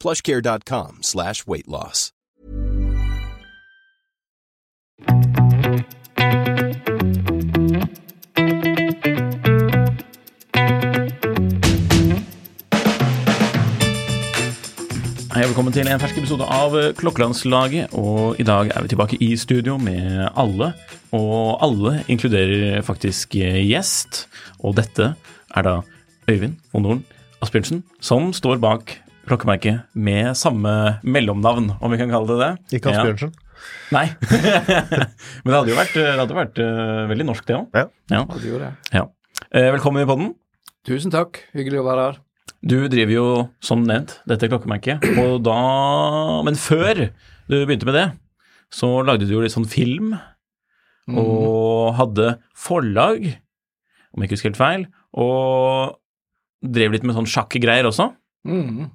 plushcare.com 0.00 1.02
slash 1.02 1.46
weight 1.46 1.68
loss. 1.68 2.12
Hei, 15.36 15.44
velkommen 15.44 15.74
til 15.74 15.84
en 15.84 16.00
fersk 16.00 16.16
episode 16.16 16.46
av 16.48 16.72
Klokkelandslaget. 16.96 17.92
Og 17.92 18.38
i 18.40 18.44
dag 18.48 18.70
er 18.72 18.86
vi 18.86 18.88
tilbake 18.88 19.18
i 19.20 19.34
studio 19.36 19.76
med 19.76 20.30
alle. 20.32 20.70
Og 21.12 21.58
alle 21.60 21.98
inkluderer 22.08 22.80
faktisk 22.80 23.36
gjest. 23.36 24.24
Og 24.64 24.78
dette 24.78 25.10
er 25.52 25.68
da 25.68 25.74
Øyvind 26.30 26.56
von 26.72 26.86
Noren 26.86 27.04
Asbjørnsen, 27.44 27.84
som 28.00 28.32
står 28.32 28.56
bak 28.64 28.96
klokkemerket 29.26 29.96
med 29.98 30.32
samme 30.38 30.72
mellomnavn, 31.02 31.72
om 31.80 31.92
vi 31.92 31.98
kan 32.00 32.12
kalle 32.12 32.28
det 32.30 32.38
det. 32.42 32.78
Ikke 32.78 32.92
Ja. 32.94 33.02
Asbjørnsen. 33.02 33.32
Nei. 33.94 34.06
Men 35.42 35.50
det 35.50 35.56
hadde 35.56 35.72
jo 35.72 35.78
vært, 35.78 35.94
det 35.96 36.06
hadde 36.20 36.36
vært 36.36 36.60
uh, 36.62 37.06
veldig 37.10 37.26
norsk, 37.26 37.46
det 37.48 37.56
òg. 37.56 37.66
Ja. 37.74 37.86
Ja. 38.12 38.20
Ja, 38.22 38.36
det 38.36 38.50
gjorde 38.50 38.68
jeg. 38.68 38.76
Ja. 39.00 39.04
Eh, 39.50 39.70
Velkommen 39.74 40.04
i 40.04 40.08
podden. 40.08 40.30
Tusen 40.86 41.10
takk, 41.14 41.40
hyggelig 41.56 41.82
å 41.82 41.86
være 41.88 42.04
her. 42.06 42.20
Du 42.66 42.76
driver 42.90 43.12
jo, 43.14 43.26
som 43.62 43.82
nevnt, 43.86 44.16
dette 44.30 44.48
klokkemerket, 44.50 45.04
og 45.22 45.42
da 45.46 45.56
Men 46.46 46.56
før 46.58 47.08
du 47.46 47.56
begynte 47.66 47.86
med 47.86 47.94
det, 47.98 48.06
så 48.74 48.88
lagde 49.06 49.26
du 49.26 49.34
jo 49.34 49.42
litt 49.42 49.54
sånn 49.54 49.68
film, 49.70 50.14
og 51.06 51.94
hadde 51.98 52.32
forlag, 52.58 53.26
om 54.10 54.22
jeg 54.22 54.26
ikke 54.28 54.38
husker 54.38 54.50
helt 54.50 54.58
feil, 54.58 54.86
og 55.14 55.98
drev 56.66 56.96
litt 56.96 57.06
med 57.06 57.14
sånn 57.14 57.28
sjakkgreier 57.30 57.86
også. 57.86 58.08
Mm. 58.48 58.88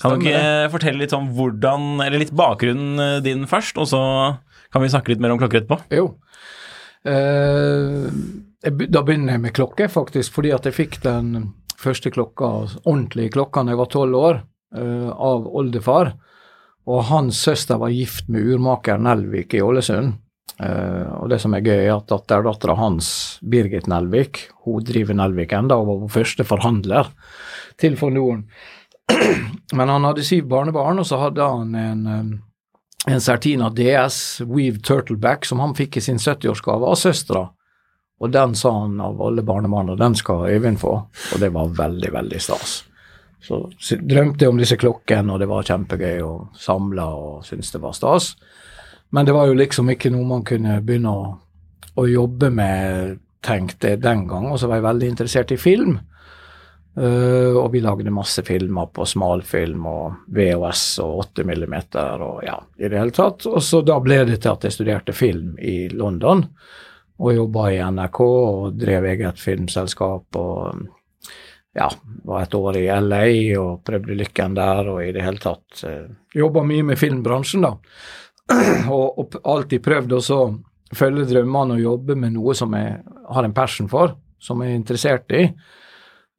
Kan 0.00 0.16
du 0.16 0.24
ikke 0.24 0.70
fortelle 0.72 1.02
litt 1.02 1.14
om 1.16 1.28
hvordan, 1.36 2.00
eller 2.00 2.22
litt 2.22 2.32
bakgrunnen 2.36 3.20
din 3.24 3.44
først, 3.50 3.76
og 3.80 3.88
så 3.90 4.02
kan 4.72 4.84
vi 4.84 4.92
snakke 4.92 5.12
litt 5.12 5.22
mer 5.22 5.34
om 5.34 5.40
klokker 5.40 5.60
etterpå? 5.60 5.80
Jo. 5.92 6.14
Eh, 7.04 8.08
da 8.60 9.02
begynner 9.02 9.36
jeg 9.36 9.44
med 9.44 9.54
klokke, 9.56 9.88
faktisk, 9.90 10.34
fordi 10.36 10.52
at 10.56 10.68
jeg 10.68 10.76
fikk 10.76 11.00
den 11.04 11.50
første 11.80 12.12
klokka, 12.12 12.50
ordentlige 12.84 13.34
klokka, 13.36 13.64
da 13.64 13.74
jeg 13.74 13.80
var 13.80 13.92
tolv 13.92 14.18
år, 14.20 14.42
eh, 14.76 15.10
av 15.10 15.46
oldefar. 15.48 16.14
Og 16.86 17.04
hans 17.10 17.40
søster 17.40 17.78
var 17.78 17.92
gift 17.92 18.28
med 18.28 18.44
urmaker 18.44 18.98
Nelvik 18.98 19.54
i 19.54 19.62
Ålesund. 19.64 20.18
Eh, 20.60 21.06
og 21.16 21.30
det 21.30 21.40
som 21.40 21.54
er 21.54 21.64
gøy, 21.64 21.86
er 21.86 21.96
at 21.96 22.08
datterdattera 22.10 22.76
hans, 22.76 23.38
Birgit 23.42 23.86
Nelvik, 23.88 24.50
hun 24.64 24.84
driver 24.84 25.14
Nelvik 25.16 25.52
enda, 25.52 25.78
og 25.80 25.86
var 25.86 26.02
vår 26.02 26.12
første 26.20 26.44
forhandler 26.44 27.08
til 27.80 27.96
von 27.96 28.14
Noren. 28.14 28.44
Men 29.76 29.88
han 29.88 30.04
hadde 30.04 30.24
syv 30.26 30.48
barnebarn, 30.50 30.98
og 30.98 31.06
så 31.06 31.20
hadde 31.20 31.46
han 31.46 31.74
en, 31.78 32.06
eh, 32.06 33.14
en 33.14 33.20
Certina 33.20 33.70
DS 33.70 34.40
Weave 34.46 34.82
Turtleback 34.82 35.46
som 35.48 35.62
han 35.62 35.74
fikk 35.78 35.96
i 35.96 36.04
sin 36.04 36.18
70-årsgave 36.18 36.90
av 36.90 36.98
søstera. 36.98 37.48
Og 38.20 38.32
den 38.32 38.54
sa 38.54 38.72
han 38.82 39.00
av 39.00 39.20
alle 39.22 39.42
barnebarna, 39.42 39.96
den 39.96 40.14
skal 40.14 40.48
Øyvind 40.50 40.80
få. 40.80 40.92
Og 41.32 41.40
det 41.40 41.52
var 41.54 41.72
veldig, 41.78 42.12
veldig 42.12 42.40
stas. 42.40 42.82
Så 43.40 43.62
drømte 43.96 44.44
jeg 44.44 44.52
om 44.52 44.58
disse 44.60 44.76
klokkene, 44.76 45.32
og 45.32 45.40
det 45.40 45.48
var 45.48 45.64
kjempegøy 45.64 46.20
å 46.20 46.34
samle 46.60 47.06
og 47.16 47.46
synes 47.48 47.72
det 47.72 47.80
var 47.80 47.96
stas. 47.96 48.34
Men 49.10 49.26
det 49.26 49.34
var 49.34 49.48
jo 49.48 49.56
liksom 49.56 49.88
ikke 49.90 50.12
noe 50.12 50.28
man 50.28 50.44
kunne 50.46 50.76
begynne 50.84 51.14
å, 51.16 51.30
å 51.96 52.04
jobbe 52.06 52.50
med, 52.52 53.16
tenkte 53.40 53.94
jeg 53.94 54.02
den 54.04 54.26
gang. 54.28 54.50
Og 54.52 54.60
så 54.60 54.68
var 54.68 54.78
jeg 54.78 54.88
veldig 54.90 55.08
interessert 55.14 55.54
i 55.56 55.58
film. 55.58 55.96
Eh, 56.98 57.56
og 57.56 57.70
vi 57.72 57.80
lagde 57.80 58.10
masse 58.10 58.42
filmer 58.42 58.88
på 58.90 59.06
smalfilm 59.06 59.84
og 59.86 60.30
VHS 60.34 60.84
og 61.04 61.18
8 61.24 61.44
mm 61.46 61.76
og 62.26 62.40
ja, 62.44 62.56
i 62.78 62.88
det 62.88 62.98
hele 62.98 63.14
tatt. 63.14 63.46
Og 63.46 63.62
så 63.62 63.82
da 63.86 64.00
ble 64.02 64.24
det 64.28 64.40
til 64.42 64.54
at 64.54 64.66
jeg 64.66 64.74
studerte 64.74 65.14
film 65.14 65.54
i 65.58 65.88
London 65.92 66.44
og 67.20 67.34
jobba 67.36 67.68
i 67.70 67.82
NRK 67.84 68.20
og 68.24 68.80
drev 68.80 69.06
eget 69.12 69.38
filmselskap 69.38 70.40
og 70.40 70.86
ja, 71.76 71.86
var 72.26 72.42
et 72.42 72.54
år 72.56 72.80
i 72.80 72.86
LA 72.88 73.26
og 73.60 73.84
prøvde 73.86 74.16
lykken 74.18 74.56
der 74.56 74.88
og 74.90 75.04
i 75.04 75.12
det 75.14 75.22
hele 75.22 75.38
tatt 75.38 75.84
uh, 75.86 76.08
jobba 76.34 76.64
mye 76.66 76.86
med 76.88 76.98
filmbransjen, 76.98 77.62
da. 77.62 77.76
og, 78.96 79.20
og 79.20 79.36
alltid 79.44 79.84
prøvd 79.84 80.16
å 80.16 80.40
følge 80.96 81.28
drømmene 81.30 81.76
og 81.76 81.84
jobbe 81.84 82.16
med 82.18 82.34
noe 82.34 82.56
som 82.58 82.74
jeg 82.74 82.96
har 83.04 83.46
en 83.46 83.54
passion 83.54 83.86
for, 83.92 84.16
som 84.42 84.64
jeg 84.64 84.72
er 84.72 84.80
interessert 84.80 85.36
i. 85.36 85.44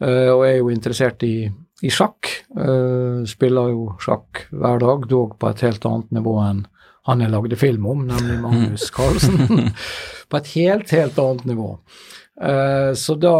Eh, 0.01 0.29
og 0.33 0.45
er 0.47 0.57
jo 0.57 0.71
interessert 0.73 1.23
i, 1.27 1.45
i 1.85 1.91
sjakk. 1.93 2.29
Eh, 2.57 3.21
spiller 3.29 3.73
jo 3.73 3.91
sjakk 4.01 4.45
hver 4.49 4.81
dag, 4.81 5.09
dog 5.09 5.35
på 5.41 5.51
et 5.51 5.65
helt 5.67 5.85
annet 5.89 6.15
nivå 6.21 6.37
enn 6.45 6.65
han 7.09 7.21
jeg 7.23 7.33
lagde 7.33 7.57
film 7.57 7.85
om, 7.89 8.03
nemlig 8.05 8.37
Magnus 8.43 8.89
Carlsen. 8.95 9.71
på 10.29 10.41
et 10.41 10.51
helt, 10.55 10.91
helt 10.93 11.21
annet 11.21 11.47
nivå. 11.49 11.71
Eh, 12.41 12.91
så 12.97 13.15
da 13.21 13.35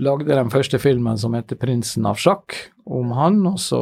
lagde 0.00 0.28
jeg 0.28 0.36
den 0.36 0.52
første 0.52 0.80
filmen 0.80 1.18
som 1.20 1.36
heter 1.36 1.56
'Prinsen 1.60 2.08
av 2.08 2.20
sjakk', 2.20 2.56
om 2.90 3.12
han. 3.16 3.40
Og 3.46 3.58
så 3.60 3.80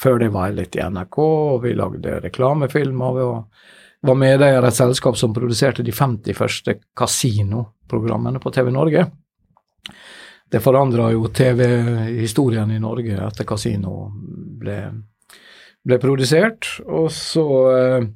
før 0.00 0.20
det 0.20 0.32
var 0.32 0.48
jeg 0.48 0.58
litt 0.60 0.76
i 0.76 0.84
NRK, 0.84 1.18
og 1.20 1.62
vi 1.64 1.74
lagde 1.76 2.20
reklamefilmer. 2.24 3.20
Var, 3.20 3.42
var 4.08 4.16
medeier 4.16 4.64
i 4.64 4.68
et 4.68 4.76
selskap 4.76 5.16
som 5.20 5.34
produserte 5.36 5.84
de 5.84 5.92
50 5.92 6.36
første 6.36 6.78
kasinoprogrammene 6.96 8.40
på 8.40 8.52
TV 8.56 8.72
Norge. 8.72 9.08
Det 10.50 10.58
forandra 10.60 11.10
jo 11.14 11.28
TV-historien 11.30 12.70
i 12.74 12.80
Norge 12.82 13.18
etter 13.26 13.46
Casino 13.46 14.08
ble, 14.60 14.78
ble 15.86 15.98
produsert. 16.02 16.66
Og 16.90 17.06
så 17.14 17.44
eh, 17.70 18.08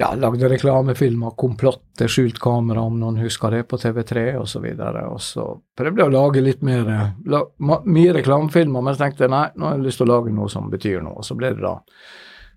ja, 0.00 0.14
lagde 0.16 0.48
reklamefilmer, 0.48 1.34
komplotter, 1.36 2.08
skjult 2.08 2.38
kamera, 2.40 2.80
om 2.88 2.96
noen 3.02 3.18
husker 3.20 3.52
det, 3.52 3.66
på 3.68 3.76
TV3 3.82 4.22
osv. 4.40 4.64
Og 5.10 5.20
så 5.20 5.44
prøvde 5.76 6.00
jeg 6.00 6.08
å 6.08 6.14
lage 6.14 6.44
litt 6.44 6.64
mer 6.64 6.88
la, 7.28 7.42
Mye 7.84 8.14
reklamefilmer, 8.16 8.80
men 8.80 8.96
så 8.96 9.04
tenkte 9.04 9.26
jeg 9.26 9.34
nei, 9.34 9.44
nå 9.60 9.68
har 9.68 9.76
jeg 9.76 9.84
lyst 9.90 10.00
til 10.00 10.08
å 10.08 10.14
lage 10.14 10.32
noe 10.32 10.48
som 10.48 10.72
betyr 10.72 11.04
noe. 11.04 11.20
Og 11.20 11.28
så 11.28 11.36
ble 11.36 11.52
det 11.52 11.60
da 11.66 11.74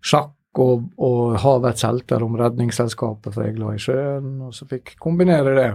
sjakk 0.04 0.64
og, 0.64 0.88
og 1.04 1.36
Havets 1.44 1.84
helter 1.84 2.24
om 2.24 2.38
Redningsselskapet, 2.40 3.34
for 3.34 3.44
jeg 3.44 3.58
i 3.60 3.82
sjøen, 3.82 4.38
og 4.48 4.56
så 4.56 4.70
fikk 4.70 4.96
kombinere 5.04 5.58
det. 5.58 5.72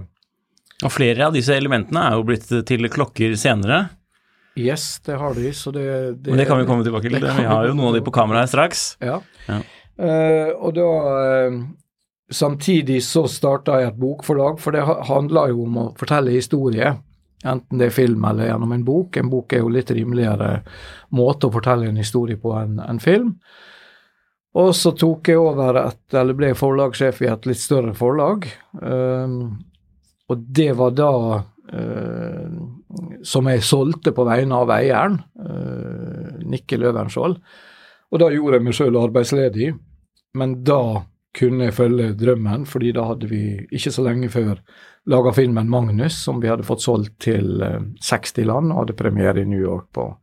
Og 0.86 0.92
flere 0.94 1.26
av 1.26 1.34
disse 1.34 1.54
elementene 1.56 2.04
er 2.06 2.18
jo 2.18 2.26
blitt 2.28 2.50
til 2.68 2.90
klokker 2.92 3.34
senere, 3.38 3.86
Yes, 4.58 4.98
det 5.06 5.14
har 5.14 5.34
de, 5.34 5.52
så 5.54 5.70
det, 5.70 5.84
det 6.18 6.32
men 6.32 6.40
det 6.40 6.48
kan 6.48 6.58
vi 6.58 6.66
komme 6.66 6.82
tilbake 6.82 7.06
til. 7.06 7.22
Vi 7.22 7.44
har 7.46 7.68
jo 7.68 7.74
noen 7.78 7.92
av 7.92 7.98
de 7.98 8.02
på 8.02 8.10
kamera 8.14 8.42
her 8.42 8.50
straks. 8.50 8.96
Ja. 8.98 9.20
Ja. 9.46 9.60
Uh, 9.98 10.50
og 10.58 10.72
da 10.74 10.86
uh, 11.52 11.60
Samtidig 12.28 12.98
så 13.06 13.22
starta 13.30 13.78
jeg 13.80 13.88
et 13.88 14.00
bokforlag, 14.02 14.58
for 14.60 14.76
det 14.76 14.82
ha- 14.84 14.98
handler 15.08 15.48
jo 15.54 15.62
om 15.64 15.78
å 15.80 15.84
fortelle 15.96 16.34
historie. 16.34 16.90
Enten 17.46 17.80
det 17.80 17.86
er 17.88 17.94
film 17.94 18.26
eller 18.28 18.50
gjennom 18.50 18.74
en 18.74 18.82
bok. 18.84 19.16
En 19.16 19.30
bok 19.32 19.54
er 19.56 19.62
jo 19.62 19.70
litt 19.72 19.88
rimeligere 19.96 20.58
måte 21.16 21.48
å 21.48 21.54
fortelle 21.54 21.88
en 21.88 21.96
historie 21.96 22.36
på 22.36 22.52
enn 22.58 22.82
en 22.84 23.00
film. 23.00 23.30
Og 24.60 24.74
så 24.76 24.92
tok 24.92 25.30
jeg 25.32 25.40
over 25.40 25.78
et, 25.86 26.02
eller 26.12 26.36
ble 26.36 26.52
forlagssjef 26.58 27.22
i 27.24 27.30
et 27.32 27.48
litt 27.48 27.62
større 27.62 27.94
forlag. 27.96 28.44
Um, 28.76 29.62
og 30.28 30.44
det 30.58 30.72
var 30.76 30.92
da 30.96 31.12
eh, 31.72 32.48
som 33.24 33.48
jeg 33.48 33.64
solgte 33.66 34.12
på 34.16 34.26
vegne 34.28 34.62
av 34.62 34.72
eieren, 34.76 35.20
eh, 35.40 36.38
Nikke 36.48 36.78
Løvenskiold. 36.80 37.38
Og 38.08 38.20
da 38.22 38.30
gjorde 38.32 38.58
jeg 38.58 38.66
meg 38.66 38.76
sjøl 38.76 39.00
arbeidsledig. 39.00 39.74
men 40.38 40.62
da 40.62 41.04
kunne 41.34 41.64
jeg 41.64 41.74
følge 41.74 42.12
drømmen, 42.14 42.66
fordi 42.66 42.92
da 42.92 43.06
hadde 43.08 43.26
vi 43.26 43.66
ikke 43.74 43.90
så 43.90 44.04
lenge 44.04 44.28
før 44.28 44.60
laga 45.06 45.32
filmen 45.32 45.68
'Magnus', 45.68 46.20
som 46.24 46.40
vi 46.40 46.48
hadde 46.48 46.62
fått 46.62 46.82
solgt 46.82 47.18
til 47.18 47.62
60 48.00 48.44
land, 48.44 48.72
og 48.72 48.78
hadde 48.78 48.96
premiere 48.96 49.40
i 49.40 49.44
New 49.44 49.60
York 49.60 49.88
på 49.92 50.16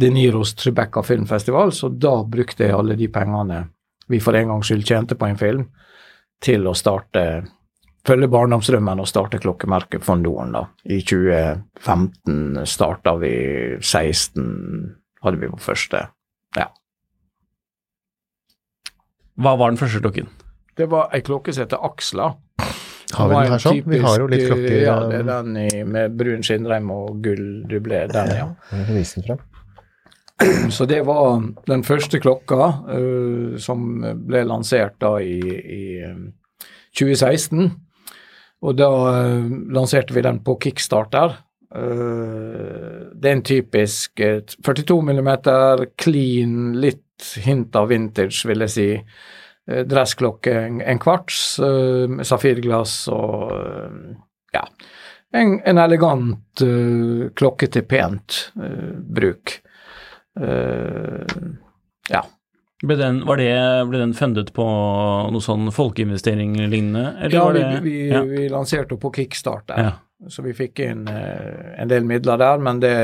De 0.00 0.10
Niros 0.10 0.54
Tribeca 0.54 1.02
filmfestival, 1.02 1.72
så 1.72 1.88
da 1.88 2.22
brukte 2.24 2.64
jeg 2.64 2.74
alle 2.74 2.96
de 2.96 3.08
pengene 3.08 3.68
vi 4.08 4.20
for 4.20 4.36
en 4.36 4.48
gangs 4.48 4.68
skyld 4.68 4.84
tjente 4.84 5.14
på 5.14 5.26
en 5.26 5.36
film, 5.36 5.68
til 6.40 6.66
å 6.66 6.74
starte 6.76 7.44
følge 8.04 8.28
barndomsdrømmen 8.32 9.00
og 9.00 9.08
starte 9.08 9.40
klokkemerket 9.42 10.04
Fondoren. 10.04 10.52
da. 10.52 10.66
I 10.84 11.00
2015 11.00 12.66
starta 12.68 13.16
vi 13.20 13.34
16 13.80 14.96
hadde 15.24 15.40
vi 15.40 15.50
vår 15.52 15.62
første. 15.62 16.06
Ja. 16.56 16.68
Hva 19.40 19.56
var 19.58 19.72
den 19.72 19.80
første 19.80 20.02
klokken? 20.04 20.28
Det 20.76 20.90
var 20.90 21.10
ei 21.14 21.22
klokke 21.24 21.54
som 21.54 21.64
heter 21.64 21.82
Aksla. 21.86 22.34
Har 23.14 23.28
vi 23.30 23.34
den 23.38 23.52
her 23.52 23.62
sånn? 23.62 23.80
Vi 23.86 23.98
har 24.02 24.20
jo 24.20 24.28
litt 24.30 24.46
klokker 24.48 24.78
Ja, 24.82 24.94
det 25.08 25.20
er 25.22 25.26
den 25.28 25.58
i, 25.60 25.68
med 25.86 26.16
brun 26.18 26.42
skinnrem 26.46 26.88
og 26.90 27.20
gull 27.24 27.64
dublé. 27.70 28.04
Den, 28.10 28.32
ja. 28.34 28.48
Frem. 29.14 29.42
Så 30.74 30.86
det 30.90 31.04
var 31.06 31.44
den 31.68 31.84
første 31.86 32.18
klokka 32.18 32.70
uh, 32.88 33.54
som 33.62 34.02
ble 34.26 34.42
lansert 34.48 34.96
da 35.02 35.14
i, 35.22 35.38
i 35.62 35.84
um, 36.10 36.32
2016. 36.98 37.70
Og 38.64 38.76
da 38.78 38.90
uh, 38.90 39.48
lanserte 39.74 40.16
vi 40.16 40.24
den 40.24 40.40
på 40.44 40.56
kickstarter. 40.62 41.38
Uh, 41.74 43.10
det 43.12 43.30
er 43.30 43.38
en 43.38 43.46
typisk 43.46 44.20
42 44.64 45.00
mm, 45.04 45.32
clean, 46.00 46.58
litt 46.80 47.30
hint 47.44 47.76
av 47.76 47.90
vintage, 47.92 48.44
vil 48.48 48.66
jeg 48.66 48.74
si. 48.74 48.90
Dressklokke, 49.64 50.52
en, 50.66 50.82
en 50.84 50.98
kvarts, 51.00 51.38
safirglass 52.28 53.06
og 53.08 53.54
ja. 54.52 54.60
En, 55.32 55.54
en 55.64 55.80
elegant 55.80 56.60
klokke 57.40 57.70
til 57.72 57.86
pent 57.88 58.42
bruk. 59.16 59.54
Uh, 60.36 61.24
ja. 62.12 62.20
Ble 62.84 62.96
den, 63.00 63.20
det, 63.24 63.50
ble 63.88 64.00
den 64.00 64.14
fundet 64.16 64.52
på 64.56 64.64
noe 65.32 65.42
sånn 65.42 65.70
folkeinvestering 65.72 66.56
lignende? 66.68 67.30
ja, 67.32 67.44
vi, 67.54 67.62
vi, 67.84 67.94
ja. 68.10 68.20
vi, 68.28 68.48
lanserte 68.52 68.98
på 69.00 69.12
kickstart 69.14 69.70
der, 69.70 69.86
ja. 69.86 70.28
så 70.28 70.44
vi 70.44 70.52
fikk 70.56 70.82
inn 70.84 71.06
uh, 71.08 71.80
en 71.80 71.88
del 71.88 72.04
midler 72.08 72.40
der. 72.40 72.60
Men 72.64 72.82
det, 72.84 72.94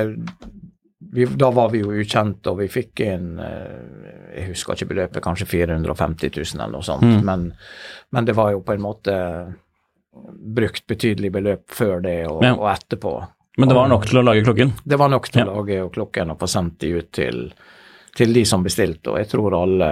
vi, 1.12 1.24
da 1.40 1.50
var 1.56 1.72
vi 1.72 1.80
jo 1.80 1.94
ukjente, 1.96 2.52
og 2.52 2.60
vi 2.60 2.68
fikk 2.70 3.04
inn 3.06 3.32
uh, 3.40 4.12
Jeg 4.36 4.50
husker 4.52 4.76
ikke 4.76 4.92
beløpet, 4.92 5.24
kanskje 5.24 5.48
450 5.48 6.36
000 6.36 6.60
eller 6.60 6.76
noe 6.76 6.86
sånt. 6.86 7.08
Mm. 7.08 7.24
Men, 7.26 7.50
men, 8.12 8.28
det 8.28 8.36
var 8.38 8.52
jo 8.54 8.62
på 8.66 8.76
en 8.76 8.84
måte 8.84 9.16
brukt 10.30 10.86
betydelig 10.90 11.32
beløp 11.32 11.68
før 11.72 12.00
det 12.04 12.24
og, 12.28 12.44
ja. 12.44 12.54
og 12.54 12.68
etterpå. 12.74 13.14
Men 13.60 13.68
det 13.68 13.76
var 13.76 13.90
nok 13.90 14.06
til 14.08 14.20
å 14.20 14.24
lage 14.24 14.44
klokken? 14.46 14.72
Det 14.84 14.96
var 15.00 15.10
nok 15.12 15.28
til 15.28 15.42
å 15.44 15.60
lage 15.60 15.82
klokken 15.94 16.32
og 16.32 16.40
få 16.40 16.48
sendt 16.48 16.80
de 16.80 16.92
ut 16.96 17.10
til, 17.12 17.48
til, 18.16 18.34
de 18.34 18.44
som 18.48 18.64
bestilte. 18.64 19.10
Og 19.12 19.18
jeg 19.20 19.28
tror 19.32 19.50
alle, 19.62 19.90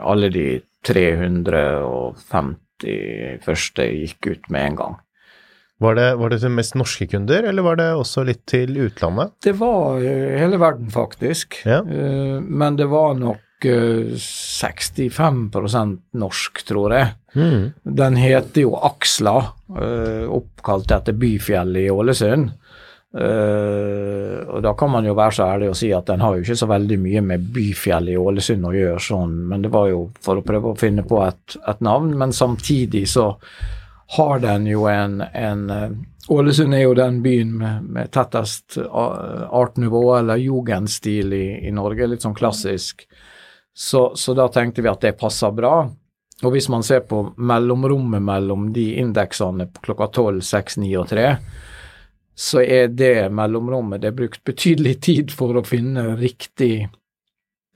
alle 0.00 0.28
de 0.34 0.46
350 0.86 3.44
første 3.44 3.82
gikk 3.90 4.20
ut 4.30 4.44
med 4.52 4.62
en 4.70 4.76
gang. 4.82 4.94
Var 5.78 5.94
det, 5.94 6.14
var 6.16 6.30
det 6.32 6.38
til 6.40 6.50
mest 6.56 6.74
norske 6.78 7.06
kunder, 7.10 7.42
eller 7.50 7.64
var 7.64 7.76
det 7.76 7.86
også 7.98 8.22
litt 8.24 8.46
til 8.48 8.76
utlandet? 8.86 9.34
Det 9.44 9.52
var 9.58 9.98
eh, 10.00 10.38
hele 10.40 10.56
verden, 10.60 10.90
faktisk. 10.92 11.54
Ja. 11.68 11.82
Eh, 11.84 12.40
men 12.40 12.76
det 12.80 12.86
var 12.88 13.14
nok 13.20 13.42
65% 13.66 15.98
norsk, 16.16 16.64
tror 16.68 16.92
jeg. 16.96 17.06
Mm. 17.36 17.72
Den 18.00 18.16
heter 18.16 18.60
jo 18.64 18.72
Aksla, 18.88 19.36
eh, 19.76 20.24
oppkalt 20.32 20.90
etter 20.96 21.12
byfjellet 21.16 21.82
i 21.84 21.90
Ålesund. 21.92 22.50
Uh, 23.16 24.42
og 24.52 24.60
da 24.60 24.74
kan 24.76 24.90
man 24.92 25.06
jo 25.08 25.14
være 25.16 25.32
så 25.38 25.46
ærlig 25.54 25.70
å 25.72 25.76
si 25.78 25.88
at 25.96 26.10
den 26.10 26.20
har 26.20 26.36
jo 26.36 26.44
ikke 26.44 26.58
så 26.60 26.68
veldig 26.68 26.98
mye 27.00 27.22
med 27.24 27.46
Byfjell 27.54 28.10
i 28.12 28.18
Ålesund 28.20 28.68
å 28.68 28.74
gjøre, 28.76 29.00
sånn, 29.00 29.38
men 29.48 29.64
det 29.64 29.70
var 29.72 29.88
jo 29.88 30.02
for 30.20 30.36
å 30.36 30.44
prøve 30.44 30.74
å 30.74 30.78
finne 30.78 31.06
på 31.08 31.22
et, 31.24 31.56
et 31.64 31.80
navn. 31.84 32.12
Men 32.20 32.34
samtidig 32.36 33.06
så 33.08 33.30
har 34.18 34.44
den 34.44 34.68
jo 34.68 34.84
en, 34.90 35.22
en 35.32 35.64
Ålesund 36.28 36.74
er 36.74 36.84
jo 36.84 36.96
den 36.98 37.22
byen 37.22 37.54
med, 37.60 37.88
med 37.96 38.12
tettest 38.14 38.76
artnivå, 38.84 40.04
eller 40.18 40.42
jugendstil, 40.42 41.32
i, 41.32 41.46
i 41.68 41.72
Norge. 41.74 42.08
Litt 42.10 42.26
sånn 42.26 42.36
klassisk 42.36 43.06
så, 43.78 44.16
så, 44.16 44.34
da 44.34 44.48
tenkte 44.48 44.82
vi 44.82 44.88
at 44.88 45.02
det 45.04 45.18
passer 45.20 45.52
bra. 45.52 45.84
Og 46.44 46.52
hvis 46.52 46.68
man 46.72 46.84
ser 46.84 47.02
på 47.08 47.22
mellomrommet 47.36 48.24
mellom 48.24 48.70
de 48.72 48.86
indeksene 49.02 49.68
klokka 49.84 50.08
12, 50.08 50.40
6, 50.48 50.78
9 50.82 50.94
og 51.00 51.10
3, 51.12 51.26
så 52.36 52.60
er 52.60 52.92
det 52.92 53.32
mellomrommet 53.32 54.02
Det 54.02 54.08
er 54.10 54.18
brukt 54.18 54.44
betydelig 54.44 55.00
tid 55.00 55.30
for 55.32 55.56
å 55.56 55.64
finne 55.64 56.16
riktig 56.20 56.88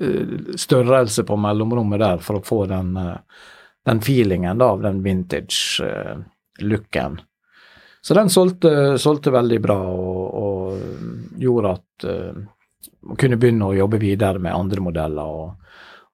uh, 0.03 0.55
størrelse 0.57 1.25
på 1.25 1.37
mellomrommet 1.41 2.01
der 2.03 2.19
for 2.25 2.37
å 2.39 2.43
få 2.45 2.67
den, 2.69 2.97
uh, 2.97 3.17
den 3.89 4.01
feelingen 4.05 4.59
da, 4.61 4.67
av 4.75 4.83
den 4.85 5.03
vintage-looken. 5.07 7.13
Uh, 7.17 7.23
så 8.01 8.15
den 8.17 8.31
solgte, 8.33 8.99
solgte, 9.01 9.31
veldig 9.33 9.61
bra 9.65 9.79
og, 9.93 10.35
og 10.41 10.73
gjorde 11.41 11.69
at 11.77 12.05
man 13.05 13.17
kunne 13.21 13.37
begynne 13.37 13.67
å 13.69 13.77
jobbe 13.77 13.99
videre 14.01 14.39
med 14.41 14.57
andre 14.57 14.81
modeller. 14.81 15.29
og 15.29 15.61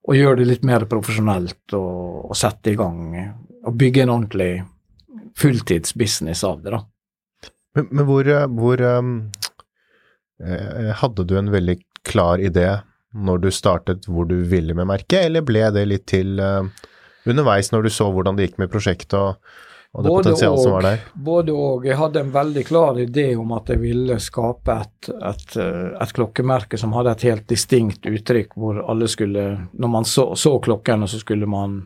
og 0.07 0.15
gjøre 0.15 0.41
det 0.41 0.49
litt 0.51 0.67
mer 0.67 0.87
profesjonelt 0.91 1.75
og, 1.75 2.31
og 2.31 2.39
sette 2.39 2.73
i 2.73 2.79
gang 2.79 3.15
og 3.67 3.79
bygge 3.79 4.05
en 4.05 4.13
ordentlig 4.15 4.51
fulltidsbusiness 5.37 6.45
av 6.47 6.63
det, 6.63 6.77
da. 6.77 6.81
Men, 7.76 7.88
men 7.90 8.08
hvor, 8.08 8.28
hvor 8.56 8.82
um, 8.82 9.14
eh, 10.40 10.93
Hadde 11.02 11.26
du 11.28 11.37
en 11.38 11.52
veldig 11.52 11.78
klar 12.06 12.43
idé 12.43 12.70
når 13.17 13.38
du 13.46 13.50
startet 13.55 14.08
hvor 14.11 14.26
du 14.28 14.37
ville 14.44 14.75
med 14.76 14.88
merket, 14.90 15.23
eller 15.25 15.44
ble 15.46 15.62
det 15.73 15.87
litt 15.88 16.05
til 16.11 16.37
uh, 16.43 16.67
underveis 17.25 17.70
når 17.73 17.87
du 17.87 17.94
så 17.94 18.11
hvordan 18.12 18.37
det 18.37 18.50
gikk 18.50 18.58
med 18.61 18.69
prosjektet 18.73 19.17
og, 19.17 19.38
og 19.96 20.05
det 20.05 20.12
potensialet 20.12 20.61
som 20.61 20.75
var 20.75 20.84
der? 20.84 21.06
Både 21.14 21.55
og. 21.56 21.87
Jeg 21.88 21.96
hadde 21.96 22.20
en 22.20 22.34
veldig 22.34 22.64
klar 22.69 23.00
idé 23.00 23.31
om 23.40 23.55
at 23.56 23.73
jeg 23.73 23.81
ville 23.81 24.19
skape 24.20 24.76
et, 24.84 25.11
et, 25.31 25.56
et 25.56 26.14
klokkemerke 26.19 26.76
som 26.81 26.93
hadde 26.99 27.17
et 27.17 27.26
helt 27.31 27.49
distinkt 27.49 28.05
uttrykk, 28.11 28.52
hvor 28.61 28.82
alle 28.84 29.08
skulle 29.08 29.46
Når 29.73 29.94
man 29.94 30.05
så, 30.05 30.34
så 30.37 30.58
klokkene, 30.61 31.08
så 31.08 31.23
skulle 31.23 31.49
man 31.49 31.81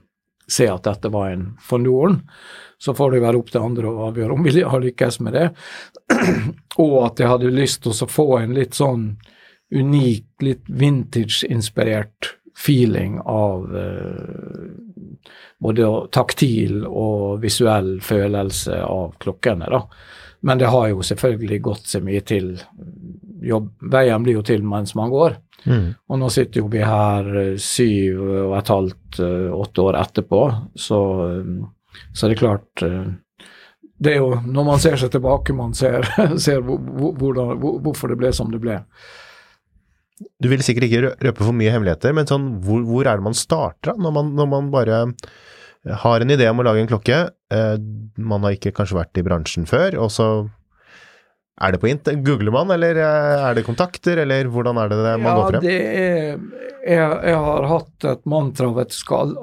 se 0.51 0.67
at 0.71 0.87
dette 0.87 1.11
var 1.13 1.31
en 1.31 1.47
Fondoren. 1.63 2.21
Så 2.81 2.95
får 2.97 3.13
det 3.13 3.23
være 3.25 3.41
opp 3.41 3.51
til 3.53 3.65
andre 3.65 3.91
å 3.91 4.07
avgjøre 4.09 4.37
om 4.37 4.47
vi 4.47 4.63
har 4.63 4.83
lykkes 4.83 5.21
med 5.25 5.37
det. 5.37 5.47
og 6.85 6.97
at 7.05 7.21
jeg 7.21 7.31
hadde 7.31 7.55
lyst 7.55 7.85
til 7.85 7.95
å 7.95 8.11
få 8.11 8.29
en 8.41 8.57
litt 8.57 8.79
sånn 8.79 9.11
unik, 9.71 10.27
litt 10.43 10.67
vintage-inspirert 10.67 12.35
feeling 12.61 13.21
av 13.21 13.77
eh, 13.77 14.65
både 15.59 15.91
taktil 16.13 16.83
og 16.87 17.41
visuell 17.45 17.99
følelse 18.05 18.81
av 18.85 19.15
klokkene. 19.21 19.69
da. 19.71 19.85
Men 20.41 20.59
det 20.59 20.73
har 20.73 20.89
jo 20.89 21.05
selvfølgelig 21.05 21.61
gått 21.63 21.87
så 21.93 22.01
mye 22.05 22.21
til. 22.25 22.55
Jobb, 23.45 23.73
veien 23.93 24.25
blir 24.25 24.41
jo 24.41 24.45
til 24.45 24.65
mens 24.65 24.95
man 24.97 25.13
går. 25.13 25.37
Mm. 25.69 25.93
Og 26.09 26.21
nå 26.21 26.29
sitter 26.33 26.63
jo 26.63 26.71
vi 26.73 26.83
her 26.85 27.27
eh, 27.43 27.57
syv 27.61 28.21
og 28.23 28.55
et 28.59 28.73
halvt, 28.73 29.21
eh, 29.25 29.49
åtte 29.53 29.85
år 29.85 29.99
etterpå, 30.01 30.43
så, 30.79 31.01
eh, 31.27 32.05
så 32.17 32.31
det 32.31 32.39
klart 32.41 32.85
Det 34.01 34.15
er 34.15 34.23
jo 34.23 34.39
når 34.47 34.65
man 34.65 34.81
ser 34.81 34.97
seg 34.97 35.11
tilbake, 35.13 35.53
man 35.53 35.75
ser, 35.77 36.07
ser 36.45 36.63
hvordan, 36.65 37.59
hvorfor 37.61 38.09
det 38.13 38.21
ble 38.21 38.33
som 38.33 38.53
det 38.53 38.63
ble. 38.63 38.79
Du 40.41 40.49
vil 40.53 40.63
sikkert 40.65 40.89
ikke 40.89 41.15
røpe 41.21 41.45
for 41.45 41.57
mye 41.57 41.73
hemmeligheter, 41.73 42.15
men 42.17 42.29
sånn, 42.29 42.55
hvor, 42.65 42.81
hvor 42.89 43.09
er 43.09 43.21
det 43.21 43.29
man 43.29 43.37
starter 43.37 43.97
når 44.01 44.17
man, 44.17 44.35
når 44.37 44.49
man 44.49 44.73
bare 44.73 45.05
har 46.05 46.21
en 46.21 46.33
idé 46.33 46.49
om 46.49 46.61
å 46.61 46.65
lage 46.65 46.83
en 46.83 46.91
klokke, 46.91 47.19
man 48.21 48.45
har 48.45 48.53
ikke 48.53 48.75
kanskje 48.77 48.99
vært 48.99 49.17
i 49.17 49.25
bransjen 49.25 49.65
før, 49.69 49.97
og 50.05 50.11
så 50.13 50.27
er 51.61 51.73
det 51.73 51.81
på 51.81 51.91
int? 51.91 52.09
Googler 52.25 52.53
man, 52.55 52.71
eller 52.73 52.97
eh, 52.97 53.43
er 53.49 53.57
det 53.57 53.67
kontakter, 53.67 54.23
eller 54.23 54.49
hvordan 54.53 54.81
er 54.81 54.93
det 54.93 55.01
man 55.03 55.27
ja, 55.27 55.35
går 55.37 55.51
frem? 55.51 55.65
Det 55.65 55.77
er, 55.77 56.39
jeg, 56.81 57.19
jeg, 57.29 57.41
har 57.47 57.69
hatt 57.69 58.07
et 58.09 58.23
mantra 58.33 58.71
av 58.71 58.81
at 58.81 58.97
skal 58.97 59.35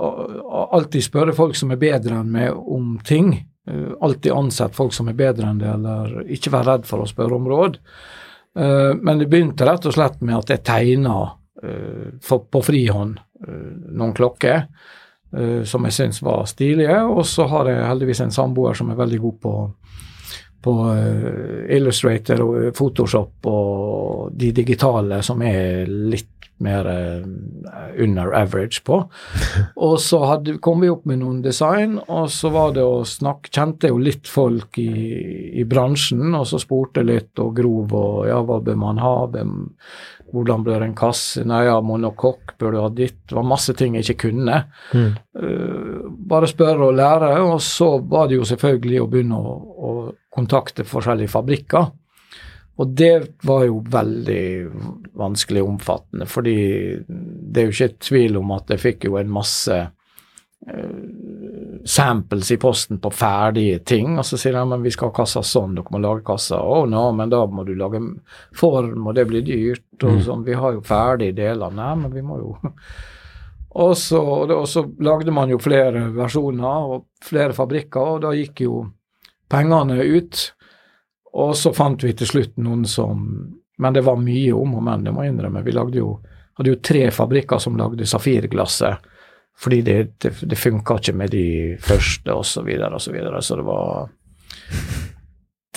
alltid 0.77 1.05
spørre 1.05 1.35
folk 1.37 1.57
som 1.59 1.73
er 1.73 1.81
bedre 1.81 2.17
enn 2.17 2.31
meg 2.33 2.57
om 2.57 2.95
ting. 3.05 3.35
Eh, 3.69 3.91
alltid 4.01 4.33
ansett 4.33 4.77
folk 4.77 4.95
som 4.97 5.11
er 5.11 5.19
bedre 5.19 5.51
enn 5.51 5.61
det, 5.61 5.69
eller 5.75 6.31
ikke 6.33 6.55
være 6.55 6.71
redd 6.71 6.89
for 6.89 7.05
å 7.05 7.09
spørre 7.09 7.37
om 7.37 7.51
råd. 7.53 7.81
Men 8.57 9.19
det 9.19 9.27
begynte 9.29 9.67
rett 9.67 9.83
og 9.85 9.93
slett 9.93 10.15
med 10.25 10.33
at 10.33 10.49
jeg 10.49 10.63
tegna 10.65 11.11
på 12.17 12.61
frihånd 12.65 13.19
noen 13.45 14.15
klokker. 14.17 14.63
Som 15.69 15.85
jeg 15.85 15.93
syns 15.93 16.23
var 16.25 16.47
stilige. 16.49 16.95
Og 17.05 17.21
så 17.29 17.45
har 17.51 17.69
jeg 17.69 17.85
heldigvis 17.85 18.23
en 18.25 18.33
samboer 18.33 18.73
som 18.79 18.89
er 18.89 18.97
veldig 18.97 19.19
god 19.27 19.37
på, 19.43 19.53
på 20.63 20.73
uh, 20.89 21.65
Illustrator 21.73 22.41
og 22.43 22.71
Photoshop 22.75 23.47
og 23.51 24.33
de 24.37 24.51
digitale 24.55 25.21
som 25.25 25.43
er 25.45 25.85
litt 25.87 26.33
mer 26.57 26.87
eh, 26.89 28.03
under 28.03 28.33
average 28.35 28.83
på. 28.83 29.03
Og 29.75 29.99
så 30.01 30.23
hadde, 30.25 30.57
kom 30.63 30.81
vi 30.81 30.89
opp 30.89 31.05
med 31.09 31.21
noen 31.21 31.41
design, 31.45 31.97
og 32.07 32.29
så 32.33 32.51
var 32.53 32.73
det 32.77 32.85
å 32.85 33.03
snakke 33.05 33.51
Kjente 33.53 33.91
jo 33.91 33.99
litt 34.01 34.27
folk 34.29 34.79
i, 34.81 34.89
i 35.61 35.65
bransjen, 35.69 36.33
og 36.35 36.47
så 36.49 36.59
spurte 36.61 37.05
litt 37.05 37.37
og 37.41 37.55
grov 37.57 37.93
og 37.95 38.27
ja, 38.29 38.41
hva 38.45 38.59
bør 38.63 38.79
man 38.81 39.01
ha? 39.01 39.13
Hvordan 40.33 40.65
bør 40.65 40.83
en 40.83 40.95
kasse? 40.97 41.45
Nei, 41.47 41.63
ja, 41.69 41.77
monokokk, 41.81 42.57
bør 42.59 42.73
du 42.73 42.79
ha 42.81 42.89
ditt? 42.91 43.21
Det 43.29 43.37
var 43.37 43.47
masse 43.47 43.73
ting 43.77 43.95
jeg 43.95 44.09
ikke 44.09 44.27
kunne. 44.27 44.63
Mm. 44.91 45.13
Uh, 45.37 46.07
bare 46.27 46.49
spørre 46.51 46.89
og 46.89 46.97
lære, 46.97 47.31
og 47.45 47.61
så 47.63 47.93
var 48.03 48.27
det 48.27 48.41
jo 48.41 48.49
selvfølgelig 48.49 49.01
å 49.01 49.09
begynne 49.13 49.39
å, 49.39 49.55
å 49.55 49.93
kontakte 50.37 50.85
forskjellige 50.87 51.33
fabrikker. 51.33 51.89
Og 52.77 52.87
det 52.93 53.13
var 53.41 53.65
jo 53.65 53.81
veldig 53.89 54.41
vanskelig 55.17 55.63
og 55.63 55.69
omfattende, 55.73 56.27
fordi 56.29 56.57
det 57.07 57.61
er 57.61 57.69
jo 57.69 57.73
ikke 57.73 58.03
tvil 58.05 58.37
om 58.37 58.53
at 58.53 58.69
jeg 58.69 58.83
fikk 58.83 59.07
jo 59.07 59.17
en 59.17 59.31
masse 59.33 59.77
uh, 59.81 60.99
samples 61.89 62.51
i 62.53 62.59
posten 62.61 62.99
på 63.01 63.09
ferdige 63.17 63.79
ting, 63.81 64.19
og 64.19 64.27
så 64.29 64.37
sier 64.37 64.53
de 64.53 64.63
men 64.69 64.85
vi 64.85 64.93
skal 64.93 65.09
ha 65.09 65.17
kassa 65.23 65.41
sånn, 65.41 65.73
dere 65.79 65.89
må 65.95 66.03
lage 66.03 66.21
kassa. 66.27 66.61
Å 66.61 66.83
oh, 66.83 66.85
no, 66.89 67.07
men 67.17 67.33
da 67.33 67.41
må 67.49 67.65
du 67.65 67.73
lage 67.79 68.03
form, 68.53 69.07
og 69.07 69.17
det 69.17 69.25
blir 69.31 69.45
dyrt, 69.47 69.87
og 70.03 70.21
sånn. 70.27 70.45
Vi 70.45 70.57
har 70.61 70.77
jo 70.77 70.85
ferdige 70.85 71.33
deler. 71.39 71.73
Nei, 71.73 71.93
men 72.03 72.13
vi 72.13 72.25
må 72.25 72.37
jo 72.43 72.53
og 73.87 73.97
så, 73.97 74.21
og 74.45 74.67
så 74.69 74.85
lagde 75.05 75.33
man 75.33 75.49
jo 75.49 75.57
flere 75.61 76.07
versjoner 76.13 76.93
og 76.93 77.09
flere 77.25 77.57
fabrikker, 77.57 78.13
og 78.17 78.21
da 78.27 78.37
gikk 78.37 78.67
jo 78.67 78.85
pengene 79.49 80.03
ut. 80.03 80.41
Og 81.37 81.53
så 81.57 81.73
fant 81.75 82.03
vi 82.03 82.13
til 82.17 82.29
slutt 82.29 82.55
noen 82.57 82.85
som 82.89 83.27
Men 83.77 83.93
det 83.93 84.01
var 84.07 84.17
mye 84.17 84.53
om 84.57 84.71
og 84.79 84.81
men, 84.81 85.03
det 85.05 85.11
må 85.13 85.21
jeg 85.21 85.35
innrømme. 85.35 85.61
Vi 85.61 85.73
lagde 85.75 85.99
jo, 85.99 86.15
hadde 86.57 86.71
jo 86.71 86.79
tre 86.81 87.03
fabrikker 87.13 87.59
som 87.61 87.75
lagde 87.77 88.07
safirglasset. 88.09 89.03
Fordi 89.57 89.81
det, 89.85 89.97
det, 90.17 90.31
det 90.41 90.57
funka 90.57 90.97
ikke 90.97 91.13
med 91.13 91.29
de 91.33 91.77
første, 91.81 92.33
og 92.33 92.45
så, 92.45 92.63
videre, 92.65 92.89
og 92.93 93.01
så, 93.01 93.13
videre. 93.13 93.41
så 93.41 93.55
det 93.55 93.65
var 93.65 94.09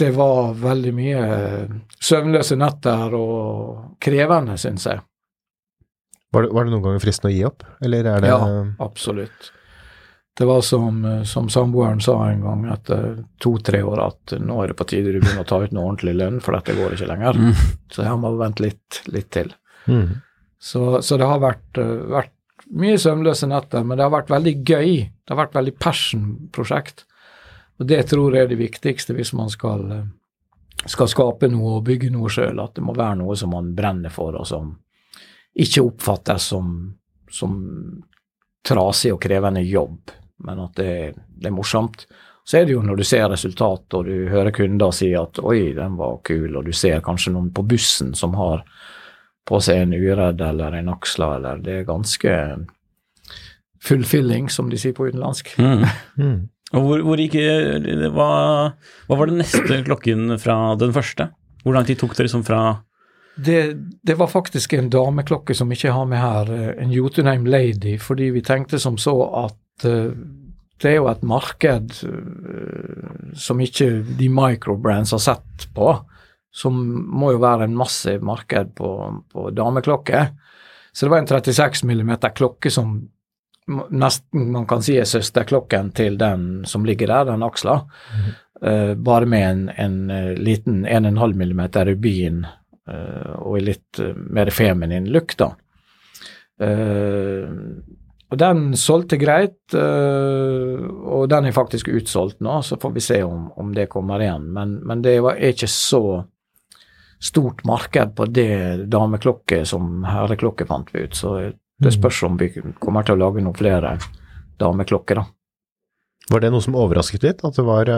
Det 0.00 0.10
var 0.16 0.54
veldig 0.56 0.92
mye 0.96 1.22
søvnløse 2.00 2.56
netter 2.56 3.14
og 3.16 4.00
krevende, 4.00 4.56
syns 4.56 4.86
jeg. 4.88 5.00
Var 6.32 6.46
det, 6.46 6.52
var 6.54 6.64
det, 6.64 6.72
noen 6.72 6.84
ganger 6.84 7.02
fristende 7.02 7.32
å 7.32 7.36
gi 7.36 7.44
opp, 7.48 7.64
eller 7.84 8.06
er 8.06 8.24
det 8.24 8.32
Ja, 8.32 8.40
absolutt. 8.80 9.52
Det 10.38 10.46
var 10.48 10.62
som, 10.64 11.02
som 11.28 11.48
samboeren 11.52 12.00
sa 12.00 12.14
en 12.30 12.44
gang 12.44 12.62
etter 12.72 13.24
to-tre 13.42 13.82
år, 13.84 14.00
at 14.06 14.34
nå 14.40 14.62
er 14.62 14.70
det 14.70 14.76
på 14.78 14.86
tide 14.88 15.12
du 15.12 15.18
begynner 15.18 15.42
å 15.42 15.48
ta 15.48 15.58
ut 15.60 15.72
noe 15.74 15.90
ordentlig 15.90 16.14
lønn, 16.16 16.38
for 16.40 16.56
dette 16.56 16.76
går 16.78 16.94
ikke 16.96 17.08
lenger. 17.10 17.36
Mm. 17.36 17.64
Så 17.92 18.06
jeg 18.06 18.20
må 18.22 18.30
vente 18.40 18.64
litt, 18.64 19.00
litt 19.12 19.28
til. 19.34 19.50
Mm. 19.90 20.20
Så, 20.60 21.02
så, 21.02 21.16
det 21.20 21.28
har 21.28 21.42
vært, 21.42 21.80
vært, 22.12 22.32
mye 22.70 22.98
søvnløse 23.00 23.48
netter, 23.50 23.84
men 23.84 23.98
det 23.98 24.04
har 24.06 24.12
vært 24.14 24.30
veldig 24.30 24.52
gøy. 24.62 24.90
Det 25.10 25.32
har 25.32 25.40
vært 25.40 25.56
veldig 25.58 25.74
passion-prosjekt. 25.82 27.04
Og 27.80 27.88
det 27.88 28.02
tror 28.10 28.36
jeg 28.36 28.46
er 28.46 28.50
det 28.52 28.60
viktigste 28.60 29.16
hvis 29.16 29.32
man 29.36 29.50
skal, 29.50 29.86
skal 30.84 31.08
skape 31.10 31.48
noe 31.50 31.78
og 31.78 31.86
bygge 31.88 32.12
noe 32.12 32.30
sjøl, 32.32 32.60
at 32.62 32.76
det 32.76 32.84
må 32.84 32.94
være 32.94 33.22
noe 33.22 33.36
som 33.40 33.54
man 33.56 33.72
brenner 33.76 34.12
for, 34.12 34.36
og 34.36 34.46
som 34.48 34.74
ikke 35.60 35.82
oppfattes 35.82 36.50
som, 36.52 36.74
som 37.32 37.56
trasig 38.66 39.14
og 39.14 39.22
krevende 39.24 39.64
jobb, 39.64 40.12
men 40.44 40.64
at 40.64 40.76
det, 40.80 41.14
det, 41.36 41.48
er 41.48 41.54
morsomt. 41.54 42.06
Så 42.44 42.58
er 42.58 42.66
det 42.66 42.74
jo 42.74 42.82
når 42.82 43.00
du 43.00 43.04
ser 43.06 43.28
resultat 43.30 43.96
og 43.96 44.08
du 44.08 44.28
hører 44.32 44.54
kunder 44.54 44.92
si 44.94 45.12
at 45.14 45.38
'oi, 45.38 45.72
den 45.76 45.96
var 46.00 46.20
kul', 46.26 46.56
og 46.56 46.66
du 46.66 46.72
ser 46.72 47.02
kanskje 47.04 47.34
noen 47.34 47.52
på 47.54 47.66
bussen 47.68 48.14
som 48.14 48.34
har 48.40 48.64
på 49.48 49.60
seg 49.62 49.84
en 49.84 49.96
uredd 49.96 50.40
eller 50.44 50.78
en 50.78 50.92
aksla, 50.92 51.36
eller 51.36 51.58
Det 51.58 51.80
er 51.80 51.88
ganske 51.88 52.32
fulfilling, 53.82 54.50
som 54.50 54.70
de 54.70 54.78
sier 54.78 54.92
på 54.96 55.08
utenlandsk. 55.08 55.56
Mm. 55.58 55.84
Mm. 56.20 56.48
Og 56.70 56.84
hvor, 56.84 57.00
hvor 57.02 57.18
gikk 57.18 57.34
hva, 58.14 58.30
hva 59.08 59.16
var 59.18 59.26
den 59.26 59.40
neste 59.42 59.80
klokken 59.82 60.36
fra 60.38 60.76
den 60.78 60.92
første? 60.94 61.30
Hvor 61.64 61.74
lang 61.74 61.86
tid 61.88 61.98
tok 61.98 62.14
det 62.14 62.28
liksom 62.28 62.44
fra 62.46 62.60
det, 63.34 63.76
det, 64.02 64.14
var 64.14 64.26
faktisk 64.26 64.72
en 64.72 64.90
dameklokke 64.90 65.54
som 65.54 65.70
ikke 65.72 65.94
har 65.94 66.06
med 66.06 66.20
her, 66.20 66.50
en 66.82 66.92
Jotunheim 66.92 67.46
Lady, 67.46 67.96
fordi 67.98 68.30
vi 68.34 68.42
tenkte 68.44 68.78
som 68.78 68.98
så 68.98 69.14
at 69.46 69.56
det 69.84 70.88
er 70.88 70.96
jo 70.98 71.08
et 71.10 71.22
marked 71.26 71.94
uh, 72.08 73.30
som 73.36 73.60
ikke 73.62 73.90
de 74.18 74.28
microbrands 74.32 75.14
har 75.16 75.22
sett 75.24 75.68
på, 75.76 75.92
som 76.50 76.76
må 77.20 77.34
jo 77.34 77.42
være 77.42 77.68
en 77.68 77.78
massiv 77.78 78.24
marked 78.26 78.74
på, 78.78 78.90
på 79.30 79.48
dameklokker. 79.54 80.30
Så 80.92 81.06
det 81.06 81.12
var 81.12 81.22
en 81.22 81.30
36 81.30 81.84
mm 81.86 82.14
klokke 82.34 82.72
som 82.74 82.96
nesten 83.70 84.48
man 84.50 84.64
kan 84.66 84.82
si 84.82 84.96
er 84.98 85.06
søsterklokken 85.06 85.92
til 85.94 86.16
den 86.18 86.64
som 86.66 86.86
ligger 86.88 87.12
der, 87.12 87.28
den 87.28 87.44
aksla. 87.46 87.82
Mm. 88.14 88.30
Uh, 88.60 88.94
bare 88.98 89.28
med 89.30 89.46
en, 89.50 89.68
en 89.78 90.40
liten 90.40 90.82
1,5 90.86 91.36
mm 91.38 91.62
rubin 91.92 92.42
Uh, 92.90 93.34
og 93.44 93.58
i 93.58 93.64
litt 93.68 94.00
mer 94.32 94.50
feminin 94.54 95.10
look, 95.14 95.36
da. 95.38 95.52
Uh, 96.60 97.78
og 98.30 98.38
den 98.38 98.76
solgte 98.78 99.18
greit, 99.18 99.74
og 99.74 101.24
den 101.30 101.48
er 101.48 101.54
faktisk 101.54 101.88
utsolgt 101.90 102.38
nå, 102.44 102.60
så 102.62 102.78
får 102.78 102.92
vi 102.94 103.02
se 103.02 103.16
om, 103.26 103.48
om 103.58 103.72
det 103.74 103.88
kommer 103.90 104.22
igjen. 104.22 104.44
Men, 104.54 104.76
men 104.86 105.02
det 105.02 105.16
var, 105.24 105.34
er 105.34 105.50
ikke 105.50 105.70
så 105.70 106.02
stort 107.20 107.64
marked 107.68 108.14
på 108.16 108.28
det 108.30 108.86
dameklokke 108.92 109.64
som 109.68 110.04
herreklokke, 110.06 110.68
fant 110.68 110.94
vi 110.94 111.04
ut. 111.08 111.18
Så 111.18 111.34
det 111.80 111.92
spørs 111.96 112.22
om 112.28 112.38
vi 112.40 112.52
kommer 112.78 113.04
til 113.04 113.18
å 113.18 113.22
lage 113.24 113.42
noen 113.42 113.58
flere 113.58 113.96
dameklokker, 114.62 115.20
da. 115.20 115.26
Var 116.30 116.44
det 116.44 116.52
noe 116.54 116.62
som 116.62 116.78
overrasket 116.78 117.26
litt? 117.26 117.42
At 117.44 117.58
det 117.58 117.66
var 117.66 117.90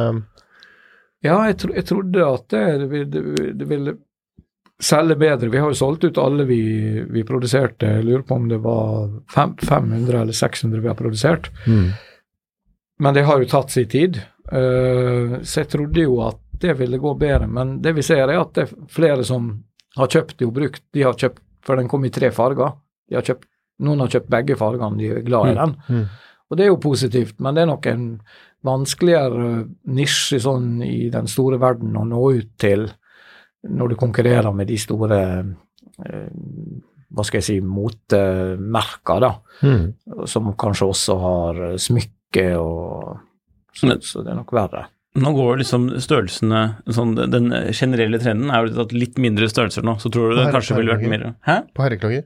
Ja, 1.22 1.36
jeg, 1.46 1.58
tro, 1.60 1.74
jeg 1.76 1.86
trodde 1.86 2.24
at 2.26 2.48
det, 2.50 2.64
det, 2.80 3.04
det, 3.12 3.52
det 3.60 3.68
ville 3.68 3.98
selge 4.82 5.16
bedre. 5.16 5.48
Vi 5.52 5.60
har 5.62 5.70
jo 5.70 5.78
solgt 5.78 6.04
ut 6.04 6.18
alle 6.18 6.46
vi, 6.48 6.62
vi 7.10 7.24
produserte. 7.26 7.86
Jeg 7.98 8.06
lurer 8.06 8.24
på 8.26 8.38
om 8.38 8.48
det 8.50 8.58
var 8.64 9.10
fem, 9.30 9.54
500 9.62 10.20
eller 10.24 10.36
600 10.36 10.80
vi 10.80 10.90
har 10.90 10.98
produsert. 10.98 11.50
mm. 11.66 11.92
Men 13.02 13.14
det 13.14 13.24
har 13.26 13.40
jo 13.40 13.48
tatt 13.50 13.72
sin 13.74 13.88
tid. 13.90 14.20
Uh, 14.52 15.40
så 15.42 15.62
jeg 15.62 15.70
trodde 15.72 16.04
jo 16.04 16.20
at 16.22 16.38
det 16.62 16.76
ville 16.78 17.00
gå 17.02 17.14
bedre. 17.18 17.48
Men 17.50 17.80
det 17.82 17.96
vi 17.96 18.04
ser, 18.06 18.28
er 18.28 18.38
at 18.38 18.52
det 18.54 18.68
er 18.68 18.74
flere 18.92 19.24
som 19.26 19.48
har 19.96 20.10
kjøpt 20.12 20.36
det 20.38 20.46
og 20.46 20.54
brukt. 20.54 20.84
De 20.94 21.02
har 21.02 21.18
kjøpt, 21.18 21.42
For 21.66 21.78
den 21.78 21.88
kom 21.90 22.04
i 22.04 22.10
tre 22.10 22.30
farger. 22.34 22.76
De 23.08 23.18
har 23.18 23.26
kjøpt, 23.26 23.46
noen 23.82 24.04
har 24.04 24.10
kjøpt 24.10 24.30
begge 24.30 24.56
fargene, 24.58 24.98
de 24.98 25.10
er 25.10 25.26
glad 25.26 25.50
i 25.50 25.58
den. 25.58 25.74
Mm. 25.88 26.06
Og 26.50 26.58
det 26.58 26.64
er 26.64 26.70
jo 26.72 26.80
positivt, 26.82 27.36
men 27.40 27.54
det 27.54 27.62
er 27.62 27.70
nok 27.70 27.86
en 27.86 28.06
vanskeligere 28.66 29.50
nisje 29.94 30.40
sånn 30.42 30.82
i 30.86 31.08
den 31.10 31.30
store 31.30 31.58
verden 31.62 31.96
å 31.98 32.04
nå 32.06 32.22
ut 32.38 32.50
til 32.60 32.88
når 33.68 33.88
du 33.92 33.94
konkurrerer 34.00 34.54
med 34.54 34.66
de 34.68 34.76
store 34.80 35.18
eh, 36.06 36.28
hva 37.12 37.24
skal 37.28 37.38
jeg 37.42 37.44
si, 37.44 37.56
motemerker, 37.60 39.20
da, 39.20 39.32
Mm. 39.62 39.92
som 40.26 40.52
kanskje 40.56 40.88
også 40.88 41.16
har 41.20 41.54
smykke 41.78 42.46
og 42.58 43.18
så, 43.74 43.92
så 44.00 44.22
det 44.24 44.32
er 44.32 44.38
nok 44.40 44.52
verre. 44.52 44.86
Nå 45.14 45.32
går 45.36 45.58
liksom 45.60 45.90
størrelsene 46.00 46.78
sånn, 46.88 47.14
Den 47.30 47.50
generelle 47.76 48.18
trenden 48.18 48.50
er 48.50 48.64
jo 48.66 48.80
at 48.80 48.92
litt 48.96 49.18
mindre 49.20 49.44
størrelser 49.48 49.84
nå, 49.84 49.98
så 50.00 50.08
tror 50.10 50.30
du 50.30 50.36
det 50.36 50.46
Herre- 50.46 50.54
kanskje 50.56 50.76
ville 50.78 50.94
vært 50.96 51.08
mer 51.08 51.34
Hæ? 51.44 51.56
På 51.74 51.82
herreklager. 51.84 52.24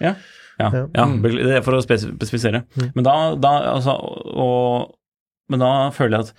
Ja. 0.00 0.14
Ja, 0.58 0.70
Ja. 0.72 0.86
ja 0.94 1.06
det 1.16 1.56
er 1.58 1.62
for 1.62 1.72
å 1.76 1.82
spesifisere. 1.84 2.64
Mm. 2.76 2.92
Men 2.94 3.04
da, 3.04 3.34
da 3.36 3.52
altså, 3.74 3.92
og, 4.32 4.94
Men 5.50 5.58
da 5.60 5.90
føler 5.90 6.10
jeg 6.16 6.20
at 6.20 6.32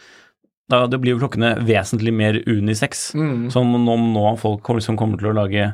da, 0.70 0.86
det 0.88 1.00
blir 1.04 1.16
jo 1.16 1.22
klokkene 1.24 1.56
vesentlig 1.68 2.14
mer 2.16 2.40
unisex. 2.48 3.12
Mm. 3.20 3.52
Som 3.52 3.74
nå, 3.74 3.98
nå 4.14 4.38
folk 4.40 4.62
kommer- 4.64 4.82
liksom 4.82 4.98
kommer 4.98 5.20
til 5.20 5.32
å 5.34 5.38
lage 5.44 5.74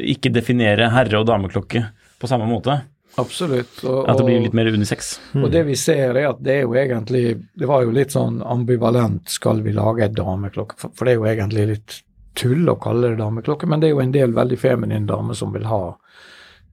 Ikke 0.00 0.30
definere 0.32 0.86
herre- 0.88 1.18
og 1.20 1.26
dameklokke 1.28 1.82
på 2.18 2.28
samme 2.28 2.46
måte. 2.48 2.78
Absolutt. 3.18 3.84
Og, 3.84 4.08
At 4.08 4.16
det 4.16 4.24
blir 4.24 4.40
litt 4.40 4.54
mer 4.56 4.70
unisex. 4.72 5.18
Og 5.36 5.50
det 5.52 5.64
vi 5.66 5.74
ser 5.76 6.16
er 6.16 6.30
at 6.30 6.42
det 6.42 6.54
er 6.54 6.62
jo 6.62 6.72
egentlig 6.78 7.42
Det 7.56 7.66
var 7.68 7.82
jo 7.84 7.90
litt 7.90 8.14
sånn 8.14 8.40
ambivalent, 8.46 9.28
skal 9.28 9.60
vi 9.64 9.72
lage 9.76 10.04
et 10.06 10.14
dameklokke? 10.16 10.78
For 10.94 11.04
det 11.04 11.12
er 11.12 11.18
jo 11.18 11.28
egentlig 11.28 11.66
litt 11.74 12.02
tull 12.38 12.68
å 12.70 12.78
kalle 12.80 13.10
det 13.10 13.18
dameklokke, 13.18 13.66
men 13.66 13.80
det 13.80 13.88
er 13.88 13.96
jo 13.96 14.00
en 14.04 14.14
del 14.14 14.32
veldig 14.32 14.58
feminine 14.58 15.06
damer 15.08 15.34
som 15.34 15.52
vil 15.52 15.66
ha 15.66 15.96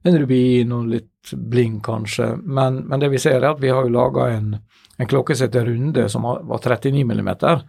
en 0.06 0.18
rubin 0.22 0.72
og 0.72 0.86
litt 0.92 1.32
bling, 1.34 1.80
kanskje. 1.82 2.36
Men, 2.44 2.84
men 2.86 3.02
det 3.02 3.10
vi 3.10 3.18
ser 3.18 3.40
er 3.40 3.50
at 3.50 3.60
vi 3.60 3.72
har 3.74 3.82
jo 3.82 3.90
laga 3.96 4.28
en, 4.36 4.52
en 4.96 5.10
klokke 5.10 5.36
som 5.36 5.48
heter 5.48 5.68
Runde, 5.68 6.08
som 6.08 6.24
var 6.24 6.62
39 6.62 7.04
millimeter. 7.04 7.62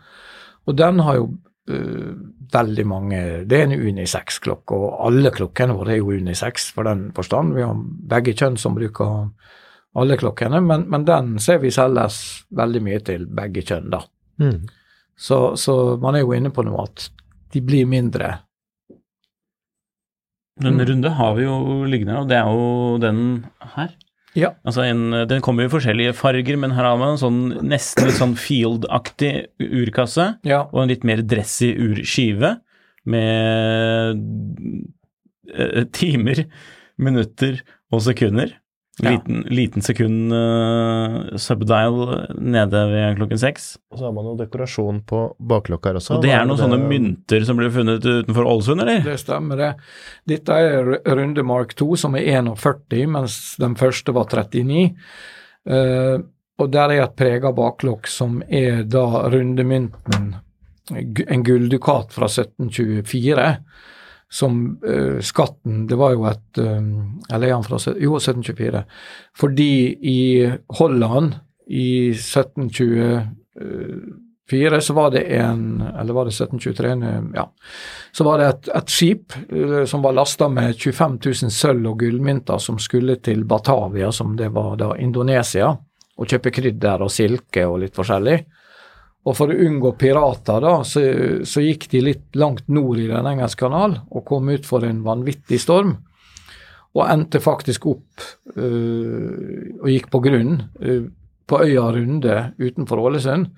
Og 0.68 0.78
den 0.78 1.02
har 1.04 1.20
jo 1.20 1.28
uh, 1.72 2.16
veldig 2.54 2.86
mange 2.88 3.20
Det 3.48 3.60
er 3.60 3.68
en 3.68 3.76
unisex-klokke, 3.76 4.76
og 4.76 5.06
alle 5.08 5.32
klokkene 5.36 5.76
våre 5.76 5.96
er 5.96 6.02
jo 6.02 6.16
unisex 6.16 6.72
for 6.76 6.88
den 6.88 7.10
forstand. 7.16 7.56
Vi 7.58 7.66
har 7.66 7.76
begge 8.14 8.36
kjønn 8.38 8.58
som 8.60 8.78
bruker 8.78 9.30
alle 9.98 10.18
klokkene, 10.20 10.62
men, 10.62 10.86
men 10.92 11.06
den 11.08 11.38
ser 11.44 11.62
vi 11.64 11.74
selges 11.74 12.46
veldig 12.56 12.82
mye 12.86 13.00
til 13.04 13.26
begge 13.28 13.64
kjønn, 13.66 13.90
da. 13.92 14.04
Mm. 14.44 14.68
Så, 15.18 15.56
så 15.58 15.98
man 16.02 16.16
er 16.16 16.22
jo 16.22 16.36
inne 16.38 16.52
på 16.54 16.64
noe 16.68 16.84
at 16.86 17.08
de 17.56 17.62
blir 17.66 17.88
mindre 17.90 18.36
Den 20.62 20.82
runde 20.82 21.10
har 21.14 21.36
vi 21.38 21.44
jo 21.46 21.86
liggende, 21.86 22.20
og 22.22 22.30
det 22.30 22.38
er 22.38 22.48
jo 22.50 22.98
den 23.02 23.20
her. 23.76 23.92
Ja. 24.38 24.52
Altså 24.68 24.84
en, 24.86 25.10
Den 25.30 25.42
kommer 25.42 25.66
i 25.66 25.72
forskjellige 25.72 26.14
farger, 26.18 26.60
men 26.62 26.76
her 26.78 26.86
har 26.86 27.00
man 27.02 27.16
en 27.16 27.22
sånn 27.22 27.42
nesten 27.68 28.08
litt 28.08 28.20
sånn 28.20 28.38
field-aktig 28.38 29.34
urkasse. 29.64 30.36
ja. 30.48 30.66
Og 30.72 30.84
en 30.84 30.92
litt 30.94 31.08
mer 31.08 31.24
dressy 31.26 31.72
urskive 31.74 32.58
med 33.08 34.22
eh, 35.56 35.84
timer, 35.96 36.46
minutter 37.02 37.62
og 37.94 38.04
sekunder. 38.06 38.54
Ja. 39.04 39.12
Liten, 39.12 39.44
liten 39.54 39.84
sekund 39.86 40.34
uh, 40.34 41.36
subdial 41.38 42.00
nede 42.42 42.80
ved 42.90 43.20
klokken 43.20 43.38
seks. 43.38 43.76
Og 43.94 44.00
så 44.00 44.08
har 44.08 44.14
man 44.16 44.26
jo 44.26 44.34
dekorasjon 44.40 45.04
på 45.06 45.20
bakklokka 45.38 45.92
her 45.92 46.00
også. 46.00 46.16
Og 46.16 46.26
det 46.26 46.32
er 46.34 46.48
noen 46.50 46.58
sånne 46.58 46.80
mynter 46.82 47.46
som 47.46 47.60
ble 47.60 47.70
funnet 47.74 48.02
utenfor 48.02 48.50
Ålesund, 48.50 48.82
eller? 48.82 49.04
Det 49.06 49.20
stemmer, 49.22 49.62
det. 49.62 49.70
Dette 50.34 50.58
er 50.58 50.90
runde 51.14 51.46
Mark 51.46 51.76
2, 51.78 51.92
som 52.02 52.18
er 52.18 52.26
41, 52.40 53.06
mens 53.14 53.38
den 53.62 53.78
første 53.78 54.18
var 54.18 54.32
39. 54.34 54.88
Uh, 55.70 56.26
og 56.58 56.74
der 56.74 56.96
er 56.96 57.04
et 57.04 57.18
prega 57.20 57.54
baklokk 57.54 58.10
som 58.10 58.40
er 58.50 58.82
da 58.90 59.06
rundemynten, 59.30 60.32
en 60.90 61.46
gulldukat 61.46 62.16
fra 62.16 62.32
1724. 62.32 63.46
Som 64.30 64.80
uh, 64.84 65.22
skatten 65.24 65.88
Det 65.88 65.96
var 65.96 66.12
jo 66.12 66.26
et 66.28 66.58
um, 66.60 67.16
Eller 67.32 67.48
er 67.48 67.54
han 67.56 67.64
fra 67.64 67.80
Jo, 67.96 68.20
1724. 68.20 68.84
Fordi 69.40 69.96
i 70.04 70.52
Holland 70.80 71.34
i 71.68 72.10
1724 72.12 74.82
så 74.82 74.94
var 74.96 75.12
det 75.12 75.22
en 75.36 75.84
Eller 76.00 76.14
var 76.14 76.26
det 76.28 76.36
1723? 76.36 77.24
Ja. 77.36 77.52
Så 78.12 78.24
var 78.24 78.38
det 78.40 78.48
et, 78.48 78.70
et 78.76 78.90
skip 78.92 79.34
uh, 79.52 79.86
som 79.86 80.02
var 80.04 80.14
lasta 80.16 80.48
med 80.52 80.76
25 80.76 81.20
000 81.26 81.34
sølv- 81.52 81.88
og 81.92 82.00
gullmynter 82.04 82.58
som 82.60 82.80
skulle 82.80 83.16
til 83.24 83.46
Batavia, 83.48 84.12
som 84.12 84.38
det 84.38 84.50
var 84.56 84.76
da 84.80 84.96
Indonesia, 85.00 85.78
og 86.18 86.28
kjøpe 86.28 86.52
krydder 86.52 87.02
og 87.04 87.12
silke 87.12 87.66
og 87.68 87.80
litt 87.84 87.96
forskjellig. 87.96 88.46
Og 89.28 89.36
for 89.36 89.52
å 89.52 89.60
unngå 89.68 89.92
pirater, 90.00 90.62
da, 90.64 90.74
så, 90.88 91.04
så 91.44 91.64
gikk 91.64 91.90
de 91.92 92.04
litt 92.06 92.38
langt 92.40 92.68
nord 92.72 93.02
i 93.02 93.10
Den 93.10 93.28
engelske 93.28 93.66
kanal 93.66 93.98
og 94.08 94.24
kom 94.28 94.48
ut 94.54 94.68
for 94.68 94.86
en 94.88 95.02
vanvittig 95.04 95.60
storm. 95.60 95.98
Og 96.96 97.04
endte 97.12 97.42
faktisk 97.44 97.90
opp 97.92 98.24
øh, 98.56 99.84
og 99.84 99.90
gikk 99.92 100.08
på 100.14 100.22
grunn 100.24 100.54
øh, 100.80 101.10
på 101.48 101.60
øya 101.64 101.90
Runde 101.94 102.38
utenfor 102.58 103.04
Ålesund. 103.04 103.52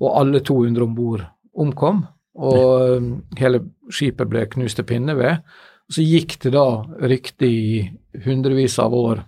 Og 0.00 0.14
alle 0.22 0.40
200 0.46 0.86
om 0.86 0.94
bord 0.96 1.26
omkom. 1.58 2.04
Og 2.40 2.86
øh, 2.86 3.10
hele 3.40 3.64
skipet 3.90 4.30
ble 4.30 4.46
knust 4.54 4.78
til 4.78 4.88
pinneved. 4.88 5.42
Så 5.90 6.06
gikk 6.06 6.38
det 6.44 6.54
da 6.54 6.84
rykte 7.02 7.50
i 7.50 7.82
hundrevis 8.24 8.78
av 8.78 8.94
år 8.94 9.24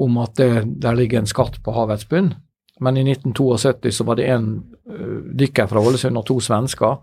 om 0.00 0.16
at 0.22 0.38
det, 0.40 0.80
der 0.80 0.96
ligger 0.96 1.20
en 1.20 1.28
skatt 1.28 1.60
på 1.62 1.74
havets 1.76 2.08
bunn. 2.08 2.32
Men 2.80 2.96
i 2.96 3.04
1972 3.12 3.92
så 3.92 4.04
var 4.08 4.16
det 4.16 4.28
en 4.32 4.46
uh, 4.88 5.20
dykker 5.36 5.66
fra 5.68 5.80
Ålesund 5.84 6.16
og 6.18 6.26
to 6.26 6.38
svensker 6.40 6.96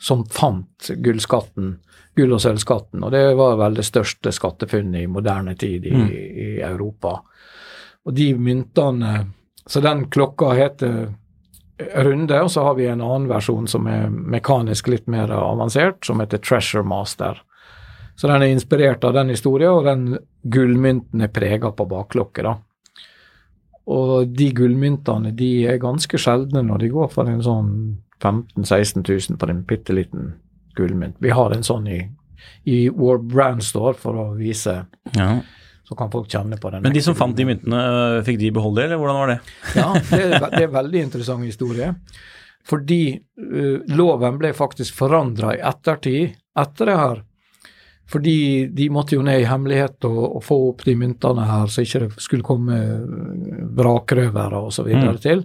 som 0.00 0.24
fant 0.30 0.90
gullskatten, 1.02 1.76
gull- 2.16 2.34
og 2.36 2.40
sølvskatten. 2.42 3.02
Og 3.02 3.10
det 3.14 3.22
var 3.38 3.56
vel 3.58 3.74
det 3.78 3.86
største 3.86 4.30
skattefunnet 4.34 5.02
i 5.02 5.06
moderne 5.10 5.54
tid 5.58 5.86
i, 5.86 5.94
Mm. 5.94 6.08
i 6.10 6.60
Europa. 6.62 7.20
Og 8.06 8.14
de 8.14 8.32
myntene 8.34 9.26
Så 9.68 9.80
den 9.84 10.06
klokka 10.08 10.54
heter 10.56 11.14
Runde, 11.96 12.40
og 12.42 12.50
så 12.50 12.62
har 12.62 12.74
vi 12.74 12.86
en 12.86 13.00
annen 13.04 13.28
versjon 13.28 13.66
som 13.68 13.86
er 13.86 14.08
mekanisk 14.08 14.88
litt 14.88 15.06
mer 15.06 15.28
avansert, 15.30 16.04
som 16.06 16.18
heter 16.20 16.38
Treasure 16.38 16.82
Master. 16.82 17.36
Så 18.16 18.26
den 18.26 18.42
er 18.42 18.46
inspirert 18.50 19.04
av 19.04 19.12
den 19.14 19.28
historien, 19.28 19.70
og 19.70 19.84
den 19.84 20.18
gullmynten 20.42 21.22
er 21.22 21.28
prega 21.28 21.70
på 21.70 21.86
baklokket, 21.86 22.42
da. 22.48 22.56
Og 23.88 24.28
de 24.36 24.50
gullmyntene 24.52 25.32
de 25.36 25.48
er 25.70 25.78
ganske 25.80 26.18
sjeldne 26.20 26.60
når 26.66 26.82
de 26.84 26.90
går 26.92 27.08
for 27.12 27.30
en 27.30 27.40
sånn 27.44 27.70
15 28.20 28.64
000-16 28.66 29.04
000 29.06 29.38
på 29.40 29.48
en 29.48 29.62
bitte 29.68 29.94
liten 29.96 30.32
gullmynt. 30.76 31.16
Vi 31.22 31.30
har 31.32 31.54
en 31.54 31.64
sånn 31.66 31.86
i, 31.88 32.00
i 32.68 32.88
War 32.92 33.20
Brand 33.22 33.62
Store 33.64 33.94
for 33.98 34.18
å 34.18 34.26
vise, 34.38 34.74
Ja. 35.16 35.28
så 35.88 35.96
kan 35.96 36.10
folk 36.12 36.28
kjenne 36.28 36.58
på 36.60 36.70
den. 36.74 36.82
Men 36.84 36.92
de 36.92 37.00
som 37.02 37.16
fant 37.16 37.36
de 37.38 37.46
myntene, 37.48 37.80
fikk 38.26 38.40
de 38.42 38.50
beholde 38.54 38.82
det, 38.82 38.90
eller 38.90 39.00
hvordan 39.00 39.20
var 39.22 39.32
det? 39.32 39.38
Ja, 39.78 39.88
det 40.10 40.20
er, 40.26 40.34
det 40.50 40.60
er 40.64 40.66
en 40.68 40.76
veldig 40.76 41.04
interessant 41.06 41.46
historie. 41.48 41.94
Fordi 42.68 43.00
uh, 43.16 43.78
loven 43.96 44.36
ble 44.42 44.50
faktisk 44.52 44.98
forandra 44.98 45.54
i 45.56 45.62
ettertid 45.64 46.34
etter 46.58 46.90
det 46.90 46.98
her. 47.00 47.22
Fordi 48.08 48.66
de 48.72 48.88
måtte 48.90 49.16
jo 49.18 49.24
ned 49.24 49.42
i 49.42 49.48
hemmelighet 49.48 50.04
og, 50.08 50.20
og 50.38 50.44
få 50.44 50.56
opp 50.70 50.84
de 50.86 50.94
myntene 50.96 51.44
her, 51.44 51.66
så 51.68 51.84
ikke 51.84 52.06
det 52.06 52.22
skulle 52.24 52.46
komme 52.46 52.78
eh, 52.78 53.66
vrakrøvere 53.76 54.62
osv. 54.70 54.88
Mm. 54.88 55.18
til. 55.24 55.44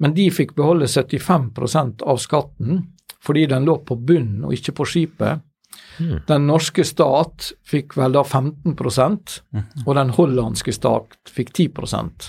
Men 0.00 0.16
de 0.16 0.30
fikk 0.34 0.56
beholde 0.58 0.88
75% 0.90 2.02
av 2.02 2.18
skatten 2.18 2.82
fordi 3.20 3.44
den 3.46 3.66
lå 3.68 3.76
på 3.84 3.98
bunnen 4.00 4.46
og 4.48 4.54
ikke 4.56 4.72
på 4.78 4.86
skipet. 4.88 5.44
Den 6.26 6.46
norske 6.48 6.84
stat 6.88 7.50
fikk 7.68 7.92
vel 7.98 8.14
da 8.16 8.22
15% 8.24 9.34
og 9.84 9.90
den 9.98 10.12
hollandske 10.16 10.72
stat 10.72 11.18
fikk 11.28 11.52
10% 11.52 12.28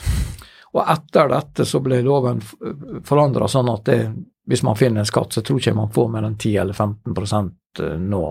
Og 0.75 0.81
etter 0.83 1.31
dette 1.31 1.65
så 1.67 1.79
ble 1.83 2.01
loven 2.03 2.41
forandra 3.07 3.47
sånn 3.51 3.71
at 3.71 3.87
det, 3.87 3.97
hvis 4.47 4.63
man 4.67 4.75
finner 4.79 5.01
en 5.01 5.07
skatt, 5.07 5.33
så 5.33 5.43
tror 5.43 5.59
ikke 5.59 5.77
man 5.77 5.91
får 5.95 6.11
mer 6.11 6.27
enn 6.27 6.37
10 6.37 6.57
eller 6.65 6.75
15 6.75 7.51
nå 7.79 8.23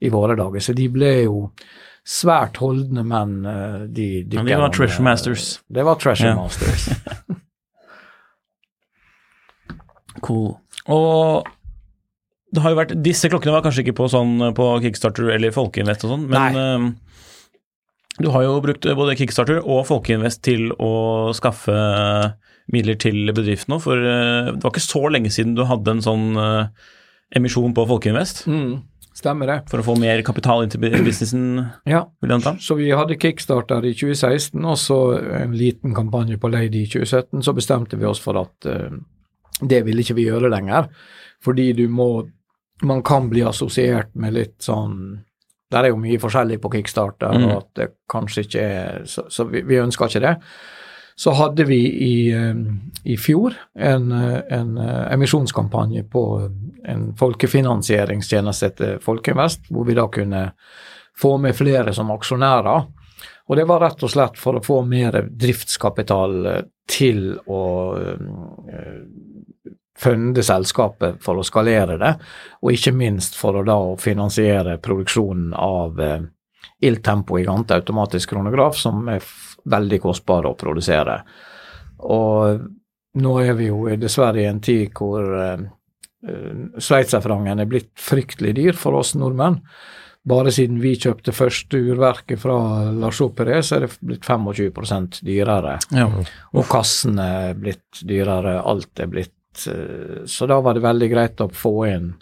i 0.00 0.08
våre 0.12 0.36
dager. 0.38 0.60
Så 0.62 0.74
de 0.76 0.86
ble 0.92 1.10
jo 1.24 1.48
svært 2.06 2.60
holdne 2.62 3.02
menn, 3.02 3.40
De, 3.90 4.22
de 4.22 4.36
Ja, 4.38 4.44
de 4.46 4.60
var 4.60 4.70
treasure 4.70 5.02
masters. 5.02 5.60
Det 5.66 5.82
var 5.84 5.96
treasure 5.98 6.28
Ja. 6.30 6.36
masters. 6.38 6.88
Cool. 10.24 10.54
Og 10.88 11.46
det 12.54 12.62
har 12.64 12.72
jo 12.72 12.78
vært 12.78 12.94
Disse 13.04 13.28
klokkene 13.30 13.52
var 13.56 13.64
kanskje 13.66 13.82
ikke 13.84 13.96
på 13.98 14.06
sånn 14.10 14.38
på 14.56 14.68
Kickstarter 14.84 15.28
eller 15.34 15.52
Folkeinvest 15.54 16.06
og 16.06 16.14
sånn, 16.14 16.26
men 16.30 16.56
eh, 16.56 16.86
du 18.22 18.30
har 18.32 18.46
jo 18.46 18.54
brukt 18.64 18.86
både 18.96 19.16
Kickstarter 19.18 19.58
og 19.60 19.82
Folkeinvest 19.90 20.40
til 20.46 20.70
å 20.80 21.32
skaffe 21.36 21.74
midler 22.72 22.96
til 22.98 23.28
bedriften 23.36 23.74
nå, 23.74 23.80
for 23.82 24.00
eh, 24.00 24.52
det 24.54 24.62
var 24.64 24.72
ikke 24.72 24.86
så 24.86 25.02
lenge 25.12 25.30
siden 25.34 25.52
du 25.58 25.66
hadde 25.68 25.98
en 25.98 26.04
sånn 26.06 26.26
eh, 26.40 26.86
emisjon 27.34 27.74
på 27.74 27.86
Folkeinvest 27.88 28.46
Mm, 28.46 28.82
stemmer 29.14 29.46
det. 29.46 29.56
for 29.70 29.78
å 29.80 29.84
få 29.84 29.98
mer 29.98 30.22
kapital 30.22 30.62
inn 30.62 30.70
til 30.70 30.80
businessen, 30.80 31.72
Ja. 31.86 32.04
Så 32.60 32.76
vi 32.76 32.90
hadde 32.90 33.16
kickstarter 33.18 33.84
i 33.84 33.94
2016, 33.94 34.64
og 34.64 34.76
så 34.76 35.18
en 35.42 35.52
liten 35.52 35.94
kampanje 35.94 36.38
på 36.38 36.50
Lady 36.52 36.82
i 36.84 36.86
2017. 36.86 37.42
Så 37.42 37.54
bestemte 37.54 37.96
vi 37.98 38.04
oss 38.04 38.20
for 38.20 38.36
at 38.38 38.66
uh, 38.66 38.90
det 39.66 39.84
ville 39.84 40.02
ikke 40.02 40.14
vi 40.16 40.26
gjøre 40.26 40.50
lenger, 40.50 40.88
fordi 41.42 41.72
du 41.74 41.88
må 41.88 42.30
Man 42.82 43.02
kan 43.02 43.30
bli 43.30 43.40
assosiert 43.40 44.10
med 44.14 44.34
litt 44.34 44.58
sånn 44.60 45.22
Der 45.72 45.84
er 45.84 45.88
jo 45.88 45.96
mye 45.96 46.18
forskjellig 46.20 46.58
på 46.60 46.70
kickstarter, 46.70 47.32
Mm. 47.32 47.44
og 47.50 47.56
at 47.56 47.74
det 47.74 47.88
kanskje 48.08 48.44
ikke 48.44 48.60
er 48.60 49.04
Så, 49.06 49.24
så 49.30 49.44
vi, 49.50 49.62
vi 49.62 49.76
ønska 49.76 50.04
ikke 50.06 50.20
det. 50.20 50.36
Så 51.16 51.32
hadde 51.32 51.64
vi 51.64 51.80
i, 51.86 52.32
eh, 52.32 52.54
i 53.04 53.16
fjor 53.16 53.54
en, 53.78 54.12
eh, 54.12 54.40
en 54.50 54.78
eh, 54.78 55.12
emisjonskampanje 55.12 56.04
på 56.12 56.50
en 56.84 57.06
folkefinansieringstjeneste 57.16 58.66
etter 58.66 58.98
Folkeinvest, 59.02 59.70
hvor 59.70 59.88
vi 59.88 59.96
da 59.96 60.06
kunne 60.12 60.50
få 61.16 61.38
med 61.40 61.56
flere 61.56 61.94
som 61.96 62.12
aksjonærer. 62.12 62.84
Og 63.48 63.56
det 63.56 63.64
var 63.64 63.80
rett 63.80 64.02
og 64.02 64.12
slett 64.12 64.38
for 64.38 64.58
å 64.58 64.64
få 64.64 64.82
mer 64.84 65.22
driftskapital 65.30 66.64
til 66.90 67.38
å 67.46 67.64
eh, 67.96 69.02
funde 69.96 70.42
selskapet 70.44 71.22
for 71.24 71.40
å 71.40 71.44
skalere 71.46 71.96
det, 72.00 72.12
og 72.62 72.72
ikke 72.76 72.94
minst 72.96 73.36
for 73.38 73.56
å 73.56 73.64
da 73.66 73.78
finansiere 74.00 74.76
produksjonen 74.82 75.54
av 75.56 76.00
eh, 76.00 76.18
Il 76.84 77.00
Tempo 77.00 77.38
Gigante 77.38 77.78
automatisk 77.78 78.34
kronograf, 78.34 78.76
som 78.76 79.06
er 79.08 79.24
veldig 79.70 80.00
kostbare 80.02 80.50
å 80.50 80.58
produsere. 80.58 81.20
Og 82.06 82.66
nå 83.16 83.36
er 83.42 83.54
vi 83.56 83.70
jo 83.70 83.84
dessverre 84.00 84.42
i 84.42 84.48
en 84.48 84.62
tid 84.64 84.92
hvor 84.96 85.24
eh, 85.40 85.62
eh, 86.28 86.64
sveitserfrangen 86.76 87.62
er 87.62 87.70
blitt 87.70 87.94
fryktelig 88.00 88.56
dyr 88.58 88.76
for 88.78 88.98
oss 89.00 89.14
nordmenn. 89.16 89.60
Bare 90.26 90.50
siden 90.50 90.80
vi 90.82 90.96
kjøpte 90.98 91.30
første 91.34 91.78
urverket 91.78 92.40
fra 92.42 92.56
Lars 92.90 93.20
Opere, 93.22 93.60
så 93.62 93.76
er 93.76 93.86
det 93.86 93.92
blitt 94.00 94.26
25 94.26 95.20
dyrere. 95.22 95.76
Ja. 95.94 96.08
Og 96.50 96.66
kassene 96.66 97.26
er 97.50 97.58
blitt 97.60 98.02
dyrere, 98.02 98.58
alt 98.58 99.02
er 99.02 99.10
blitt 99.12 99.66
eh, 99.70 100.24
Så 100.26 100.50
da 100.50 100.60
var 100.60 100.76
det 100.76 100.84
veldig 100.86 101.10
greit 101.12 101.42
å 101.44 101.50
få 101.52 101.76
inn 101.92 102.14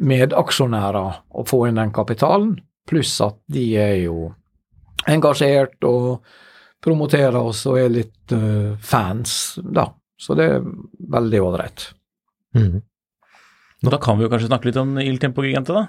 medaksjonærer 0.00 1.18
og 1.36 1.48
få 1.48 1.66
inn 1.68 1.76
den 1.76 1.92
kapitalen, 1.92 2.54
pluss 2.88 3.18
at 3.20 3.36
de 3.52 3.66
er 3.76 3.98
jo 4.06 4.30
engasjert 5.08 5.84
og 5.84 6.22
promoterer 6.84 7.36
oss 7.36 7.66
og 7.68 7.78
er 7.78 7.88
litt 7.92 8.32
uh, 8.32 8.76
fans, 8.80 9.58
da. 9.62 9.88
Så 10.20 10.36
det 10.36 10.46
er 10.54 10.60
veldig 11.12 11.40
ålreit. 11.40 11.88
Mm. 12.56 12.80
Da 13.88 13.96
kan 14.02 14.18
vi 14.18 14.26
jo 14.26 14.30
kanskje 14.32 14.50
snakke 14.50 14.68
litt 14.68 14.76
om 14.80 14.98
Il 15.00 15.18
Tempo 15.22 15.42
Gigante, 15.44 15.72
da. 15.72 15.86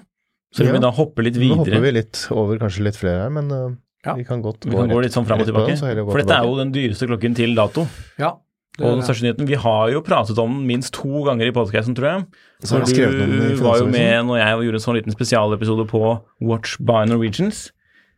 Så 0.55 0.65
Ja. 0.65 0.71
vi 0.73 0.79
da 0.83 0.91
hopper 0.91 1.23
litt 1.23 1.35
videre. 1.39 1.57
Nå 1.57 1.65
hopper 1.65 1.81
vi 1.81 1.91
litt 1.91 2.27
over 2.31 2.57
kanskje 2.59 2.83
litt 2.83 2.95
flere 2.99 3.23
her, 3.25 3.29
men 3.29 3.51
uh, 3.51 3.75
Ja. 4.05 4.15
vi 4.15 4.23
kan 4.25 4.41
godt 4.41 4.65
Vi 4.65 4.71
kan 4.71 4.89
gå 4.89 4.95
rett- 4.99 5.03
litt 5.09 5.13
sånn 5.13 5.25
fram 5.27 5.39
og 5.39 5.47
tilbake. 5.47 5.75
den, 5.79 6.05
For 6.11 6.17
dette 6.19 6.31
er 6.37 6.43
jo 6.47 6.55
den 6.57 6.71
dyreste 6.71 7.07
klokken 7.07 7.35
til 7.35 7.55
dato. 7.55 7.87
Ja. 8.19 8.35
det 8.77 8.85
Og 8.85 8.95
den 8.99 9.03
største 9.03 9.23
nyheten 9.27 9.47
Vi 9.47 9.55
har 9.55 9.91
jo 9.91 10.01
pratet 10.01 10.37
om 10.39 10.51
den 10.57 10.65
minst 10.67 10.93
to 10.93 11.23
ganger 11.23 11.47
i 11.47 11.51
podkasten, 11.51 11.93
tror 11.95 12.07
jeg. 12.07 12.25
Så 12.63 12.79
du 12.83 13.55
var 13.63 13.79
jo 13.79 13.85
med 13.87 14.25
når 14.25 14.37
jeg 14.39 14.71
gjorde 14.71 14.79
en 14.79 14.85
sånn 14.87 14.95
liten 14.95 15.11
spesialepisode 15.15 15.87
på 15.87 16.21
Watch 16.41 16.77
by 16.79 17.05
Norwegians. 17.05 17.71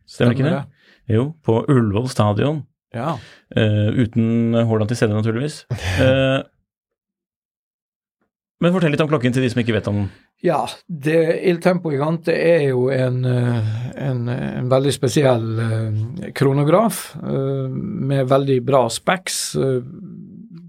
Stemmer 0.06 0.34
ikke 0.34 0.44
det? 0.50 0.64
Jo, 1.10 1.32
på 1.44 1.64
Ullevål 1.68 2.08
stadion. 2.08 2.62
Ja. 2.94 3.16
Uh, 3.56 3.90
uten 3.98 4.54
Haaland 4.54 4.90
til 4.90 4.98
stede, 4.98 5.16
naturligvis. 5.16 5.64
Uh, 6.00 6.44
men 8.62 8.74
fortell 8.74 8.94
litt 8.94 9.02
om 9.04 9.10
klokken 9.10 9.34
til 9.34 9.44
de 9.44 9.50
som 9.52 9.64
ikke 9.64 9.76
vet 9.76 9.90
om 9.90 10.04
den. 10.04 10.12
Ja, 10.44 10.62
det 10.88 11.40
Il 11.48 11.60
Tempo 11.64 11.92
Gigante 11.92 12.34
er 12.36 12.66
jo 12.68 12.90
en, 12.92 13.22
eh, 13.24 13.68
en, 14.04 14.26
en 14.28 14.66
veldig 14.68 14.92
spesiell 14.92 15.46
uh, 15.56 16.26
kronograf 16.36 17.14
med 17.24 18.28
veldig 18.28 18.58
bra 18.66 18.82
specs. 18.92 19.38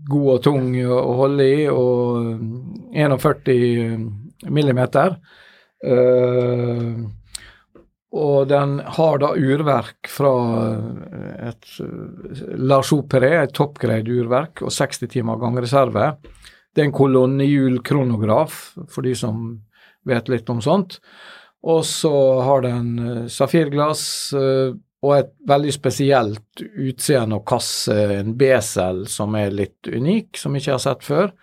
God 0.06 0.30
og 0.36 0.39
tung 0.45 0.69
å 0.86 1.02
holde 1.19 1.50
i, 1.50 1.65
og 1.67 2.95
41 2.95 4.08
millimeter. 4.54 5.17
Eh, 5.86 6.93
og 8.15 8.47
den 8.47 8.78
har 8.95 9.19
da 9.19 9.34
urverk 9.36 10.08
fra 10.08 10.32
et 11.49 11.71
La 11.82 12.78
Lars 12.78 12.93
Opere, 12.95 13.34
et 13.41 13.54
toppgreid 13.56 14.08
urverk, 14.08 14.63
og 14.63 14.71
60 14.71 15.10
timer 15.12 15.39
gangreserve. 15.41 16.13
Det 16.71 16.84
er 16.84 16.89
en 16.89 16.95
kolonnehjul-kronograf, 16.95 18.60
for 18.91 19.04
de 19.04 19.15
som 19.19 19.49
vet 20.08 20.32
litt 20.32 20.49
om 20.54 20.62
sånt. 20.63 20.99
Og 21.65 21.82
så 21.88 22.13
har 22.45 22.62
den 22.62 22.89
eh, 22.99 23.21
safirglass 23.32 24.04
eh, 24.38 24.75
og 25.06 25.13
et 25.17 25.32
veldig 25.49 25.73
spesielt 25.73 26.62
utseende 26.62 27.39
og 27.39 27.45
kasse, 27.49 27.95
en 28.19 28.36
besel 28.38 29.06
som 29.10 29.36
er 29.38 29.54
litt 29.54 29.89
unik, 29.89 30.38
som 30.38 30.56
jeg 30.56 30.65
ikke 30.65 30.75
har 30.75 30.84
sett 30.86 31.06
før. 31.06 31.34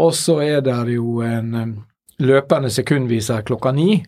Og 0.00 0.14
så 0.16 0.38
er 0.42 0.62
det 0.66 0.78
jo 0.94 1.18
en 1.26 1.54
eh, 1.60 1.74
løpende 2.24 2.70
sekundviser 2.70 3.42
klokka 3.46 3.74
ni, 3.74 3.98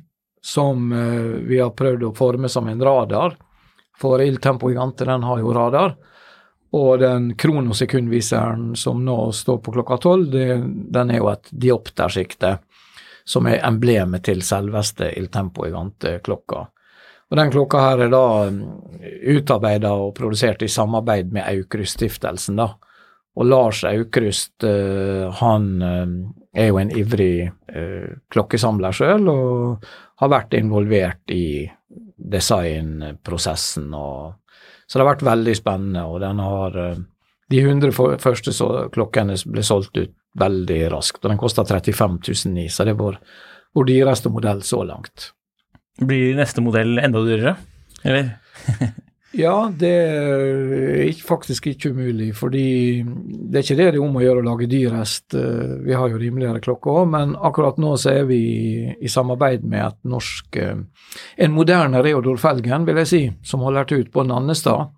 som 0.46 0.92
eh, 0.92 1.40
vi 1.48 1.58
har 1.60 1.74
prøvd 1.74 2.04
å 2.06 2.14
forme 2.14 2.48
som 2.48 2.68
en 2.68 2.82
radar. 2.82 3.34
For 3.98 4.22
Il 4.22 4.36
Tempo 4.38 4.70
Gigante 4.70 5.04
den 5.08 5.24
har 5.26 5.40
jo 5.42 5.54
radar. 5.54 5.96
Og 6.76 7.00
den 7.00 7.32
kronosekundviseren 7.38 8.76
som 8.76 9.02
nå 9.04 9.32
står 9.32 9.58
på 9.64 9.74
klokka 9.74 9.98
tolv, 10.02 10.30
den 10.30 11.10
er 11.10 11.18
jo 11.18 11.30
et 11.32 11.50
dioptersikte, 11.50 12.56
som 13.24 13.46
er 13.50 13.64
emblemet 13.66 14.26
til 14.28 14.42
selveste 14.44 15.08
Il 15.18 15.30
Tempo 15.34 15.64
Gigante-klokka. 15.66 16.64
Og 17.26 17.36
Den 17.40 17.50
klokka 17.50 17.82
her 17.82 18.04
er 18.04 18.12
da 18.12 18.24
utarbeida 19.34 19.96
og 19.98 20.14
produsert 20.14 20.62
i 20.62 20.70
samarbeid 20.70 21.32
med 21.34 21.48
Aukrust-stiftelsen. 21.48 22.62
da. 22.62 22.68
Og 23.36 23.50
Lars 23.50 23.82
Aukrust 23.84 24.64
eh, 24.64 25.26
han 25.40 25.82
eh, 25.82 26.06
er 26.56 26.70
jo 26.70 26.78
en 26.80 26.90
ivrig 26.96 27.46
eh, 27.68 28.14
klokkesamler 28.32 28.94
sjøl, 28.96 29.28
og 29.28 29.84
har 30.22 30.30
vært 30.32 30.54
involvert 30.56 31.30
i 31.34 31.66
designprosessen. 32.16 33.92
og 33.94 34.34
Så 34.86 34.96
det 34.98 35.04
har 35.04 35.12
vært 35.14 35.26
veldig 35.26 35.56
spennende, 35.58 36.04
og 36.08 36.20
den 36.24 36.38
har 36.42 36.78
eh, 36.90 36.96
De 37.48 37.60
100 37.62 37.92
for- 37.94 38.16
første 38.18 38.50
så, 38.52 38.88
klokkene 38.90 39.36
ble 39.46 39.62
solgt 39.62 39.94
ut 40.00 40.10
veldig 40.36 40.80
raskt, 40.90 41.20
og 41.24 41.30
den 41.30 41.38
kosta 41.38 41.62
35 41.64 42.18
000 42.26 42.58
i, 42.64 42.68
så 42.68 42.82
det 42.84 42.96
er 42.96 42.98
vår, 42.98 43.20
vår 43.76 43.86
dyreste 43.86 44.32
modell 44.34 44.62
så 44.66 44.80
langt. 44.84 45.28
Blir 46.02 46.34
neste 46.36 46.60
modell 46.60 46.98
enda 46.98 47.22
dyrere? 47.24 47.54
Eller? 48.04 48.32
Ja, 49.36 49.68
det 49.68 49.90
er 49.92 51.10
faktisk 51.20 51.66
ikke 51.68 51.90
umulig, 51.92 52.30
fordi 52.38 53.02
det 53.04 53.58
er 53.58 53.64
ikke 53.66 53.76
det 53.76 53.86
det 53.90 53.98
er 53.98 54.04
om 54.04 54.16
å 54.16 54.22
gjøre 54.22 54.40
å 54.40 54.46
lage 54.46 54.68
dyrest. 54.70 55.34
eh, 55.36 55.74
Vi 55.84 55.92
har 55.92 56.08
jo 56.08 56.20
rimeligere 56.20 56.62
klokker 56.64 57.02
òg, 57.02 57.10
men 57.12 57.34
akkurat 57.36 57.76
nå 57.76 57.96
så 58.00 58.14
er 58.14 58.24
vi 58.24 58.38
i 58.96 59.08
samarbeid 59.12 59.64
med 59.64 59.84
et 59.86 59.98
norsk 60.08 60.56
eh, 60.56 60.76
En 61.36 61.52
moderne 61.52 62.00
Reodor 62.02 62.38
Felgen, 62.40 62.86
vil 62.86 62.96
jeg 63.02 63.06
si, 63.06 63.22
som 63.44 63.60
holder 63.60 63.84
til 63.84 64.00
ut 64.00 64.12
på 64.12 64.24
Nannestad. 64.24 64.88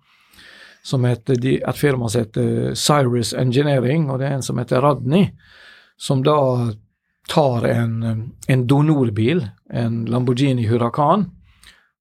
Som 0.83 1.03
heter, 1.03 1.35
et 1.43 1.75
firma 1.77 2.07
som 2.07 2.23
heter 2.23 2.73
Cyrus 2.75 3.33
Engineering, 3.33 4.09
og 4.09 4.19
det 4.19 4.27
er 4.29 4.37
en 4.37 4.41
som 4.41 4.57
heter 4.57 4.79
Radni, 4.81 5.33
som 5.97 6.23
da 6.23 6.71
tar 7.27 7.67
en, 7.67 8.31
en 8.47 8.67
donorbil, 8.67 9.43
en 9.69 10.05
Lamborghini 10.05 10.65
Huracan, 10.65 11.27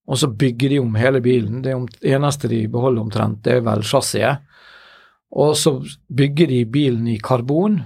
og 0.09 0.16
så 0.16 0.31
bygger 0.33 0.73
de 0.73 0.81
om 0.81 0.94
hele 0.97 1.21
bilen. 1.21 1.61
Det 1.62 1.75
eneste 2.09 2.49
de 2.49 2.62
beholder 2.73 3.05
omtrent, 3.05 3.42
det 3.44 3.59
er 3.59 3.66
vel 3.66 3.85
chassiset. 3.85 4.44
Og 5.37 5.53
så 5.61 5.75
bygger 6.09 6.49
de 6.49 6.62
bilen 6.64 7.11
i 7.12 7.18
karbon, 7.21 7.83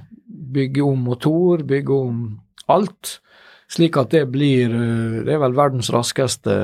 bygger 0.55 0.87
om 0.87 1.03
motor, 1.09 1.65
bygger 1.67 2.07
om 2.07 2.23
alt. 2.71 3.17
Slik 3.73 3.97
at 3.97 4.13
det 4.13 4.27
blir 4.33 4.71
eh, 4.71 5.23
Det 5.25 5.33
er 5.33 5.41
vel 5.41 5.57
verdens 5.57 5.91
raskeste 5.93 6.55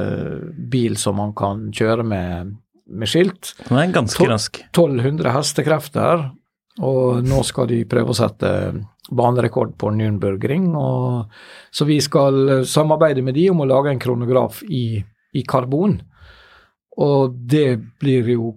bil 0.71 0.99
som 1.01 1.19
man 1.19 1.33
kan 1.37 1.69
kjøre 1.75 2.05
med, 2.07 2.55
med 2.87 3.11
skilt. 3.11 3.55
Den 3.67 3.81
er 3.81 3.95
ganske 3.95 4.29
rask. 4.29 4.61
1200 4.69 5.33
hestekrefter, 5.35 6.29
og 6.85 7.25
nå 7.27 7.43
skal 7.49 7.71
de 7.73 7.83
prøve 7.89 8.15
å 8.15 8.19
sette 8.19 8.53
banerekord 9.09 9.73
på 9.81 9.91
Nürnbergring. 9.97 10.69
Og, 10.77 11.33
så 11.73 11.89
vi 11.89 11.99
skal 12.05 12.59
eh, 12.59 12.67
samarbeide 12.69 13.25
med 13.25 13.39
de 13.41 13.49
om 13.55 13.65
å 13.65 13.71
lage 13.73 13.95
en 13.95 14.03
kronograf 14.03 14.63
i, 14.69 15.01
i 15.33 15.43
karbon. 15.49 15.99
Og 16.99 17.35
det 17.51 17.79
blir 18.01 18.29
jo 18.33 18.53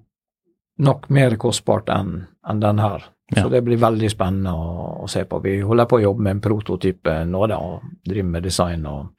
nok 0.81 1.09
mer 1.13 1.37
kostbart 1.41 1.91
enn 1.93 2.23
en 2.47 2.61
den 2.61 2.79
her. 2.81 3.03
Ja. 3.31 3.43
Så 3.43 3.49
det 3.49 3.61
blir 3.63 3.79
veldig 3.79 4.09
spennende 4.11 4.51
å, 4.51 4.87
å 5.05 5.07
se 5.07 5.23
på. 5.29 5.39
Vi 5.43 5.59
holder 5.63 5.87
på 5.87 5.99
å 5.99 6.03
jobbe 6.03 6.25
med 6.25 6.35
en 6.35 6.43
prototype 6.43 7.21
nå, 7.29 7.45
da, 7.47 7.59
og 7.61 7.85
driver 8.07 8.31
med 8.33 8.47
design 8.47 8.87
og, 8.89 9.13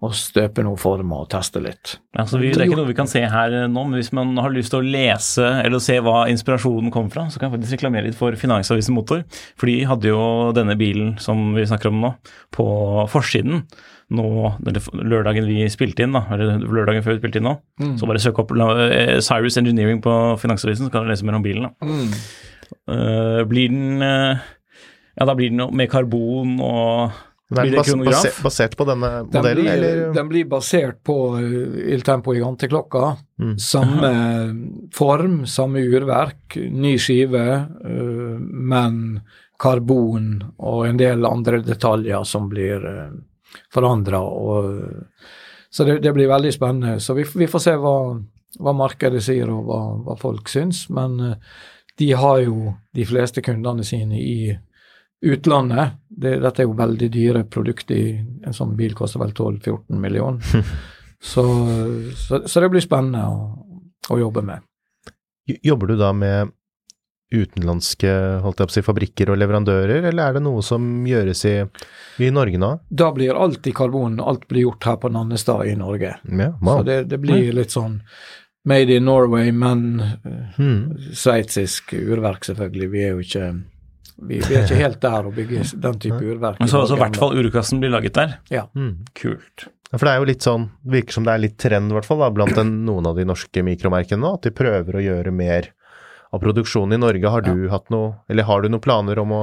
og 0.00 0.14
støper 0.16 0.64
noen 0.64 0.80
former 0.80 1.26
og 1.26 1.28
teste 1.32 1.60
litt. 1.60 1.98
Altså, 2.16 2.38
vi, 2.40 2.50
det 2.54 2.62
er 2.62 2.70
ikke 2.70 2.78
noe 2.78 2.88
vi 2.88 2.96
kan 2.96 3.10
se 3.10 3.20
her 3.20 3.52
eh, 3.52 3.68
nå, 3.68 3.84
men 3.84 4.00
hvis 4.00 4.12
man 4.16 4.32
har 4.40 4.52
lyst 4.54 4.72
til 4.72 4.80
å 4.80 4.92
lese 4.96 5.44
eller 5.60 5.82
se 5.84 5.98
hva 6.04 6.22
inspirasjonen 6.32 6.92
kom 6.94 7.10
fra, 7.12 7.26
så 7.28 7.40
kan 7.40 7.50
jeg 7.50 7.58
faktisk 7.58 7.76
reklamere 7.76 8.08
litt 8.08 8.18
for 8.18 8.36
Finansavisen 8.40 8.96
Motor. 8.96 9.26
For 9.60 9.68
de 9.68 9.76
hadde 9.90 10.08
jo 10.08 10.22
denne 10.56 10.78
bilen 10.80 11.14
som 11.20 11.50
vi 11.56 11.68
snakker 11.68 11.92
om 11.92 12.00
nå, 12.06 12.14
på 12.56 12.66
forsiden. 13.12 13.66
Nå, 14.10 14.26
eller 14.66 15.06
lørdagen 15.06 15.46
vi 15.46 15.68
spilte 15.70 16.06
inn, 16.06 16.16
da, 16.16 16.24
eller 16.34 16.64
lørdagen 16.64 17.04
før 17.04 17.14
vi 17.14 17.20
spilte 17.20 17.42
inn 17.42 17.46
nå. 17.46 17.58
Så 18.00 18.08
bare 18.08 18.22
søk 18.22 18.40
opp 18.42 18.56
eh, 18.56 19.18
Cyrus 19.22 19.60
Engineering 19.60 20.00
på 20.02 20.14
Finansavisen, 20.40 20.88
så 20.88 20.94
kan 20.94 21.04
du 21.04 21.12
lese 21.12 21.28
mer 21.28 21.38
om 21.38 21.44
bilen. 21.44 21.68
da. 21.68 21.92
Eh, 22.90 23.42
blir 23.50 23.68
den 23.68 24.02
uh, 24.02 24.38
Ja, 25.18 25.26
da 25.26 25.34
blir 25.34 25.50
den 25.50 25.60
jo 25.60 25.68
med 25.74 25.90
karbon 25.92 26.56
og 26.64 27.18
Men 27.50 27.62
Blir 27.62 27.70
det 27.70 27.76
bas 27.76 27.88
kronograf? 27.88 28.22
basert, 28.22 28.42
basert 28.42 28.76
på 28.78 28.84
denne 28.86 29.08
Den 29.08 29.42
modellen, 29.42 29.64
blir, 29.64 29.72
eller? 29.72 30.12
den 30.14 30.28
blir 30.30 30.44
basert 30.46 31.00
på 31.02 31.16
uh, 31.34 31.92
Il 31.94 32.04
Tempo 32.06 32.34
Gigante-klokka. 32.34 33.16
Mm. 33.42 33.56
Samme 33.58 34.12
form, 34.94 35.40
samme 35.50 35.82
urverk, 35.82 36.56
ny 36.70 36.94
skive, 36.98 37.46
uh, 37.66 38.38
men 38.38 39.20
karbon 39.60 40.30
og 40.62 40.86
en 40.86 41.00
del 41.00 41.26
andre 41.26 41.58
detaljer 41.66 42.22
som 42.24 42.46
blir 42.48 42.86
uh, 42.86 43.10
forandra. 43.74 44.22
Så 45.70 45.84
det, 45.84 45.98
det 46.06 46.14
blir 46.14 46.30
veldig 46.30 46.54
spennende. 46.54 47.00
Så 47.02 47.18
vi, 47.18 47.26
vi 47.34 47.50
får 47.50 47.66
se 47.66 47.76
hva, 47.82 47.98
hva 48.62 48.78
markedet 48.78 49.26
sier 49.26 49.50
og 49.50 49.66
hva, 49.66 49.82
hva 50.06 50.18
folk 50.22 50.48
syns. 50.54 50.86
Men 50.94 51.18
uh, 51.18 51.60
de 51.98 52.12
har 52.12 52.46
jo 52.46 52.76
de 52.94 53.04
fleste 53.04 53.42
kundene 53.42 53.84
sine 53.84 54.22
i 54.22 54.54
utlandet. 55.20 55.98
Det, 56.20 56.36
dette 56.44 56.62
er 56.62 56.68
jo 56.68 56.76
veldig 56.78 57.08
dyre 57.14 57.42
produkter. 57.48 58.20
En 58.46 58.56
sånn 58.56 58.76
bil 58.78 58.92
koster 58.98 59.22
vel 59.22 59.32
12-14 59.32 59.96
millioner. 60.02 60.64
så, 61.32 61.44
så, 62.16 62.42
så 62.46 62.62
det 62.64 62.70
blir 62.74 62.84
spennende 62.84 63.24
å, 63.30 63.44
å 64.12 64.18
jobbe 64.20 64.42
med. 64.44 64.66
Jobber 65.66 65.90
du 65.94 65.96
da 65.98 66.12
med 66.14 66.52
utenlandske 67.30 68.10
holdt 68.42 68.58
jeg 68.58 68.66
på 68.68 68.72
å 68.72 68.74
si, 68.74 68.82
fabrikker 68.82 69.30
og 69.30 69.38
leverandører, 69.38 70.02
eller 70.10 70.24
er 70.24 70.36
det 70.36 70.42
noe 70.42 70.64
som 70.66 70.82
gjøres 71.06 71.44
i, 71.46 71.54
i 72.26 72.30
Norge 72.34 72.58
nå? 72.58 72.72
Da 72.90 73.12
blir 73.14 73.38
alt 73.38 73.66
i 73.70 73.74
karbon, 73.76 74.16
alt 74.18 74.48
blir 74.50 74.64
gjort 74.66 74.88
her 74.88 74.98
på 75.02 75.10
Nannestad 75.14 75.68
i 75.70 75.76
Norge. 75.78 76.16
Ja, 76.26 76.48
Så 76.58 76.80
det, 76.88 77.04
det 77.12 77.20
blir 77.22 77.52
litt 77.54 77.70
sånn 77.74 78.00
made 78.66 78.92
in 78.98 79.06
Norway, 79.06 79.52
men 79.56 79.84
eh, 80.02 80.56
Hmm. 80.58 80.90
sveitsisk 81.16 81.94
urverk, 81.96 82.42
selvfølgelig. 82.44 82.90
Vi 82.92 83.04
er 83.06 83.14
jo 83.14 83.22
ikke 83.24 83.46
vi, 84.20 84.38
vi 84.44 84.54
er 84.56 84.64
ikke 84.66 84.78
helt 84.80 85.00
der 85.02 85.26
å 85.28 85.32
bygge 85.34 85.64
den 85.84 85.98
type 86.02 86.20
urverk. 86.20 86.58
Men 86.60 86.68
så, 86.70 86.82
så 86.86 86.96
i 86.98 87.00
hvert 87.00 87.16
fall 87.20 87.36
urkassen 87.40 87.80
blir 87.82 87.92
laget 87.94 88.14
der. 88.18 88.36
Ja. 88.52 88.66
Mm. 88.76 89.04
Kult. 89.16 89.66
Ja, 89.90 89.98
For 89.98 90.06
det 90.06 90.12
er 90.12 90.20
jo 90.22 90.28
litt 90.28 90.44
sånn, 90.46 90.68
det 90.84 90.92
virker 91.00 91.16
som 91.16 91.24
det 91.26 91.32
er 91.34 91.42
litt 91.42 91.56
trend 91.58 91.90
i 91.90 91.96
hvert 91.96 92.06
fall 92.06 92.20
da, 92.22 92.28
blant 92.30 92.54
den, 92.54 92.74
noen 92.86 93.08
av 93.10 93.16
de 93.18 93.24
norske 93.26 93.64
mikromerkene 93.66 94.22
nå, 94.22 94.34
at 94.38 94.46
de 94.46 94.52
prøver 94.54 95.00
å 95.00 95.02
gjøre 95.02 95.32
mer 95.34 95.72
av 96.30 96.38
produksjonen 96.44 96.94
i 96.94 97.00
Norge. 97.02 97.26
Har 97.32 97.42
du 97.42 97.66
hatt 97.72 97.88
noe, 97.90 98.12
eller 98.30 98.46
har 98.46 98.62
du 98.62 98.68
noen 98.70 98.84
planer 98.84 99.18
om 99.18 99.32
å, 99.34 99.42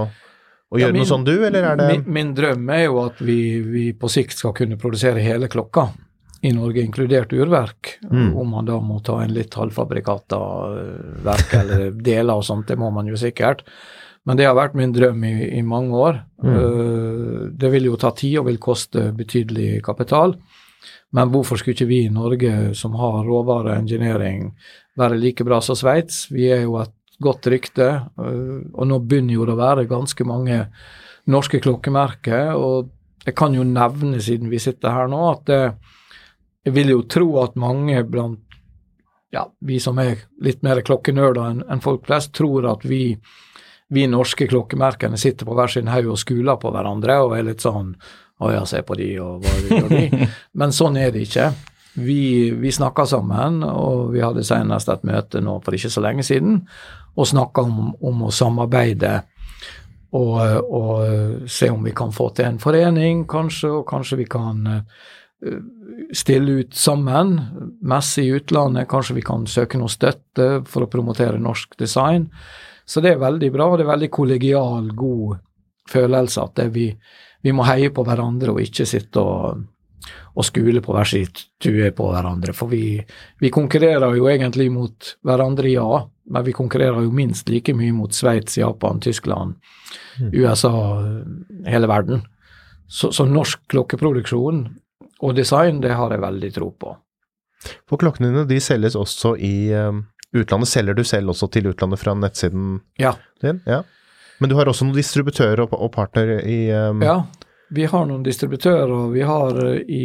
å 0.71 0.79
gjøre 0.79 0.95
min- 0.95 1.03
noe 1.03 1.09
sånn 1.09 1.25
du, 1.27 1.33
eller 1.43 1.67
er 1.73 1.75
det 1.81 1.87
min, 1.91 2.05
min 2.15 2.33
drøm 2.37 2.69
er 2.71 2.85
jo 2.85 3.01
at 3.03 3.19
vi, 3.19 3.39
vi 3.65 3.85
på 3.99 4.07
sikt 4.13 4.37
skal 4.39 4.55
kunne 4.55 4.79
produsere 4.79 5.19
hele 5.25 5.49
klokka 5.51 5.89
i 6.47 6.51
Norge, 6.53 6.79
inkludert 6.85 7.31
urverk. 7.33 7.95
Mm. 8.07 8.31
Om 8.37 8.51
man 8.53 8.67
da 8.69 8.75
må 8.79 8.99
ta 9.03 9.17
en 9.25 9.31
litt 9.33 9.55
halvfabrikata 9.57 10.37
eh, 10.79 11.07
verk 11.25 11.55
eller 11.59 11.87
deler 11.97 12.37
og 12.39 12.45
sånt, 12.45 12.67
det 12.69 12.77
må 12.79 12.91
man 12.93 13.09
jo 13.09 13.17
sikkert. 13.19 13.65
Men 14.27 14.35
det 14.35 14.47
har 14.47 14.57
vært 14.57 14.75
min 14.75 14.91
drøm 14.91 15.23
i, 15.23 15.35
i 15.55 15.63
mange 15.63 15.95
år. 15.95 16.19
Mm. 16.43 16.53
Eh, 16.53 17.43
det 17.61 17.71
vil 17.71 17.87
jo 17.87 17.99
ta 17.99 18.11
tid 18.15 18.41
og 18.41 18.49
vil 18.49 18.59
koste 18.61 19.09
betydelig 19.15 19.79
kapital. 19.85 20.35
Men 21.15 21.31
hvorfor 21.31 21.59
skulle 21.59 21.77
ikke 21.77 21.87
vi 21.87 22.01
i 22.05 22.13
Norge, 22.13 22.73
som 22.75 22.97
har 22.99 23.23
råvare 23.23 23.77
engineering, 23.79 24.49
være 24.99 25.19
like 25.21 25.47
bra 25.47 25.61
som 25.63 25.79
Sveits? 25.79 26.25
Vi 26.33 26.49
er 26.51 26.65
jo 26.65 26.75
et 26.81 26.93
godt 27.23 27.47
rykte, 27.49 27.87
eh, 28.19 28.57
og 28.73 28.89
nå 28.89 28.99
begynner 28.99 29.37
jo 29.37 29.47
det 29.47 29.55
å 29.55 29.61
være 29.63 29.87
ganske 29.89 30.27
mange 30.27 30.65
norske 31.31 31.61
klokkemerker. 31.63 32.51
Og 32.59 32.91
jeg 33.25 33.35
kan 33.39 33.55
jo 33.55 33.63
nevne, 33.67 34.19
siden 34.23 34.51
vi 34.51 34.59
sitter 34.59 34.91
her 34.95 35.07
nå, 35.11 35.23
at 35.31 35.47
det, 35.47 35.61
jeg 36.67 36.75
vil 36.75 36.93
jo 36.97 37.07
tro 37.07 37.31
at 37.45 37.55
mange 37.59 38.03
blant 38.03 38.43
ja, 39.31 39.43
vi 39.59 39.79
som 39.83 39.97
er 39.99 40.21
litt 40.43 40.61
mer 40.63 40.79
klokkenerder 40.87 41.49
enn 41.49 41.63
enn 41.67 41.83
folk 41.83 42.05
flest, 42.07 42.31
tror 42.37 42.67
at 42.71 42.85
vi, 42.87 43.17
vi 43.93 44.08
norske 44.12 44.47
klokkemerkene 44.47 45.17
sitter 45.17 45.47
på 45.47 45.56
hver 45.56 45.71
sin 45.71 45.88
haug 45.91 46.12
og 46.12 46.19
skuler 46.19 46.60
på 46.60 46.71
hverandre 46.73 47.21
og 47.23 47.38
er 47.38 47.47
litt 47.47 47.63
sånn 47.63 47.93
å 48.38 48.52
ja, 48.54 48.65
se 48.69 48.84
på 48.86 48.97
de, 49.00 49.10
og 49.23 49.41
hva 49.41 49.54
gjør 49.65 49.88
de? 49.89 50.28
Men 50.60 50.76
sånn 50.76 51.00
er 51.02 51.10
det 51.13 51.23
ikke. 51.26 51.47
Vi, 51.97 52.52
vi 52.54 52.71
snakker 52.73 53.08
sammen, 53.10 53.63
og 53.65 54.12
vi 54.13 54.21
hadde 54.21 54.45
senest 54.45 54.91
et 54.93 55.08
møte 55.08 55.41
nå 55.41 55.56
for 55.65 55.73
ikke 55.73 55.89
så 55.89 56.04
lenge 56.06 56.26
siden, 56.28 56.60
og 57.17 57.26
snakka 57.32 57.63
om, 57.65 57.95
om 58.06 58.28
å 58.28 58.34
samarbeide 58.36 59.15
og, 60.17 60.38
og 60.69 61.47
se 61.50 61.71
om 61.73 61.82
vi 61.84 61.95
kan 61.97 62.13
få 62.13 62.30
til 62.38 62.52
en 62.52 62.60
forening, 62.62 63.26
kanskje, 63.30 63.71
og 63.80 63.88
kanskje 63.89 64.21
vi 64.21 64.28
kan 64.30 64.62
stille 66.13 66.52
ut 66.52 66.73
sammen, 66.73 67.36
messe 67.82 68.23
i 68.23 68.32
utlandet, 68.34 68.88
kanskje 68.89 69.19
vi 69.19 69.26
kan 69.26 69.45
søke 69.50 69.78
noe 69.78 69.91
støtte 69.91 70.63
for 70.65 70.86
å 70.86 70.91
promotere 70.91 71.41
norsk 71.41 71.78
design. 71.78 72.30
Så 72.88 73.04
det 73.04 73.13
er 73.13 73.21
veldig 73.21 73.52
bra, 73.54 73.69
og 73.69 73.78
det 73.78 73.86
er 73.86 73.93
veldig 73.93 74.12
kollegial, 74.13 74.91
god 74.97 75.38
følelse 75.88 76.43
at 76.43 76.62
vi, 76.73 76.89
vi 77.43 77.56
må 77.56 77.65
heie 77.67 77.91
på 77.93 78.04
hverandre 78.08 78.56
og 78.56 78.62
ikke 78.63 78.88
sitte 78.88 79.21
og, 79.21 79.62
og 80.34 80.47
skule 80.47 80.82
på 80.84 80.95
hver 80.95 81.10
sin 81.12 81.43
tue 81.63 81.91
på 81.95 82.10
hverandre. 82.12 82.56
For 82.56 82.71
vi, 82.71 82.97
vi 83.39 83.52
konkurrerer 83.54 84.17
jo 84.17 84.32
egentlig 84.32 84.69
mot 84.73 85.13
hverandre, 85.28 85.69
ja, 85.71 86.02
men 86.34 86.47
vi 86.47 86.56
konkurrerer 86.56 87.06
jo 87.06 87.13
minst 87.13 87.52
like 87.52 87.76
mye 87.78 87.93
mot 87.95 88.15
Sveits, 88.15 88.58
Japan, 88.60 89.04
Tyskland, 89.04 89.60
USA, 90.34 90.73
hele 91.67 91.91
verden. 91.91 92.26
Så, 92.88 93.12
så 93.12 93.28
norsk 93.28 93.67
klokkeproduksjon 93.69 94.65
og 95.21 95.36
design, 95.38 95.82
det 95.82 95.95
har 95.97 96.12
jeg 96.13 96.21
veldig 96.21 96.51
tro 96.56 96.71
på. 96.77 96.93
For 97.89 97.97
klokkene 97.97 98.30
dine 98.32 98.45
de 98.49 98.60
selges 98.62 98.95
også 98.95 99.36
i 99.41 99.69
eh, 99.73 99.91
utlandet. 100.38 100.69
Selger 100.69 100.93
du 100.97 101.03
selv 101.08 101.34
også 101.34 101.49
til 101.51 101.71
utlandet 101.71 101.99
fra 101.99 102.13
nettsiden 102.13 102.80
Ja. 103.01 103.15
din? 103.41 103.62
Ja. 103.65 103.82
Men 104.39 104.49
du 104.51 104.56
har 104.60 104.69
også 104.69 104.86
noen 104.86 104.95
distributører 104.99 105.63
og, 105.65 105.73
og 105.73 105.91
partnere 105.95 106.43
i 106.45 106.67
um... 106.71 107.01
Ja, 107.01 107.23
vi 107.73 107.88
har 107.89 108.06
noen 108.06 108.21
distributører. 108.23 109.08
Vi 109.12 109.23
har 109.25 109.58
eh, 109.65 109.80
i 109.89 110.03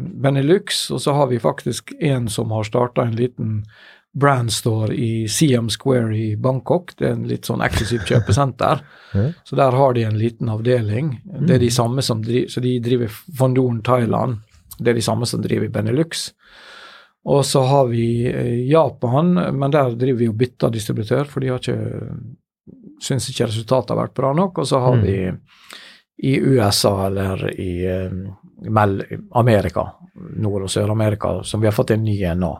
Benelux, 0.00 0.86
og 0.90 1.02
så 1.04 1.12
har 1.12 1.28
vi 1.30 1.38
faktisk 1.42 1.92
en 2.00 2.28
som 2.32 2.50
har 2.56 2.64
starta 2.64 3.04
en 3.04 3.14
liten 3.20 3.60
brandstore 4.14 4.94
i 4.94 5.26
Siam 5.28 5.68
Square 5.70 6.16
i 6.16 6.36
Bangkok. 6.36 6.92
Det 6.98 7.08
er 7.08 7.16
en 7.16 7.24
litt 7.28 7.48
sånn 7.48 7.62
eksklusivt 7.66 8.06
kjøpesenter. 8.08 8.80
Så 9.48 9.56
der 9.58 9.74
har 9.74 9.94
de 9.96 10.04
en 10.06 10.18
liten 10.18 10.48
avdeling. 10.50 11.16
Det 11.24 11.56
er 11.56 11.62
de 11.62 11.70
samme 11.70 12.02
som 12.02 12.22
driver, 12.22 12.48
så 12.50 12.62
de 12.62 12.72
driver 12.82 13.10
Fondoren 13.38 13.80
Thailand. 13.86 14.40
Det 14.78 14.90
er 14.90 14.94
de 14.98 15.02
samme 15.04 15.26
som 15.26 15.42
driver 15.42 15.68
Benelux. 15.68 16.32
Og 17.24 17.44
så 17.48 17.62
har 17.64 17.86
vi 17.88 18.26
eh, 18.28 18.66
Japan, 18.68 19.32
men 19.58 19.70
der 19.72 19.94
driver 19.96 20.18
vi 20.18 20.28
og 20.28 20.36
bytter 20.40 20.70
distributør, 20.74 21.24
for 21.30 21.40
de 21.40 21.48
har 21.52 21.62
ikke 21.62 21.78
syns 23.04 23.28
ikke 23.30 23.46
resultatet 23.50 23.90
har 23.94 24.02
vært 24.06 24.14
bra 24.16 24.32
nok. 24.36 24.58
Og 24.58 24.66
så 24.68 24.80
har 24.80 24.96
Mm. 24.96 25.02
vi 25.02 25.16
i 26.30 26.38
USA 26.40 27.06
eller 27.06 27.48
i 27.60 27.84
eh, 27.86 28.10
Amerika, 29.32 29.86
Nord- 30.36 30.62
og 30.62 30.70
Sør-Amerika, 30.70 31.42
som 31.44 31.60
vi 31.60 31.66
har 31.66 31.72
fått 31.72 31.90
en 31.90 32.04
ny 32.04 32.22
en 32.24 32.38
nå. 32.40 32.52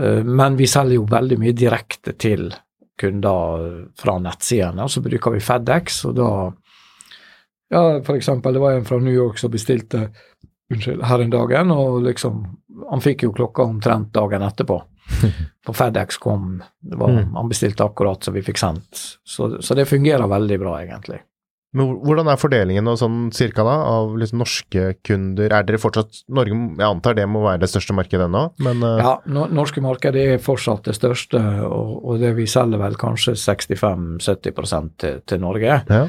Eh, 0.00 0.22
men 0.24 0.56
vi 0.56 0.66
selger 0.66 0.94
jo 0.94 1.04
veldig 1.10 1.38
mye 1.38 1.52
direkte 1.52 2.12
til 2.18 2.50
kunder 2.98 3.92
fra 3.98 4.18
nettsidene, 4.18 4.82
og 4.82 4.90
så 4.90 5.00
bruker 5.04 5.30
vi 5.36 5.40
FedEx, 5.40 6.04
og 6.04 6.14
da 6.16 6.30
Ja, 7.70 8.00
for 8.02 8.16
eksempel, 8.16 8.52
det 8.54 8.60
var 8.62 8.72
en 8.72 8.84
fra 8.84 8.96
New 8.98 9.12
York 9.12 9.36
som 9.38 9.50
bestilte 9.50 10.06
unnskyld, 10.74 11.02
her 11.08 11.24
en 11.24 11.30
dagen, 11.34 11.70
og 11.74 12.02
liksom 12.06 12.44
Han 12.90 13.00
fikk 13.02 13.24
jo 13.26 13.32
klokka 13.34 13.64
omtrent 13.66 14.12
dagen 14.14 14.42
etterpå. 14.46 14.76
For 15.66 15.74
FedEx 15.74 16.16
kom, 16.22 16.60
det 16.80 16.96
var, 17.00 17.10
Mm. 17.10 17.34
han 17.34 17.48
bestilte 17.50 17.84
akkurat 17.84 18.22
så 18.22 18.30
vi 18.32 18.42
fikk 18.46 18.60
sendt. 18.60 19.00
Så, 19.26 19.48
så 19.60 19.74
det 19.74 19.88
fungerer 19.90 20.28
veldig 20.30 20.58
bra, 20.62 20.76
egentlig. 20.84 21.18
Men 21.76 21.98
hvordan 22.00 22.30
er 22.32 22.38
fordelingen 22.40 22.86
og 22.88 22.96
sånn 22.96 23.16
cirka 23.36 23.60
da, 23.66 23.74
av 23.84 24.14
liksom 24.16 24.38
norske 24.40 24.84
kunder? 25.04 25.52
Er 25.52 25.66
dere 25.68 25.80
fortsatt 25.82 26.22
Norge, 26.32 26.54
jeg 26.54 26.86
antar 26.86 27.18
det 27.18 27.26
må 27.28 27.42
være 27.44 27.60
det 27.66 27.68
største 27.68 27.92
markedet 27.98 28.24
ennå, 28.24 28.44
men 28.64 28.80
uh... 28.80 28.94
Ja, 29.02 29.12
no, 29.28 29.44
norske 29.52 29.82
markedet 29.84 30.22
er 30.36 30.40
fortsatt 30.40 30.88
det 30.88 30.94
største, 30.96 31.42
og, 31.68 31.92
og 32.08 32.22
det 32.22 32.32
vi 32.38 32.46
selger 32.48 32.80
vel 32.80 32.96
kanskje 32.96 33.34
65-70 33.36 34.90
til, 34.96 35.20
til 35.26 35.44
Norge. 35.44 35.82
ja. 35.88 36.08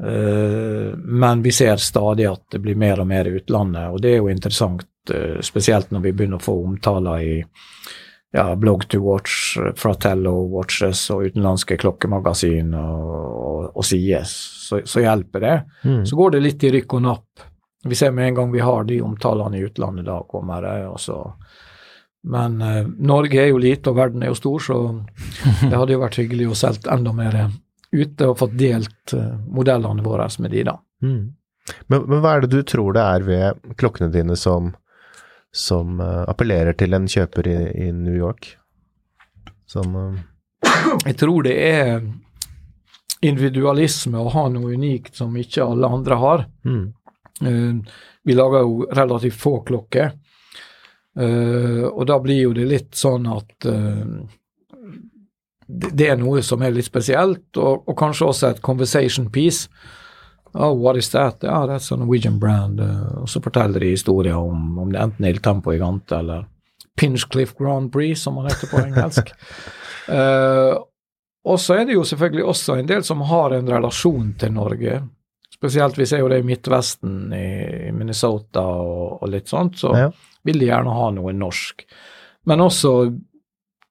Eh, 0.00 0.94
men 0.96 1.42
vi 1.42 1.52
ser 1.52 1.76
stadig 1.76 2.26
at 2.30 2.44
det 2.50 2.60
blir 2.62 2.78
mer 2.78 3.00
og 3.02 3.08
mer 3.10 3.26
i 3.26 3.34
utlandet, 3.40 3.90
og 3.90 4.02
det 4.02 4.14
er 4.14 4.22
jo 4.22 4.30
interessant, 4.30 4.86
eh, 5.10 5.40
spesielt 5.42 5.90
når 5.90 6.06
vi 6.06 6.12
begynner 6.12 6.38
å 6.38 6.44
få 6.44 6.54
omtaler 6.64 7.24
i 7.24 7.34
ja, 8.32 8.56
Blog 8.56 8.88
to 8.88 9.00
Watch, 9.02 9.56
Fratello 9.76 10.34
Watches 10.52 11.06
og 11.10 11.24
utenlandske 11.30 11.78
klokkemagasin 11.80 12.74
og, 12.76 13.12
og, 13.34 13.70
og 13.74 13.86
sider, 13.88 14.26
så, 14.28 14.82
så 14.84 15.02
hjelper 15.02 15.44
det. 15.44 15.54
Mm. 15.84 16.02
Så 16.06 16.18
går 16.18 16.36
det 16.36 16.44
litt 16.44 16.66
i 16.68 16.74
rykk 16.76 16.98
og 16.98 17.06
napp. 17.06 17.46
Vi 17.88 17.96
ser 17.96 18.12
med 18.12 18.28
en 18.28 18.34
gang 18.34 18.52
vi 18.52 18.60
har 18.60 18.84
de 18.84 19.00
omtalene 19.02 19.58
i 19.58 19.64
utlandet, 19.64 20.06
da 20.06 20.20
kommer 20.28 20.62
det. 20.62 20.76
Også. 20.88 21.22
men 22.28 22.60
eh, 22.62 22.84
Norge 22.86 23.40
er 23.42 23.48
jo 23.48 23.62
lite, 23.62 23.90
og 23.90 23.96
verden 23.96 24.22
er 24.22 24.30
jo 24.30 24.38
stor, 24.38 24.60
så 24.60 24.78
det 25.70 25.74
hadde 25.74 25.96
jo 25.96 26.04
vært 26.04 26.20
hyggelig 26.20 26.52
å 26.52 26.60
selge 26.66 26.92
enda 26.92 27.16
mer 27.16 27.40
ute 27.92 28.28
og 28.28 28.38
fått 28.38 28.56
delt 28.58 29.14
eh, 29.16 29.34
modellene 29.48 30.04
våre 30.04 30.28
med 30.38 30.52
de, 30.52 30.64
da. 30.68 30.76
Mm. 31.02 31.34
Men, 31.86 32.04
men 32.04 32.20
hva 32.22 32.34
er 32.34 32.44
det 32.44 32.52
du 32.52 32.62
tror 32.66 32.94
det 32.96 33.04
er 33.04 33.26
ved 33.26 33.74
klokkene 33.80 34.10
dine 34.12 34.36
som, 34.40 34.72
som 35.52 36.00
uh, 36.00 36.24
appellerer 36.28 36.76
til 36.78 36.96
en 36.96 37.08
kjøper 37.08 37.48
i, 37.48 37.58
i 37.88 37.90
New 37.92 38.16
York? 38.16 38.54
Som 39.68 39.96
uh... 39.96 40.22
Jeg 41.04 41.18
tror 41.20 41.44
det 41.44 41.56
er 41.68 42.08
individualisme 43.20 44.20
å 44.20 44.32
ha 44.32 44.46
noe 44.52 44.72
unikt 44.72 45.18
som 45.18 45.36
ikke 45.36 45.66
alle 45.66 45.96
andre 45.98 46.22
har. 46.24 46.46
mm. 46.68 46.86
Uh, 47.38 48.04
vi 48.28 48.34
lager 48.34 48.64
jo 48.64 48.88
relativt 48.92 49.36
få 49.40 49.52
klokker, 49.64 50.10
og 51.16 52.02
da 52.06 52.16
blir 52.20 52.42
jo 52.42 52.50
det 52.52 52.66
litt 52.68 52.98
sånn 52.98 53.24
at 53.30 53.64
det 55.68 56.08
er 56.08 56.16
noe 56.16 56.40
som 56.42 56.62
er 56.64 56.72
litt 56.72 56.86
spesielt, 56.88 57.44
og, 57.60 57.84
og 57.88 57.96
kanskje 58.00 58.26
også 58.30 58.48
et 58.54 58.60
conversation 58.64 59.26
piece. 59.30 59.68
Oh, 60.54 60.72
what 60.72 60.96
is 60.96 61.10
that? 61.12 61.42
Ja, 61.44 61.66
that's 61.68 61.90
a 61.92 61.96
Norwegian 62.00 62.38
brand. 62.40 62.80
eh, 62.80 63.18
og 63.20 63.28
så 63.28 63.42
forteller 63.44 63.80
de 63.84 63.90
historier 63.92 64.34
om, 64.38 64.78
om 64.80 64.92
det 64.92 65.00
enten 65.02 65.26
er 65.28 65.34
Il 65.36 65.42
Tempo 65.44 65.74
Gigante 65.74 66.16
eller 66.22 66.46
Pinchcliff 66.98 67.52
Grand 67.58 67.92
Prix, 67.92 68.22
som 68.24 68.34
man 68.40 68.48
heter 68.48 68.66
på 68.72 68.80
engelsk. 68.80 69.28
uh, 70.08 70.78
og 71.52 71.60
så 71.60 71.76
er 71.78 71.84
det 71.86 71.94
jo 71.98 72.02
selvfølgelig 72.08 72.44
også 72.48 72.78
en 72.80 72.88
del 72.90 73.04
som 73.06 73.20
har 73.28 73.54
en 73.58 73.68
relasjon 73.70 74.32
til 74.40 74.52
Norge. 74.56 75.02
Spesielt 75.54 75.98
vi 75.98 76.06
ser 76.06 76.24
jo 76.24 76.28
det 76.32 76.40
i 76.42 76.46
Midtvesten, 76.46 77.32
i, 77.34 77.46
i 77.88 77.92
Minnesota 77.94 78.62
og, 78.64 79.22
og 79.22 79.30
litt 79.32 79.48
sånt, 79.52 79.78
så 79.80 79.92
Ja. 79.96 80.08
vil 80.48 80.58
de 80.64 80.68
gjerne 80.70 80.96
ha 80.96 81.10
noe 81.14 81.32
norsk. 81.36 81.84
Men 82.48 82.62
også 82.64 82.92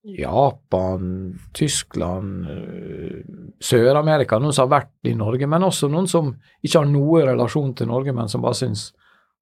Japan, 0.08 1.40
Tyskland, 1.54 2.48
eh, 2.50 3.18
Sør-Amerika, 3.60 4.40
noen 4.40 4.54
som 4.56 4.70
har 4.70 4.80
vært 4.82 5.10
i 5.12 5.16
Norge, 5.18 5.48
men 5.50 5.66
også 5.68 5.90
noen 5.92 6.08
som 6.08 6.30
ikke 6.64 6.80
har 6.80 6.88
noe 6.92 7.26
relasjon 7.28 7.74
til 7.76 7.90
Norge, 7.92 8.14
men 8.16 8.30
som 8.32 8.42
bare 8.46 8.56
syns 8.56 8.92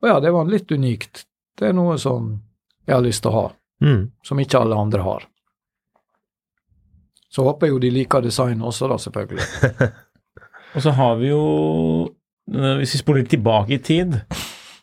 å 0.03 0.09
ja, 0.09 0.19
det 0.19 0.31
var 0.33 0.49
litt 0.49 0.71
unikt. 0.71 1.25
Det 1.57 1.69
er 1.69 1.73
noe 1.77 1.97
som 2.01 2.33
jeg 2.85 2.95
har 2.95 3.05
lyst 3.05 3.23
til 3.23 3.31
å 3.31 3.39
ha, 3.41 3.45
Mm. 3.83 4.11
som 4.23 4.39
ikke 4.39 4.59
alle 4.61 4.75
andre 4.79 5.01
har. 5.03 5.23
Så 7.29 7.43
håper 7.43 7.67
jeg 7.67 7.73
jo 7.73 7.79
de 7.83 7.89
liker 7.91 8.21
designet 8.23 8.63
også, 8.63 8.87
da, 8.87 8.95
selvfølgelig. 8.95 9.91
Og 10.75 10.83
så 10.83 10.91
har 10.95 11.15
vi 11.19 11.27
jo 11.29 11.41
eh, 12.53 12.77
Hvis 12.79 12.95
vi 12.95 13.01
spoler 13.01 13.23
litt 13.23 13.33
tilbake 13.35 13.75
i 13.75 13.81
tid, 13.83 14.15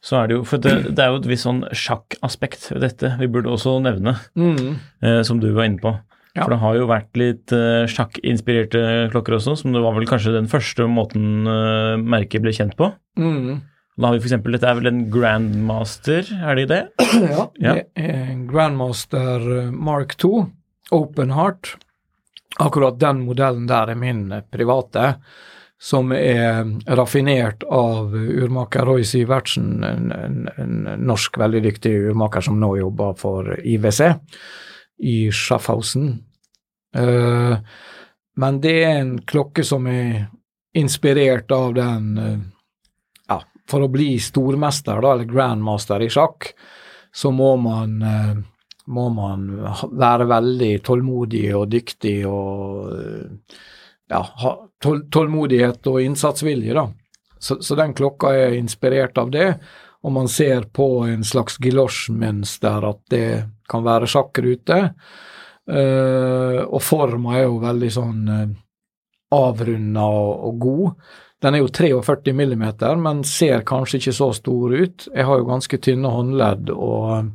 så 0.02 0.16
er 0.22 0.28
det 0.30 0.36
jo 0.36 0.44
For 0.44 0.58
det, 0.58 0.72
det 0.96 1.02
er 1.04 1.12
jo 1.12 1.20
et 1.20 1.28
visst 1.30 1.46
sånn 1.46 1.60
sjakkaspekt 1.70 2.70
ved 2.72 2.82
dette 2.82 3.12
vi 3.20 3.28
burde 3.30 3.52
også 3.54 3.76
nevne, 3.84 4.16
Mm. 4.36 4.76
eh, 5.02 5.20
som 5.22 5.38
du 5.40 5.52
var 5.54 5.68
inne 5.70 5.78
på. 5.82 5.92
Ja. 6.34 6.44
For 6.46 6.54
det 6.54 6.60
har 6.62 6.74
jo 6.78 6.86
vært 6.88 7.18
litt 7.20 7.52
eh, 7.52 7.84
sjakkinspirerte 7.92 9.10
klokker 9.12 9.36
også, 9.36 9.54
som 9.60 9.72
det 9.74 9.82
var 9.84 9.92
vel 9.94 10.06
kanskje 10.08 10.32
den 10.32 10.48
første 10.48 10.86
måten 10.88 11.46
eh, 11.46 11.96
merket 12.00 12.42
ble 12.42 12.54
kjent 12.56 12.74
på. 12.78 12.88
Mm. 13.20 13.60
Da 14.00 14.08
har 14.08 14.16
vi 14.16 14.22
f.eks. 14.24 14.40
dette 14.48 14.64
er 14.70 14.78
vel 14.78 14.88
en 14.88 15.02
Grandmaster, 15.12 16.24
er 16.40 16.56
det 16.56 16.68
det? 16.72 16.82
Ja, 17.34 17.46
Ja. 17.60 17.74
er 17.94 18.32
Grandmaster 18.48 19.44
eh, 19.66 19.70
Mark 19.70 20.16
2, 20.16 20.32
Open 20.96 21.30
Heart. 21.36 21.74
Akkurat 22.60 22.98
den 23.00 23.22
modellen 23.26 23.66
der 23.68 23.92
er 23.92 23.96
min 24.00 24.26
eh, 24.32 24.42
private, 24.52 25.16
som 25.82 26.12
er 26.14 26.62
raffinert 26.94 27.64
av 27.66 28.14
urmaker 28.14 28.86
Roy 28.86 29.02
Sivertsen, 29.02 29.82
en, 29.82 30.12
en, 30.14 30.36
en 30.56 30.76
norsk 31.02 31.40
veldig 31.42 31.62
dyktig 31.64 31.90
urmaker 32.12 32.44
som 32.46 32.60
nå 32.62 32.76
jobber 32.78 33.16
for 33.18 33.50
IWC 33.58 34.12
i 35.02 35.16
Schaffhausen. 35.34 36.12
Uh, 36.94 37.56
men 38.38 38.60
det 38.62 38.76
er 38.84 39.00
en 39.00 39.16
klokke 39.26 39.64
som 39.66 39.88
er 39.90 40.28
inspirert 40.78 41.50
av 41.50 41.74
den 41.74 42.06
uh, 42.14 42.38
ja, 43.26 43.40
for 43.66 43.82
å 43.82 43.90
bli 43.90 44.14
stormester, 44.22 45.02
da, 45.02 45.16
eller 45.16 45.26
grandmaster 45.26 46.06
i 46.06 46.10
sjakk, 46.14 46.52
så 47.10 47.34
må 47.34 47.56
man, 47.58 47.98
uh, 48.06 48.38
må 48.86 49.10
man 49.18 49.50
være 49.90 50.30
veldig 50.30 50.72
tålmodig 50.86 51.46
og 51.58 51.68
dyktig 51.74 52.20
og 52.30 52.94
ja, 54.12 54.52
tålmodighet 54.82 55.86
og 55.90 56.02
innsatsvilje, 56.02 56.76
da. 56.76 56.88
Så, 57.42 57.58
så 57.64 57.76
den 57.78 57.94
klokka 57.98 58.30
er 58.38 58.54
inspirert 58.54 59.18
av 59.18 59.32
det, 59.34 59.48
og 60.02 60.14
man 60.14 60.28
ser 60.30 60.68
på 60.74 61.04
en 61.08 61.24
slags 61.26 61.58
gilosjmønster 61.62 62.86
at 62.86 63.00
det 63.10 63.26
kan 63.70 63.84
være 63.86 64.10
sjakkrute. 64.10 64.78
Uh, 65.62 66.58
og 66.66 66.80
forma 66.82 67.36
er 67.38 67.44
jo 67.46 67.60
veldig 67.62 67.90
sånn 67.94 68.22
uh, 68.26 68.54
avrunda 69.32 70.06
og, 70.06 70.32
og 70.48 70.56
god. 70.64 71.12
Den 71.42 71.56
er 71.56 71.64
jo 71.64 71.70
43 71.74 72.34
millimeter, 72.38 72.98
men 72.98 73.24
ser 73.26 73.64
kanskje 73.66 73.98
ikke 73.98 74.14
så 74.14 74.28
stor 74.36 74.74
ut. 74.74 75.08
Jeg 75.10 75.26
har 75.26 75.40
jo 75.40 75.48
ganske 75.48 75.78
tynne 75.82 76.10
håndledd, 76.14 76.70
og, 76.70 77.32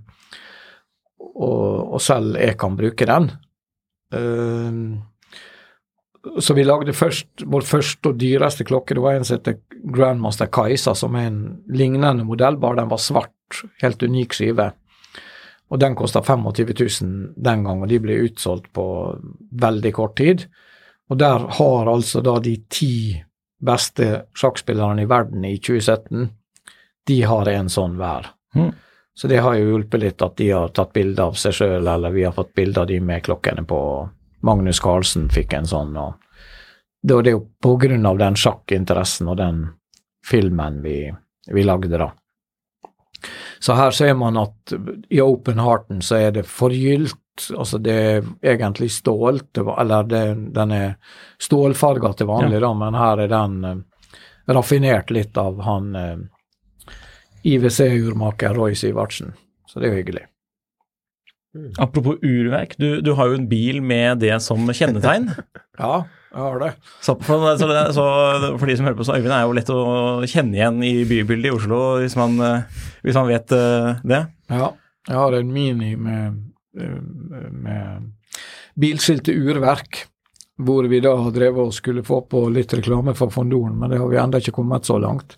og, 1.20 1.66
og 1.98 2.00
selv 2.04 2.40
jeg 2.40 2.56
kan 2.60 2.78
bruke 2.80 3.08
den. 3.10 3.28
Eh, 4.16 4.78
så 6.40 6.54
vi 6.54 6.66
lagde 6.66 6.94
først 6.96 7.44
vår 7.46 7.66
første 7.68 8.12
og 8.12 8.20
dyreste 8.22 8.66
klokke. 8.68 8.96
Det 8.96 9.04
var 9.04 9.18
en 9.18 9.26
som 9.28 9.38
heter 9.38 9.60
Grandmaster 9.94 10.50
Kajsa, 10.52 10.96
som 10.96 11.16
er 11.16 11.30
en 11.30 11.42
lignende 11.70 12.26
modell, 12.28 12.60
bare 12.62 12.82
den 12.82 12.92
var 12.92 13.02
svart. 13.02 13.62
Helt 13.82 14.04
unik 14.04 14.36
skive. 14.36 14.72
Og 15.68 15.80
den 15.80 15.96
kosta 16.00 16.22
25 16.24 16.74
000 16.74 17.34
den 17.36 17.64
gang, 17.64 17.84
og 17.84 17.92
de 17.92 18.00
ble 18.04 18.22
utsolgt 18.24 18.72
på 18.76 18.88
veldig 19.62 19.94
kort 19.96 20.16
tid. 20.20 20.48
Og 21.12 21.20
der 21.20 21.48
har 21.60 21.92
altså 21.92 22.22
da 22.24 22.38
de 22.44 22.56
ti 22.72 22.94
beste 23.64 24.28
sjakkspillerne 24.38 25.04
i 25.04 25.10
verden 25.10 25.46
i 25.48 25.58
2017, 25.58 26.30
de 27.08 27.22
har 27.24 27.50
en 27.52 27.72
sånn 27.72 27.96
hver. 28.00 28.32
Mm. 28.56 28.72
Så 29.18 29.28
det 29.28 29.40
har 29.42 29.56
jo 29.58 29.72
hjulpet 29.72 30.04
litt 30.04 30.22
at 30.22 30.36
de 30.38 30.52
har 30.52 30.74
tatt 30.76 30.92
bilde 30.94 31.24
av 31.24 31.38
seg 31.40 31.56
sjøl, 31.58 31.88
eller 31.88 32.14
vi 32.14 32.26
har 32.28 32.36
fått 32.36 32.54
bilde 32.56 32.84
av 32.84 32.90
de 32.92 33.00
med 33.02 33.24
klokkene 33.26 33.64
på. 33.68 33.80
Magnus 34.48 34.80
Carlsen 34.84 35.28
fikk 35.34 35.54
en 35.58 35.68
sånn, 35.68 35.96
og 36.00 36.16
det 37.08 37.22
det 37.24 37.36
jo 37.36 37.44
på 37.64 37.76
grunn 37.80 38.06
av 38.06 38.18
den 38.20 38.36
sjakkinteressen 38.36 39.30
og 39.32 39.38
den 39.40 39.66
filmen 40.26 40.82
vi, 40.84 40.98
vi 41.54 41.64
lagde, 41.64 41.98
da. 41.98 42.12
Så 43.60 43.74
her 43.74 43.92
ser 43.92 44.14
man 44.14 44.38
at 44.38 44.74
i 45.10 45.22
Open 45.22 45.60
Hearten 45.60 46.02
så 46.06 46.20
er 46.28 46.32
det 46.36 46.46
forgylt, 46.50 47.50
altså 47.58 47.80
det 47.82 47.96
er 47.98 48.28
egentlig 48.42 48.92
stålt, 48.94 49.58
eller 49.58 50.10
det, 50.10 50.24
den 50.54 50.74
er 50.76 50.96
stålfarga 51.42 52.14
til 52.14 52.30
vanlig, 52.30 52.62
da, 52.62 52.74
men 52.78 52.98
her 52.98 53.24
er 53.26 53.32
den 53.34 53.58
uh, 53.66 53.76
raffinert 54.54 55.14
litt 55.14 55.38
av 55.42 55.62
han 55.66 55.96
uh, 55.96 56.96
IWC-urmaker 57.48 58.58
Roy 58.58 58.76
Sivertsen. 58.76 59.34
Så 59.68 59.80
det 59.80 59.88
er 59.88 59.96
jo 59.96 60.02
hyggelig. 60.02 60.26
Apropos 61.82 62.20
urverk, 62.26 62.76
du, 62.82 63.02
du 63.02 63.14
har 63.18 63.30
jo 63.30 63.38
en 63.38 63.48
bil 63.50 63.82
med 63.86 64.24
det 64.26 64.38
som 64.46 64.68
kjennetegn. 64.70 65.32
Ja, 65.78 66.08
jeg 66.34 66.42
har 66.42 66.56
det. 66.58 66.70
Så 67.06 67.14
for, 67.22 67.44
så 67.60 67.68
så 67.94 68.04
for 68.58 68.66
de 68.66 68.76
som 68.80 68.88
hører 68.88 68.98
på, 68.98 69.06
så 69.06 69.14
Øyvind 69.14 69.34
er 69.36 69.44
jo 69.46 69.54
lett 69.54 69.70
å 69.70 69.84
kjenne 70.26 70.58
igjen 70.58 70.80
i 70.82 70.92
bybildet 71.06 71.52
i 71.52 71.54
Oslo, 71.54 71.82
hvis 72.02 72.18
man, 72.18 72.34
eh, 72.42 72.82
hvis 73.06 73.20
man 73.20 73.30
vet 73.30 73.54
uh, 73.54 74.02
det. 74.02 74.24
Ja, 74.50 74.72
jeg 75.08 75.20
har 75.22 75.38
en 75.38 75.54
Mini 75.54 75.92
med, 76.02 76.40
eh, 76.82 76.98
med 77.54 78.42
bilskilte 78.74 79.38
urverk, 79.38 80.02
hvor 80.66 80.90
vi 80.90 81.00
da 81.06 81.14
har 81.22 81.34
drevet 81.36 81.70
og 81.70 81.78
skulle 81.78 82.06
få 82.06 82.24
på 82.30 82.48
litt 82.50 82.74
reklame 82.74 83.14
for 83.18 83.30
Fondoren, 83.34 83.78
men 83.78 83.94
det 83.94 84.02
har 84.02 84.10
vi 84.10 84.18
ennå 84.18 84.42
ikke 84.42 84.58
kommet 84.58 84.90
så 84.90 84.98
langt. 85.02 85.38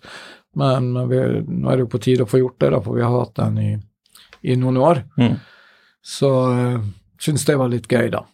Men 0.56 0.90
vi, 1.08 1.20
nå 1.46 1.70
er 1.70 1.78
det 1.78 1.84
jo 1.84 1.92
på 1.92 2.02
tide 2.02 2.24
å 2.24 2.30
få 2.30 2.40
gjort 2.40 2.58
det, 2.64 2.72
da, 2.74 2.80
for 2.82 2.96
vi 2.96 3.04
har 3.04 3.14
hatt 3.14 3.36
den 3.38 3.60
i, 3.62 3.70
i 4.48 4.56
noen 4.58 4.80
år. 4.80 5.04
Mm. 5.20 5.36
Så 6.04 6.30
uh, 6.30 6.84
syns 7.20 7.46
det 7.48 7.58
var 7.60 7.72
litt 7.72 7.88
gøy, 7.90 8.10
da. 8.12 8.24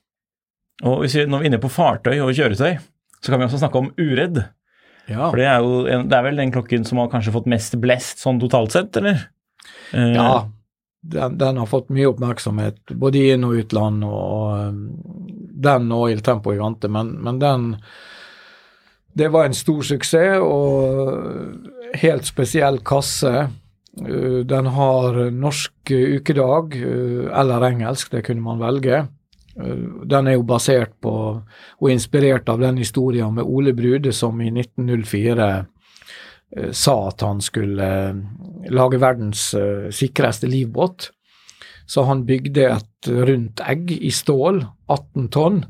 Og 0.86 1.02
hvis 1.02 1.16
vi, 1.18 1.24
når 1.26 1.40
vi 1.40 1.48
er 1.48 1.52
inne 1.52 1.62
på 1.62 1.72
fartøy 1.72 2.18
og 2.20 2.34
kjøretøy, 2.36 2.76
så 3.20 3.32
kan 3.32 3.40
vi 3.40 3.48
også 3.48 3.62
snakke 3.62 3.80
om 3.80 3.92
uredd. 3.96 4.42
Ja, 5.06 5.30
For 5.30 5.38
det 5.38 5.46
er 5.48 5.62
jo 5.62 5.86
en, 5.86 6.08
det 6.10 6.18
er 6.18 6.26
vel 6.26 6.42
den 6.42 6.52
klokken 6.54 6.84
som 6.86 6.98
har 7.00 7.10
kanskje 7.12 7.34
fått 7.34 7.48
mest 7.50 7.78
blest 7.82 8.22
sånn 8.22 8.40
totalt 8.42 8.74
sett, 8.74 8.98
eller? 8.98 9.24
Uh, 9.94 10.12
ja 10.14 10.30
den, 11.10 11.38
den 11.38 11.56
har 11.56 11.66
fått 11.66 11.88
mye 11.94 12.08
oppmerksomhet, 12.10 12.80
både 12.90 13.18
i 13.18 13.30
inn- 13.34 13.46
og 13.46 13.60
utland, 13.60 14.04
og, 14.04 14.58
um, 14.58 14.80
den 15.66 15.90
og 15.94 16.10
Il 16.10 16.22
Tempo 16.24 16.54
Gigante, 16.54 16.90
men, 16.92 17.16
men 17.22 17.40
den 17.42 17.74
Det 19.16 19.30
var 19.32 19.46
en 19.46 19.54
stor 19.56 19.80
suksess 19.80 20.42
og 20.44 21.94
helt 21.96 22.26
spesiell 22.28 22.82
kasse. 22.84 23.46
Uh, 24.00 24.42
Den 24.44 24.66
har 24.76 25.30
norsk 25.32 25.92
uh, 25.92 26.16
ukedag 26.20 26.76
uh, 26.76 27.30
eller 27.40 27.70
engelsk, 27.70 28.10
det 28.12 28.24
kunne 28.26 28.44
man 28.44 28.60
velge. 28.62 29.06
Den 29.56 30.26
er 30.28 30.34
jo 30.36 30.42
basert 30.44 30.90
på 31.00 31.10
og 31.80 31.86
inspirert 31.88 32.50
av 32.52 32.60
den 32.60 32.76
historien 32.76 33.32
med 33.32 33.48
Ole 33.48 33.72
Brude 33.72 34.12
som 34.12 34.36
i 34.44 34.50
1904 34.52 35.46
eh, 35.56 36.72
sa 36.76 36.96
at 37.08 37.24
han 37.24 37.40
skulle 37.40 37.86
eh, 38.10 38.18
lage 38.68 39.00
verdens 39.00 39.46
eh, 39.56 39.88
sikreste 39.96 40.50
livbåt. 40.52 41.08
Så 41.88 42.04
han 42.04 42.26
bygde 42.28 42.68
et 42.74 43.08
rundt 43.08 43.64
egg 43.64 43.94
i 43.96 44.12
stål, 44.12 44.60
18 44.92 45.32
tonn. 45.32 45.62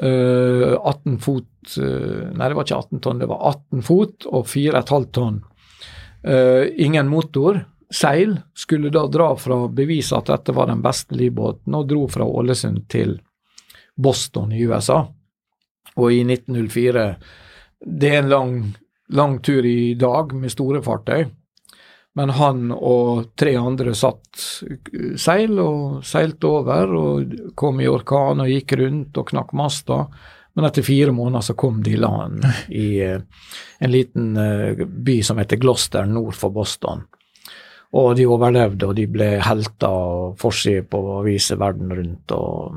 eh, 0.00 0.72
18 0.80 1.20
fot 1.20 1.76
eh, 1.76 2.24
Nei, 2.32 2.48
det 2.48 2.56
var 2.56 2.64
ikke 2.64 2.80
18 2.86 3.04
tonn, 3.04 3.20
det 3.20 3.28
var 3.28 3.44
18 3.52 3.84
fot 3.84 4.30
og 4.32 4.48
4,5 4.48 5.10
tonn. 5.12 5.42
Eh, 6.22 6.84
ingen 6.84 7.08
motor. 7.08 7.64
Seil. 7.90 8.40
Skulle 8.54 8.90
da 8.90 9.06
dra 9.06 9.36
fra 9.36 9.68
bevise 9.68 10.16
at 10.16 10.30
dette 10.30 10.52
var 10.52 10.70
den 10.70 10.82
beste 10.82 11.16
livbåten, 11.18 11.74
og 11.74 11.88
dro 11.88 12.06
fra 12.08 12.24
Ålesund 12.24 12.86
til 12.88 13.16
Boston 13.96 14.52
i 14.52 14.62
USA. 14.66 15.02
Og 15.96 16.12
i 16.12 16.22
1904 16.24 17.16
Det 17.80 18.08
er 18.08 18.18
en 18.18 18.28
lang, 18.28 18.74
lang 19.08 19.38
tur 19.42 19.64
i 19.64 19.94
dag 19.94 20.34
med 20.36 20.52
store 20.52 20.82
fartøy. 20.84 21.30
Men 22.14 22.32
han 22.36 22.72
og 22.74 23.30
tre 23.38 23.54
andre 23.56 23.94
satt 23.96 24.42
seil 25.16 25.58
og 25.62 26.02
seilte 26.04 26.46
over 26.46 26.92
og 26.98 27.34
kom 27.56 27.80
i 27.80 27.88
orkan 27.88 28.42
og 28.44 28.50
gikk 28.50 28.74
rundt 28.82 29.16
og 29.16 29.30
knakk 29.30 29.54
masta. 29.56 30.02
Men 30.54 30.66
etter 30.66 30.82
fire 30.82 31.12
måneder 31.14 31.44
så 31.46 31.54
kom 31.58 31.82
de 31.82 31.94
i 31.94 32.00
land 32.00 32.44
i 32.68 32.88
eh, 33.04 33.20
en 33.78 33.92
liten 33.92 34.36
eh, 34.36 34.84
by 34.86 35.20
som 35.26 35.38
heter 35.38 35.60
Gloucester 35.62 36.08
nord 36.08 36.34
for 36.38 36.54
Boston. 36.54 37.06
Og 37.98 38.14
de 38.14 38.26
overlevde, 38.30 38.86
og 38.86 38.94
de 38.94 39.06
ble 39.10 39.32
helter 39.42 39.90
og 39.90 40.36
forside 40.38 40.84
på 40.86 41.00
aviser 41.18 41.58
verden 41.58 41.90
rundt. 41.90 42.34
Og, 42.36 42.76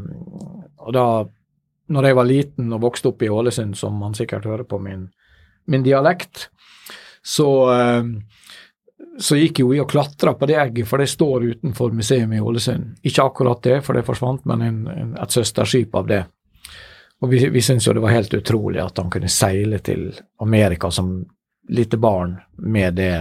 og 0.81 0.95
da 0.95 1.07
når 1.93 2.07
jeg 2.07 2.17
var 2.17 2.29
liten 2.29 2.73
og 2.73 2.81
vokste 2.85 3.11
opp 3.11 3.21
i 3.25 3.29
Ålesund, 3.29 3.75
som 3.77 3.97
man 3.99 4.15
sikkert 4.17 4.47
hører 4.49 4.65
på 4.65 4.79
min, 4.81 5.07
min 5.69 5.83
dialekt, 5.85 6.47
så, 7.23 7.49
eh, 7.73 8.03
så 9.19 9.37
gikk 9.37 9.61
jo 9.61 9.69
vi 9.71 9.81
og 9.83 9.91
klatra 9.91 10.33
på 10.37 10.49
det 10.49 10.57
egget, 10.59 10.87
for 10.89 11.01
det 11.01 11.11
står 11.11 11.49
utenfor 11.51 11.93
museet 11.93 12.33
i 12.33 12.41
Ålesund. 12.41 12.95
Ikke 13.03 13.27
akkurat 13.27 13.61
det, 13.63 13.81
for 13.85 13.97
det 13.97 14.05
forsvant, 14.07 14.45
men 14.49 14.65
en, 14.65 14.79
en, 14.87 15.13
et 15.21 15.35
søsterskip 15.37 15.95
av 15.95 16.09
det. 16.09 16.23
Og 17.23 17.29
vi, 17.31 17.39
vi 17.49 17.61
syntes 17.63 17.87
jo 17.87 17.93
det 17.95 18.03
var 18.03 18.17
helt 18.17 18.33
utrolig 18.35 18.81
at 18.83 18.97
han 18.99 19.11
kunne 19.11 19.31
seile 19.31 19.79
til 19.79 20.09
Amerika 20.43 20.89
som 20.91 21.21
lite 21.71 21.97
barn 21.97 22.35
med 22.59 22.97
det 22.99 23.13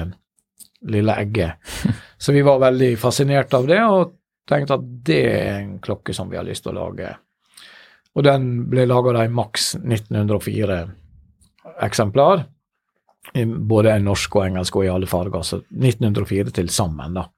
lille 0.90 1.14
egget. 1.14 1.53
Så 2.18 2.34
vi 2.34 2.42
var 2.42 2.59
veldig 2.59 2.96
fascinert 2.98 3.55
av 3.55 3.66
det, 3.66 3.78
og 3.86 4.16
tenkte 4.48 4.74
at 4.74 4.88
det 5.07 5.20
er 5.28 5.53
en 5.61 5.76
klokke 5.82 6.14
som 6.14 6.30
vi 6.30 6.38
har 6.38 6.46
lyst 6.46 6.66
til 6.66 6.74
å 6.74 6.80
lage. 6.80 7.12
Og 8.18 8.26
den 8.26 8.50
ble 8.70 8.88
laga 8.90 9.22
i 9.22 9.30
maks 9.30 9.76
1904 9.78 10.80
eksemplar. 11.86 12.44
I 13.38 13.46
både 13.46 13.94
norsk 14.03 14.34
og 14.34 14.48
engelsk 14.48 14.76
og 14.76 14.84
i 14.84 14.90
alle 14.90 15.07
farger. 15.07 15.46
Så 15.46 15.62
1904 15.70 16.59
til 16.59 16.74
sammen, 16.74 17.14
da. 17.14 17.28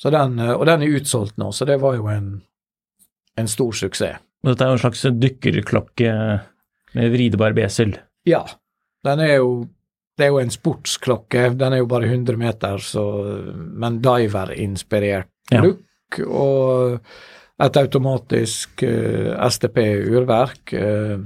Så 0.00 0.10
den, 0.10 0.40
og 0.40 0.64
den 0.66 0.82
er 0.82 0.96
utsolgt 0.96 1.36
nå, 1.36 1.52
så 1.52 1.68
det 1.68 1.76
var 1.78 2.00
jo 2.00 2.08
en, 2.08 2.38
en 3.36 3.48
stor 3.48 3.76
suksess. 3.76 4.16
Og 4.42 4.50
Dette 4.50 4.64
er 4.64 4.72
jo 4.72 4.78
en 4.78 4.82
slags 4.82 5.04
dykkerklokke 5.22 6.12
med 6.96 7.12
vridebar 7.14 7.54
besel. 7.56 7.94
Ja. 8.28 8.42
Den 9.04 9.20
er 9.22 9.36
jo 9.40 9.68
Det 10.18 10.26
er 10.26 10.32
jo 10.34 10.40
en 10.42 10.50
sportsklokke. 10.52 11.46
Den 11.56 11.72
er 11.72 11.78
jo 11.80 11.86
bare 11.88 12.04
100 12.10 12.36
meter, 12.36 12.76
så, 12.84 13.02
men 13.56 14.00
diver-inspirert 14.04 15.30
Ja. 15.50 15.62
look. 15.62 16.18
Og 16.28 16.98
et 17.62 17.76
automatisk 17.80 18.82
uh, 18.84 19.48
STP-urverk. 19.48 20.74
Uh, 20.76 21.24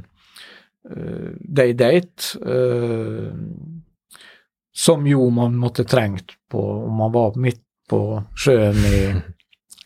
Day 1.43 1.73
Date. 1.75 2.39
Uh, 2.39 3.35
som 4.77 5.07
jo 5.09 5.27
man 5.35 5.57
måtte 5.59 5.85
trengt 5.85 6.37
på 6.49 6.63
om 6.87 6.97
man 7.01 7.13
var 7.13 7.35
midt 7.41 7.63
på 7.91 8.23
sjøen 8.39 8.77
i, 8.87 8.99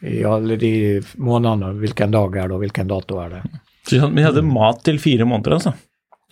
i 0.03 0.23
alle 0.25 0.57
de 0.57 1.01
månedene. 1.17 1.75
Hvilken 1.81 2.15
dag 2.15 2.37
er 2.37 2.49
det, 2.49 2.57
og 2.57 2.65
hvilken 2.65 2.89
dato 2.89 3.21
er 3.21 3.37
det? 3.37 3.43
Så 3.89 4.09
vi 4.09 4.23
hadde- 4.23 4.43
mat 4.43 4.83
til 4.85 4.99
fire 4.99 5.25
måneder, 5.25 5.59
altså. 5.59 5.75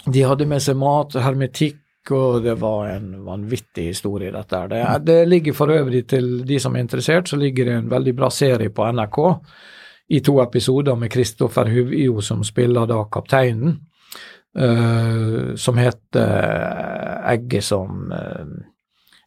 De 0.07 0.23
hadde 0.23 0.47
med 0.47 0.63
seg 0.63 0.77
mat, 0.77 1.13
hermetikk, 1.13 2.11
og 2.11 2.43
det 2.43 2.55
var 2.61 2.87
en 2.89 3.25
vanvittig 3.25 3.89
historie, 3.91 4.31
dette 4.33 4.57
her. 4.57 4.69
Det, 4.69 5.05
det 5.05 5.29
ligger 5.29 5.53
for 5.53 5.73
øvrig 5.75 6.07
til 6.09 6.45
de 6.47 6.59
som 6.61 6.77
er 6.77 6.81
interessert, 6.87 7.29
så 7.29 7.37
ligger 7.37 7.65
det 7.65 7.75
en 7.75 7.91
veldig 7.91 8.15
bra 8.17 8.31
serie 8.31 8.71
på 8.71 8.87
NRK 8.93 9.19
i 10.09 10.21
to 10.25 10.39
episoder 10.41 10.97
med 10.97 11.11
Kristoffer 11.13 11.69
Huvio, 11.69 12.23
som 12.25 12.45
spiller 12.45 12.87
da 12.89 13.03
kapteinen, 13.13 13.77
uh, 14.59 15.55
som 15.57 15.77
heter 15.77 17.27
Egget 17.29 17.65
som 17.65 18.13
uh, 18.13 18.47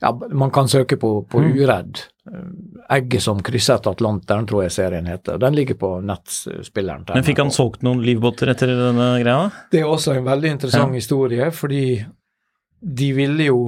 Ja, 0.02 0.16
man 0.32 0.50
kan 0.50 0.68
søke 0.68 0.98
på, 0.98 1.22
på 1.30 1.44
Uredd. 1.44 2.00
Egget 2.89 3.24
som 3.24 3.39
krysset 3.41 3.88
Atlanteren, 3.89 4.45
tror 4.45 4.67
jeg 4.67 4.74
serien 4.76 5.07
heter. 5.09 5.39
Den 5.41 5.55
ligger 5.57 5.78
på 5.82 5.89
nettspilleren. 6.05 7.07
Men 7.09 7.26
fikk 7.26 7.39
han 7.41 7.53
solgt 7.53 7.82
noen 7.82 8.03
livbåter 8.05 8.51
etter 8.53 8.69
denne 8.78 9.07
greia? 9.24 9.47
Det 9.74 9.82
er 9.82 9.89
også 9.89 10.13
en 10.13 10.28
veldig 10.28 10.51
interessant 10.53 10.93
historie, 10.93 11.47
fordi 11.55 11.86
de 12.82 13.13
ville 13.17 13.49
jo 13.49 13.63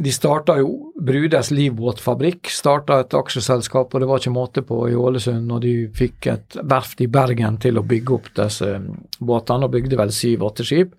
De 0.00 0.10
starta 0.10 0.56
jo 0.58 0.94
Brudes 0.96 1.50
livbåtfabrikk, 1.52 2.48
starta 2.50 2.96
et 3.02 3.14
aksjeselskap, 3.14 3.92
og 3.92 4.00
det 4.00 4.08
var 4.08 4.18
ikke 4.18 4.32
måte 4.32 4.62
på 4.66 4.78
i 4.88 4.94
Ålesund, 4.96 5.52
og 5.52 5.60
de 5.62 5.74
fikk 5.94 6.26
et 6.32 6.56
verft 6.64 7.02
i 7.04 7.06
Bergen 7.06 7.60
til 7.62 7.78
å 7.78 7.84
bygge 7.86 8.14
opp 8.16 8.30
disse 8.34 8.72
båtene, 9.20 9.68
og 9.68 9.74
bygde 9.76 10.00
vel 10.00 10.10
syv-åtte 10.10 10.66
skip. 10.66 10.96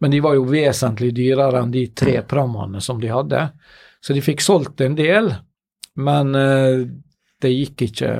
Men 0.00 0.14
de 0.14 0.22
var 0.24 0.38
jo 0.38 0.46
vesentlig 0.48 1.10
dyrere 1.18 1.60
enn 1.60 1.74
de 1.74 1.88
tre 1.92 2.22
prammene 2.22 2.80
som 2.80 3.02
de 3.02 3.10
hadde, 3.12 3.42
så 4.00 4.16
de 4.16 4.24
fikk 4.24 4.40
solgt 4.46 4.80
en 4.86 4.96
del, 4.96 5.34
men 5.96 6.34
eh, 6.34 6.86
det 7.40 7.48
gikk 7.54 7.82
ikke 7.88 8.10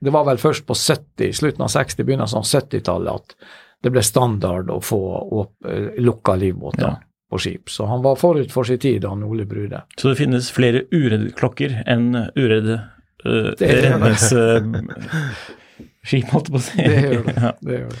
Det 0.00 0.10
var 0.10 0.24
vel 0.24 0.38
først 0.40 0.64
på 0.66 0.72
70, 0.74 1.32
slutten 1.36 1.62
av 1.66 1.68
60, 1.68 2.04
begynnelsen 2.08 2.38
av 2.40 2.44
70-tallet 2.48 3.14
at 3.14 3.34
det 3.84 3.90
ble 3.92 4.02
standard 4.04 4.70
å 4.72 4.78
få 4.80 5.00
opp, 5.42 5.52
eh, 5.68 5.90
lukka 6.00 6.34
livbåter 6.40 6.82
Ja. 6.86 6.94
på 7.30 7.38
skip. 7.38 7.68
Så 7.68 7.84
han 7.86 8.02
var 8.02 8.16
forut 8.16 8.52
for 8.52 8.64
sin 8.64 8.78
tid, 8.78 9.04
han 9.04 9.22
Ole 9.24 9.44
Brude. 9.44 9.82
Så 9.96 10.08
det 10.08 10.16
finnes 10.16 10.50
flere 10.50 10.82
uredd-klokker 10.90 11.82
enn 11.86 12.16
uredd 12.36 12.68
uh, 13.24 13.50
Det 13.60 13.68
uh, 13.68 13.82
redningsskip, 13.84 16.28
holdt 16.32 16.48
jeg 16.48 16.54
på 16.54 16.56
å 16.56 16.60
si. 16.64 16.82
Det 16.82 17.00
gjør 17.04 17.22
det. 17.28 17.34
Ja. 17.44 17.52
det, 17.60 17.72
gjør 17.78 17.88
det. 17.94 18.00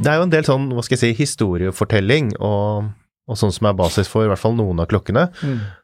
Det 0.00 0.08
er 0.08 0.16
jo 0.20 0.24
en 0.26 0.32
del 0.32 0.46
sånn, 0.46 0.68
hva 0.72 0.82
skal 0.84 0.96
jeg 0.96 1.02
si, 1.02 1.22
historiefortelling, 1.22 2.30
og, 2.40 2.88
og 3.28 3.36
sånn 3.38 3.52
som 3.52 3.68
er 3.68 3.76
basis 3.76 4.08
for 4.08 4.24
i 4.24 4.30
hvert 4.30 4.40
fall 4.40 4.56
noen 4.56 4.80
av 4.80 4.88
klokkene. 4.90 5.26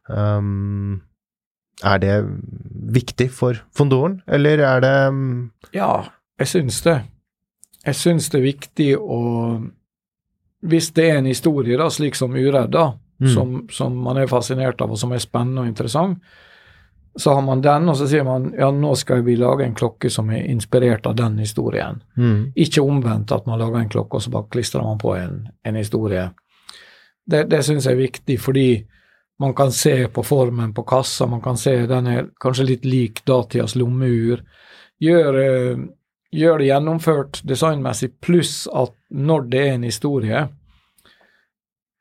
Um, 0.08 1.02
er 1.84 2.00
det 2.00 2.14
viktig 2.96 3.28
for 3.36 3.58
fondoren, 3.76 4.22
eller 4.26 4.62
er 4.64 4.80
det 4.80 4.94
um, 5.12 5.24
Ja, 5.76 6.06
jeg 6.40 6.48
syns 6.54 6.80
det. 6.86 7.00
Jeg 7.84 7.98
syns 8.00 8.30
det 8.32 8.40
er 8.40 8.46
viktig 8.48 8.88
å 8.98 9.20
Hvis 10.66 10.88
det 10.96 11.04
er 11.10 11.18
en 11.20 11.28
historie, 11.28 11.76
da, 11.78 11.90
slik 11.92 12.16
som 12.18 12.32
Uredd, 12.34 12.72
da, 12.72 12.94
Mm. 13.16 13.30
som, 13.32 13.52
som 13.72 13.94
man 14.04 14.18
er 14.20 14.26
fascinert 14.28 14.80
av, 14.84 14.90
og 14.92 14.98
som 15.00 15.08
er 15.16 15.22
spennende 15.24 15.62
og 15.62 15.68
interessant, 15.70 16.18
så 17.16 17.34
har 17.34 17.42
man 17.42 17.62
den, 17.64 17.88
og 17.88 17.96
så 17.96 18.06
sier 18.08 18.24
man 18.24 18.50
ja, 18.58 18.68
nå 18.70 18.92
skal 18.98 19.22
vi 19.24 19.36
lage 19.40 19.64
en 19.64 19.76
klokke 19.76 20.10
som 20.12 20.28
er 20.30 20.44
inspirert 20.50 21.06
av 21.08 21.16
den 21.16 21.38
historien. 21.40 22.02
mm, 22.16 22.52
Ikke 22.54 22.84
omvendt 22.84 23.32
at 23.32 23.46
man 23.46 23.58
lager 23.58 23.78
en 23.80 23.88
klokke, 23.88 24.18
og 24.18 24.22
så 24.22 24.32
bare 24.34 24.50
klistrer 24.52 24.84
man 24.84 25.00
på 25.00 25.14
en, 25.16 25.46
en 25.64 25.78
historie. 25.80 26.28
Det, 27.26 27.46
det 27.50 27.62
syns 27.64 27.88
jeg 27.88 27.96
er 27.96 28.02
viktig, 28.02 28.36
fordi 28.40 28.68
man 29.40 29.54
kan 29.54 29.72
se 29.72 30.08
på 30.08 30.22
formen 30.22 30.74
på 30.74 30.82
kassa, 30.82 31.26
man 31.26 31.42
kan 31.44 31.56
se 31.56 31.74
den 31.86 32.06
er 32.06 32.28
kanskje 32.40 32.68
litt 32.70 32.84
lik 32.84 33.24
datidas 33.28 33.76
lommeur. 33.76 34.44
Gjør, 35.00 35.40
eh, 35.40 35.82
gjør 36.32 36.58
det 36.58 36.68
gjennomført 36.70 37.40
designmessig, 37.44 38.14
pluss 38.20 38.68
at 38.72 38.94
når 39.10 39.50
det 39.52 39.64
er 39.66 39.74
en 39.74 39.88
historie, 39.88 40.46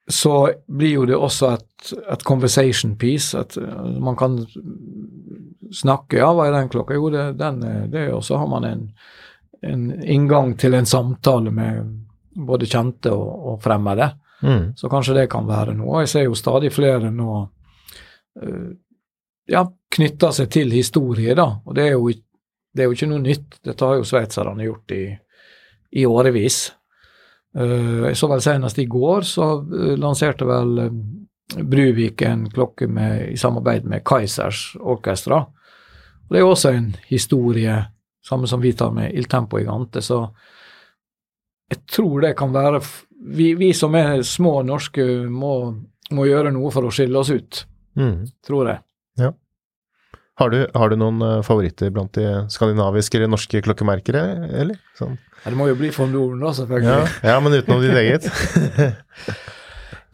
så 0.07 0.51
blir 0.67 0.91
jo 0.99 1.05
det 1.09 1.15
også 1.17 1.49
et, 1.55 1.93
et 2.13 2.23
conversation 2.23 2.95
piece. 3.01 3.37
At 3.37 3.57
eh, 3.57 3.85
man 4.01 4.15
kan 4.19 4.39
snakke 5.73 6.19
Ja, 6.19 6.29
hva 6.33 6.45
er 6.47 6.53
den 6.59 6.69
klokka? 6.69 6.93
Jo, 6.97 7.09
det, 7.13 7.23
den 7.39 7.63
er 7.65 7.87
det, 7.91 8.07
og 8.13 8.23
så 8.23 8.37
har 8.37 8.47
man 8.51 8.67
en, 8.69 8.83
en 9.65 9.87
inngang 10.03 10.53
til 10.61 10.77
en 10.77 10.85
samtale 10.85 11.51
med 11.51 11.81
både 12.35 12.67
kjente 12.69 13.11
og, 13.15 13.33
og 13.53 13.59
fremmede. 13.63 14.11
mm, 14.43 14.73
Så 14.77 14.89
kanskje 14.91 15.15
det 15.21 15.29
kan 15.31 15.47
være 15.47 15.73
noe. 15.73 16.03
Jeg 16.03 16.11
ser 16.13 16.27
jo 16.27 16.35
stadig 16.37 16.71
flere 16.75 17.09
nå 17.11 17.41
eh, 18.41 18.69
ja, 19.49 19.65
knytter 19.95 20.31
seg 20.35 20.49
til 20.53 20.71
historie, 20.73 21.35
da. 21.37 21.49
Og 21.65 21.75
det 21.77 21.89
er 21.89 21.93
jo, 21.97 22.09
det 22.75 22.83
er 22.83 22.89
jo 22.89 22.95
ikke 22.97 23.09
noe 23.09 23.23
nytt. 23.25 23.59
Dette 23.65 23.85
har 23.89 23.99
jo 23.99 24.07
sveitserne 24.07 24.65
gjort 24.67 24.91
i, 24.95 25.03
i 25.97 26.05
årevis. 26.05 26.67
Eh, 27.55 28.01
jeg 28.09 28.17
så 28.19 28.27
vel 28.27 28.43
senest 28.43 28.79
i 28.79 28.87
går, 28.91 29.27
så 29.27 29.49
eh, 29.63 29.93
lanserte 29.99 30.47
vel 30.47 30.81
eh, 30.85 30.97
Bruvik 31.55 32.23
en 32.25 32.47
klokke 32.49 32.87
med, 32.89 33.29
i 33.31 33.37
samarbeid 33.37 33.85
med 33.85 34.03
Kaizers 34.05 34.73
Orkestra. 34.81 35.43
Og 35.45 36.33
det 36.33 36.39
er 36.39 36.43
jo 36.43 36.51
også 36.55 36.71
en 36.73 36.89
historie, 37.07 37.75
samme 38.25 38.49
som 38.49 38.63
vi 38.63 38.73
tar 38.73 38.91
med 38.91 39.13
Il 39.13 39.29
Tempo 39.29 39.59
Gigante, 39.61 40.01
så 40.01 40.23
jeg 41.69 41.83
tror 41.89 42.21
det 42.21 42.35
kan 42.37 42.51
være 42.53 42.81
Vi, 43.25 43.53
vi 43.57 43.71
som 43.73 43.95
er 43.95 44.21
små 44.21 44.61
norske, 44.61 45.01
må, 45.29 45.53
må 46.11 46.25
gjøre 46.27 46.51
noe 46.53 46.69
for 46.73 46.85
å 46.85 46.91
skille 46.93 47.17
oss 47.17 47.31
ut, 47.33 47.61
mm. 47.97 48.17
tror 48.45 48.69
jeg. 48.69 48.81
Har, 50.37 50.49
du, 50.51 50.65
har 50.75 50.91
du 50.91 50.97
noen 50.99 51.21
eh, 51.23 51.41
favoritter 51.47 51.91
blant 51.95 52.11
de 52.17 52.25
skandinaviske 52.51 53.15
eller 53.17 53.31
norske 53.31 53.61
klokkemerkere, 53.63 54.23
eller? 54.51 54.79
Sånn. 54.99 55.15
Ja, 55.43 55.51
Det 55.51 55.55
må 55.59 55.69
jo 55.69 55.77
bli 55.79 55.91
von 55.95 56.11
Doren, 56.11 56.41
da, 56.43 56.51
selvfølgelig. 56.57 57.13
ja, 57.23 57.35
men 57.39 57.55
utenom 57.59 57.83
ditt 57.85 57.99
eget? 58.01 58.27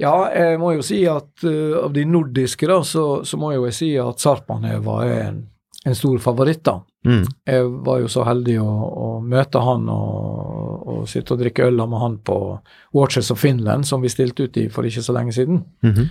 Ja, 0.02 0.16
jeg 0.34 0.58
må 0.58 0.72
jo 0.74 0.82
si 0.82 1.04
at 1.06 1.44
uh, 1.46 1.84
av 1.84 1.92
de 1.94 2.02
nordiske, 2.10 2.66
da, 2.66 2.80
så, 2.88 3.22
så 3.28 3.38
må 3.38 3.52
jo 3.54 3.68
jeg 3.68 3.76
si 3.78 3.90
at 4.02 4.22
Sarpaneva 4.24 4.96
er 5.06 5.20
en, 5.28 5.36
en 5.86 5.98
stor 5.98 6.18
favoritt, 6.24 6.64
da. 6.66 6.80
Mm. 7.06 7.22
Jeg 7.46 7.68
var 7.86 8.00
jo 8.02 8.10
så 8.10 8.24
heldig 8.26 8.56
å, 8.64 8.66
å 8.66 9.10
møte 9.22 9.62
han 9.62 9.86
og, 9.94 10.88
og 10.90 11.04
sitte 11.10 11.36
og 11.36 11.44
drikke 11.44 11.68
øl 11.70 11.78
med 11.86 12.02
han 12.02 12.18
på 12.26 12.38
Watches 12.98 13.30
of 13.34 13.42
Finland, 13.42 13.86
som 13.90 14.02
vi 14.02 14.10
stilte 14.10 14.46
ut 14.50 14.58
i 14.62 14.68
for 14.74 14.90
ikke 14.90 15.06
så 15.06 15.14
lenge 15.18 15.38
siden. 15.38 15.64
Mhm. 15.86 16.10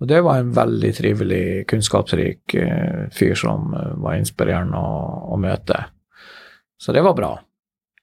Og 0.00 0.08
det 0.10 0.20
var 0.24 0.38
en 0.38 0.52
veldig 0.52 0.92
trivelig, 0.96 1.42
kunnskapsrik 1.70 2.54
eh, 2.54 3.06
fyr 3.16 3.34
som 3.38 3.72
eh, 3.74 3.92
var 4.04 4.18
inspirerende 4.20 4.80
å, 4.80 4.96
å 5.32 5.38
møte. 5.40 5.86
Så 6.76 6.92
det 6.92 7.04
var 7.06 7.16
bra. 7.16 7.32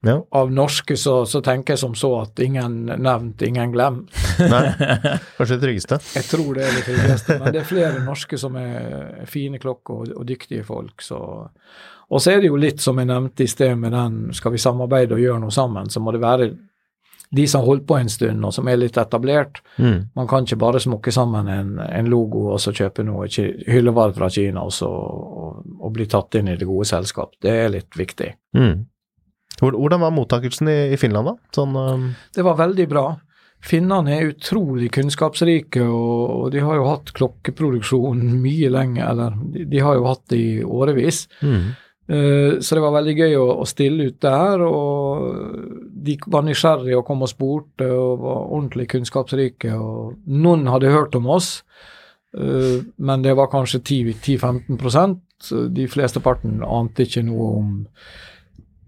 Ja. 0.03 0.17
Av 0.35 0.51
norske 0.51 0.97
så, 0.97 1.21
så 1.25 1.39
tenker 1.41 1.73
jeg 1.73 1.79
som 1.79 1.93
så 1.95 2.09
at 2.25 2.39
ingen 2.43 2.81
nevnt, 2.89 3.41
ingen 3.45 3.71
glemt. 3.71 4.11
Nei, 4.41 4.65
kanskje 5.37 5.55
det 5.55 5.61
tryggeste. 5.61 5.99
Jeg 6.17 6.27
tror 6.27 6.49
det 6.57 6.65
er 6.65 6.75
det 6.75 6.83
tryggeste, 6.89 7.37
men 7.39 7.53
det 7.55 7.61
er 7.61 7.69
flere 7.69 8.03
norske 8.03 8.39
som 8.41 8.57
er 8.59 9.23
fine 9.29 9.61
klokker 9.63 10.01
og, 10.01 10.11
og 10.17 10.27
dyktige 10.27 10.65
folk. 10.67 10.97
Så. 11.05 11.21
Og 12.09 12.19
så 12.19 12.33
er 12.33 12.43
det 12.43 12.51
jo 12.51 12.59
litt 12.59 12.83
som 12.83 12.99
jeg 12.99 13.07
nevnte 13.13 13.45
i 13.45 13.53
sted 13.53 13.77
med 13.79 13.95
den 13.95 14.19
skal 14.35 14.57
vi 14.57 14.61
samarbeide 14.65 15.15
og 15.15 15.23
gjøre 15.23 15.45
noe 15.45 15.55
sammen, 15.55 15.87
så 15.93 16.03
må 16.03 16.11
det 16.11 16.25
være 16.25 16.51
de 17.35 17.47
som 17.47 17.63
har 17.63 17.67
holdt 17.71 17.87
på 17.89 17.97
en 17.97 18.11
stund 18.11 18.45
og 18.45 18.53
som 18.53 18.67
er 18.69 18.77
litt 18.77 18.97
etablert. 19.01 19.61
Mm. 19.81 20.13
Man 20.13 20.29
kan 20.29 20.45
ikke 20.45 20.59
bare 20.61 20.81
smokke 20.83 21.13
sammen 21.13 21.49
en, 21.49 21.75
en 21.81 22.09
logo 22.11 22.45
og 22.53 22.61
så 22.61 22.73
kjøpe 22.75 23.05
noe 23.07 23.25
hyllevare 23.27 24.13
fra 24.13 24.29
Kina 24.33 24.65
og, 24.67 24.73
så, 24.75 24.89
og, 24.89 25.63
og 25.79 25.93
bli 25.95 26.07
tatt 26.09 26.37
inn 26.39 26.53
i 26.53 26.57
det 26.59 26.69
gode 26.69 26.87
selskap. 26.89 27.33
Det 27.41 27.53
er 27.65 27.73
litt 27.73 27.97
viktig. 27.97 28.29
Mm. 28.57 28.85
Hvordan 29.63 30.01
var 30.05 30.13
mottakelsen 30.13 30.69
i, 30.69 30.79
i 30.93 30.99
Finland, 31.01 31.31
da? 31.31 31.53
Sånn 31.55 31.77
um, 31.77 32.09
Det 32.35 32.45
var 32.45 32.59
veldig 32.59 32.87
bra. 32.91 33.05
Finnene 33.63 34.17
er 34.17 34.33
utrolig 34.33 34.89
kunnskapsrike, 34.91 35.85
og, 35.85 36.23
og 36.35 36.47
de 36.51 36.63
har 36.65 36.75
jo 36.77 36.89
hatt 36.89 37.13
klokkeproduksjon 37.15 38.25
mye 38.43 38.69
lenge, 38.73 39.05
eller 39.05 39.37
de, 39.53 39.63
de 39.71 39.81
har 39.85 39.95
jo 39.97 40.09
hatt 40.09 40.25
det 40.33 40.41
i 40.41 40.51
årevis. 40.67 41.25
mm. 41.41 41.63
Eh, 42.07 42.59
så 42.59 42.75
det 42.75 42.81
var 42.83 42.97
veldig 42.97 43.13
gøy 43.15 43.35
å, 43.39 43.45
å 43.63 43.65
stille 43.67 44.09
ut 44.11 44.17
der, 44.23 44.63
og 44.67 45.92
de 46.03 46.17
var 46.27 46.43
nysgjerrige 46.45 46.99
og 46.99 47.05
kom 47.07 47.23
og 47.23 47.31
spurte 47.31 47.87
og 47.87 48.21
var 48.23 48.45
ordentlig 48.45 48.89
kunnskapsrike. 48.91 49.73
og 49.73 50.17
Noen 50.27 50.67
hadde 50.67 50.91
hørt 50.93 51.15
om 51.15 51.29
oss, 51.31 51.63
eh, 52.37 52.83
men 52.97 53.23
det 53.23 53.35
var 53.39 53.51
kanskje 53.51 53.79
10-15% 53.83 55.19
De 55.43 55.87
fleste 55.91 56.21
parten 56.23 56.61
ante 56.63 57.03
ikke 57.03 57.25
noe 57.27 57.47
om 57.57 57.71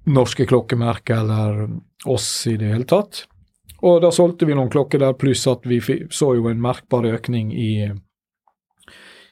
norske 0.07 0.45
klokkemerker 0.47 1.17
eller 1.17 1.65
oss 2.05 2.47
i 2.47 2.55
det 2.55 2.69
hele 2.71 2.87
tatt. 2.87 3.25
Og 3.83 3.99
da 4.01 4.11
solgte 4.13 4.47
vi 4.47 4.55
noen 4.55 4.71
klokker 4.71 5.01
der, 5.01 5.17
pluss 5.19 5.43
at 5.51 5.65
vi 5.67 5.81
så 5.83 6.31
jo 6.37 6.47
en 6.47 6.61
merkbar 6.61 7.05
økning 7.09 7.51
i, 7.51 7.89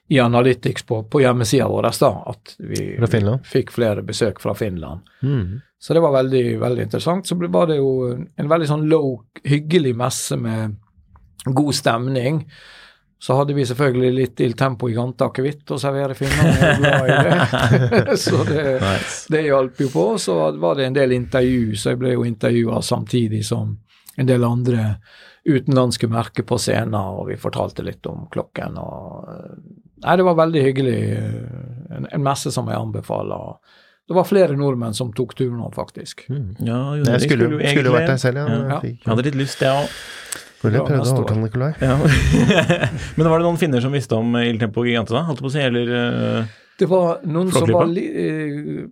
i 0.09 0.19
Analytics 0.19 0.83
på, 0.83 1.03
på 1.03 1.21
hjemmesida 1.23 1.67
vår. 1.71 1.87
da, 1.99 2.11
At 2.33 2.55
vi 2.59 2.97
fikk 3.47 3.71
flere 3.71 4.03
besøk 4.03 4.41
fra 4.43 4.53
Finland. 4.53 5.01
Mm. 5.23 5.61
Så 5.79 5.93
det 5.93 6.03
var 6.03 6.13
veldig, 6.15 6.59
veldig 6.59 6.83
interessant. 6.83 7.27
Så 7.27 7.35
var 7.39 7.67
det 7.67 7.79
jo 7.79 8.11
en 8.15 8.49
veldig 8.51 8.67
sånn 8.69 8.87
low, 8.91 9.17
hyggelig 9.43 9.95
messe 9.99 10.37
med 10.39 10.75
god 11.45 11.75
stemning. 11.75 12.43
Så 13.23 13.37
hadde 13.39 13.55
vi 13.55 13.63
selvfølgelig 13.65 14.13
litt 14.15 14.41
Il 14.43 14.53
Tempo 14.59 14.89
i 14.91 14.95
Gante 14.95 15.23
akevitt 15.29 15.71
å 15.71 15.79
servere 15.79 16.15
finnene. 16.15 18.15
Så 18.19 18.43
det, 18.47 18.63
Nice. 18.83 19.31
det 19.31 19.45
hjalp 19.47 19.79
jo 19.79 19.87
på. 19.93 20.05
Så 20.19 20.35
var 20.59 20.75
det 20.75 20.89
en 20.89 20.97
del 20.97 21.15
intervju, 21.15 21.77
så 21.79 21.93
jeg 21.93 22.01
ble 22.03 22.17
jo 22.17 22.25
intervjua 22.27 22.81
samtidig 22.83 23.45
som 23.47 23.77
en 24.19 24.27
del 24.27 24.43
andre 24.43 24.97
utenlandske 25.47 26.07
merker 26.07 26.43
på 26.47 26.57
scenen, 26.59 26.95
og 26.95 27.27
vi 27.31 27.39
fortalte 27.39 27.83
litt 27.83 28.05
om 28.07 28.27
klokken. 28.31 28.77
og 28.79 29.27
Nei, 30.03 30.15
det 30.19 30.25
var 30.27 30.35
veldig 30.35 30.63
hyggelig. 30.67 30.97
eh, 31.17 31.95
En, 31.95 32.07
en 32.11 32.23
messe 32.25 32.51
som 32.51 32.67
jeg 32.67 32.75
anbefaler. 32.79 33.55
Det 34.09 34.15
var 34.17 34.25
flere 34.27 34.55
nordmenn 34.57 34.93
som 34.97 35.11
tok 35.15 35.35
turen 35.37 35.59
opp, 35.63 35.75
faktisk. 35.77 36.25
Mm. 36.29 36.55
Ja, 36.65 36.79
det 36.97 37.11
Jeg 37.13 37.21
skulle, 37.29 37.45
skulle, 37.47 37.61
jo 37.61 37.69
skulle 37.69 37.89
jo 37.91 37.93
vært 37.93 38.09
der 38.11 38.17
selv, 38.23 38.37
ja. 38.41 38.57
Ja. 38.73 38.79
Fikk- 38.81 39.03
Jeg 39.05 39.11
hadde 39.13 39.23
litt 39.29 39.37
lyst, 39.39 39.61
jeg 39.61 39.69
òg. 39.69 39.93
Skulle 40.63 40.81
prøvd 40.87 40.89
jeg 40.89 41.13
å 41.13 41.15
overtale 41.19 41.43
Nikolai. 41.43 41.69
Ja. 41.83 41.95
Men 43.17 43.29
var 43.29 43.37
det 43.39 43.45
noen 43.47 43.59
finner 43.61 43.83
som 43.83 43.93
visste 43.95 44.15
om 44.17 44.35
Il 44.41 44.59
Tempo 44.59 44.83
Gigante, 44.87 45.13
da? 45.15 45.23
Holdt 45.27 45.41
på 45.43 45.49
å 45.51 45.53
si, 45.53 45.61
eller 45.63 45.93
uh, 45.93 46.51
Det 46.79 46.87
var 46.91 47.21
noen 47.29 47.51
som 47.53 47.67
var 47.71 47.87
li, 47.91 48.03
eh, 48.09 48.83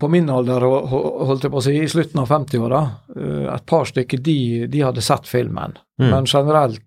på 0.00 0.08
min 0.12 0.28
alder, 0.30 0.62
ho- 0.66 0.84
ho- 0.88 1.24
holdt 1.30 1.44
jeg 1.46 1.52
på 1.54 1.58
å 1.60 1.64
si, 1.64 1.74
i 1.82 1.88
slutten 1.90 2.20
av 2.22 2.28
50-åra. 2.30 2.82
eh, 3.16 3.46
Et 3.54 3.66
par 3.66 3.84
stykker, 3.88 4.20
de, 4.22 4.38
de 4.72 4.82
hadde 4.84 5.02
sett 5.04 5.26
filmen. 5.30 5.76
Mm. 6.00 6.10
Men 6.12 6.28
generelt 6.30 6.82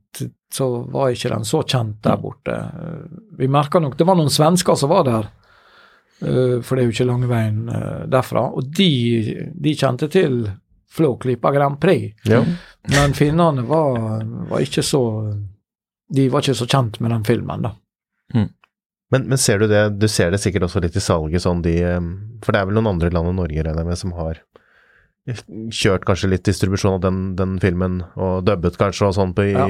så 0.53 0.67
var 0.91 1.11
ikke 1.13 1.31
den 1.33 1.45
så 1.47 1.61
kjent 1.63 2.01
der 2.03 2.17
borte. 2.21 2.55
Eh, 2.55 3.19
Vi 3.39 3.47
merka 3.47 3.79
nok 3.79 3.97
Det 3.97 4.07
var 4.07 4.15
noen 4.19 4.29
svensker 4.29 4.75
som 4.75 4.89
var 4.91 5.03
der, 5.07 5.29
eh, 6.21 6.57
for 6.61 6.75
det 6.75 6.83
er 6.83 6.89
jo 6.89 6.95
ikke 6.95 7.07
lange 7.09 7.29
veien 7.31 7.69
eh, 7.69 8.03
derfra. 8.11 8.47
Og 8.55 8.67
de, 8.77 8.89
de 9.55 9.75
kjente 9.75 10.09
til 10.11 10.43
Flåklypa 10.91 11.51
Grand 11.55 11.79
Prix. 11.79 12.13
Ja. 12.27 12.41
Men 12.91 13.13
finnene 13.15 13.63
var, 13.67 14.25
var 14.49 14.59
ikke 14.63 14.83
så 14.83 15.01
De 16.11 16.25
var 16.29 16.43
ikke 16.43 16.57
så 16.59 16.67
kjent 16.67 16.99
med 16.99 17.11
den 17.13 17.23
filmen, 17.23 17.61
da. 17.63 17.71
Men, 19.11 19.25
men 19.27 19.37
ser 19.37 19.59
du 19.59 19.67
det, 19.67 19.99
du 19.99 20.07
ser 20.07 20.31
det 20.31 20.39
sikkert 20.39 20.63
også 20.69 20.79
litt 20.83 20.95
i 20.95 21.01
salget, 21.03 21.43
sånn 21.43 21.61
de 21.63 21.73
um, 21.99 22.39
For 22.43 22.51
det 22.55 22.61
er 22.61 22.67
vel 22.69 22.77
noen 22.77 22.93
andre 22.93 23.09
land 23.11 23.27
enn 23.27 23.39
Norge, 23.41 23.63
regner 23.63 23.83
jeg 23.83 23.87
med, 23.89 23.99
som 23.99 24.13
har 24.15 24.39
kjørt 25.71 26.05
kanskje 26.07 26.29
litt 26.31 26.45
distribusjon 26.47 26.95
av 26.95 27.01
den, 27.03 27.17
den 27.35 27.57
filmen, 27.61 27.99
og 28.15 28.45
dubbet 28.47 28.79
kanskje 28.79 29.09
og 29.09 29.17
sånn 29.19 29.35
på 29.37 29.45
i 29.49 29.51
Ja. 29.53 29.67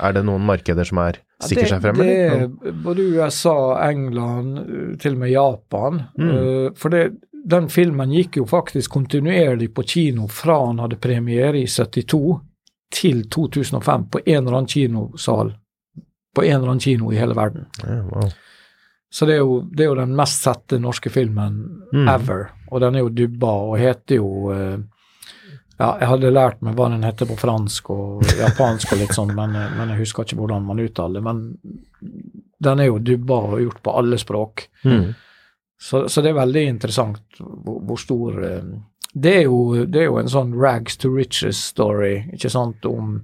Er 0.00 0.12
det 0.16 0.22
noen 0.24 0.44
markeder 0.48 0.84
som 0.88 0.98
er 1.02 1.18
stikker 1.42 1.66
seg 1.66 1.82
frem, 1.82 1.98
det 1.98 2.06
eller? 2.06 2.44
er 2.70 2.76
både 2.84 3.02
USA, 3.16 3.56
England, 3.90 4.58
uh, 4.58 4.96
til 5.02 5.16
og 5.16 5.18
med 5.24 5.30
Japan. 5.34 6.02
Mm. 6.16 6.30
Uh, 6.30 6.68
for 6.78 6.94
det, 6.94 7.02
den 7.44 7.68
filmen 7.68 8.12
gikk 8.14 8.38
jo 8.38 8.46
faktisk 8.46 8.94
kontinuerlig 8.94 9.72
på 9.74 9.82
kino 9.82 10.28
fra 10.30 10.60
han 10.66 10.78
hadde 10.84 11.00
premiere 11.02 11.58
i 11.58 11.66
72 11.66 12.38
til 12.92 13.24
2005 13.28 14.06
på 14.12 14.20
en 14.26 14.38
eller 14.42 14.56
annen 14.60 14.68
kinosal 14.68 15.54
på 16.34 16.44
en 16.44 16.54
eller 16.56 16.68
annen 16.70 16.80
kino 16.80 17.10
i 17.12 17.18
hele 17.20 17.34
verden. 17.36 17.66
Yeah, 17.84 18.06
wow. 18.08 18.30
Så 19.12 19.26
det 19.28 19.34
er 19.34 19.42
jo, 19.42 19.58
det 19.68 19.84
er 19.84 19.90
jo 19.90 19.98
den 19.98 20.14
mest 20.16 20.44
sette 20.46 20.78
norske 20.80 21.10
filmen 21.12 21.58
Mm. 21.92 22.08
ever. 22.08 22.46
Og 22.70 22.80
den 22.80 22.94
er 22.94 23.02
jo 23.04 23.08
dubba 23.12 23.50
og 23.68 23.74
heter 23.78 24.16
jo 24.16 24.28
uh, 24.48 24.78
Ja, 25.78 25.96
jeg 25.98 26.08
hadde 26.10 26.30
lært 26.32 26.60
meg 26.62 26.76
hva 26.78 26.88
den 26.92 27.04
heter 27.06 27.28
på 27.30 27.38
fransk 27.40 27.90
og 27.94 28.22
japansk 28.38 28.92
og 28.94 29.00
litt 29.00 29.14
sånn, 29.16 29.32
men, 29.34 29.56
men 29.78 29.92
jeg 29.94 30.04
husker 30.04 30.26
ikke 30.26 30.38
hvordan 30.42 30.66
man 30.68 30.82
uttaler. 30.84 31.24
Men 31.24 31.42
den 32.62 32.82
er 32.82 32.90
jo 32.90 33.00
dubba 33.02 33.40
og 33.48 33.60
gjort 33.62 33.82
på 33.82 33.94
alle 34.02 34.18
språk. 34.20 34.66
Mm. 34.84 35.12
Så, 35.82 36.06
så 36.08 36.22
det 36.22 36.30
er 36.30 36.38
veldig 36.38 36.62
interessant 36.76 37.40
hvor, 37.40 37.80
hvor 37.88 37.98
stor 37.98 38.36
eh, 38.46 38.74
det 39.12 39.32
er, 39.42 39.42
jo, 39.44 39.84
det 39.84 40.00
er 40.00 40.06
jo 40.06 40.20
en 40.22 40.30
sånn 40.30 40.54
rags 40.56 40.96
to 40.96 41.10
riches-story, 41.12 42.30
ikke 42.32 42.48
sant, 42.52 42.86
om 42.88 43.18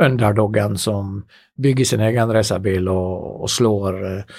underdoggen 0.00 0.76
som 0.78 1.16
bygger 1.58 1.88
sin 1.88 2.04
egen 2.06 2.30
racerbil 2.30 2.86
og, 2.92 3.42
og 3.42 3.50
slår 3.50 3.98
eh, 4.06 4.36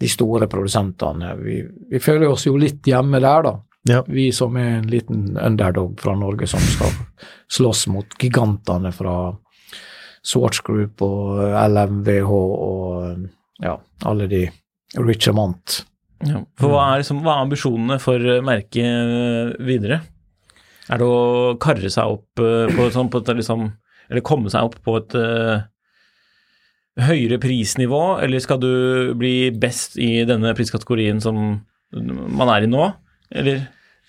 de 0.00 0.10
store 0.10 0.46
produsentene. 0.50 1.32
Vi, 1.40 1.56
vi 1.90 2.02
føler 2.02 2.28
oss 2.30 2.46
jo 2.46 2.54
litt 2.60 2.86
hjemme 2.86 3.18
der, 3.24 3.48
da. 3.48 3.56
Ja. 3.88 4.00
Vi 4.08 4.30
som 4.32 4.56
er 4.56 4.78
en 4.78 4.88
liten 4.88 5.36
underdog 5.36 5.98
fra 6.00 6.14
Norge 6.16 6.48
som 6.48 6.60
skal 6.60 6.92
slåss 7.52 7.86
mot 7.92 8.16
gigantene 8.20 8.92
fra 8.96 9.34
Swartz 10.24 10.62
Group 10.64 11.02
og 11.04 11.42
LMVH 11.52 12.30
og 12.32 13.26
ja, 13.60 13.74
alle 14.08 14.28
de 14.30 14.46
Richemont. 14.96 15.82
ja. 16.24 16.40
For 16.60 16.72
hva 16.72 16.86
er, 16.94 17.02
liksom, 17.02 17.20
hva 17.24 17.36
er 17.36 17.44
ambisjonene 17.44 18.00
for 18.00 18.24
merket 18.46 18.88
eh, 18.88 19.52
videre? 19.66 20.00
Er 20.88 21.00
det 21.00 21.08
å 21.08 21.54
karre 21.60 21.90
seg 21.92 22.16
opp 22.16 22.40
eh, 22.40 22.72
på 22.72 22.88
et 22.88 22.96
sånt 22.96 23.12
på 23.12 23.20
et 23.22 23.30
liksom 23.36 23.70
Eller 24.08 24.24
komme 24.24 24.52
seg 24.52 24.66
opp 24.68 24.76
på 24.84 24.98
et 24.98 25.14
uh, 25.16 25.64
høyere 27.00 27.38
prisnivå, 27.40 28.20
eller 28.22 28.42
skal 28.44 28.58
du 28.60 29.14
bli 29.18 29.48
best 29.50 29.96
i 29.96 30.26
denne 30.28 30.52
priskategorien 30.54 31.22
som 31.24 31.38
man 31.90 32.52
er 32.52 32.66
i 32.66 32.68
nå, 32.68 32.90
eller? 33.30 33.64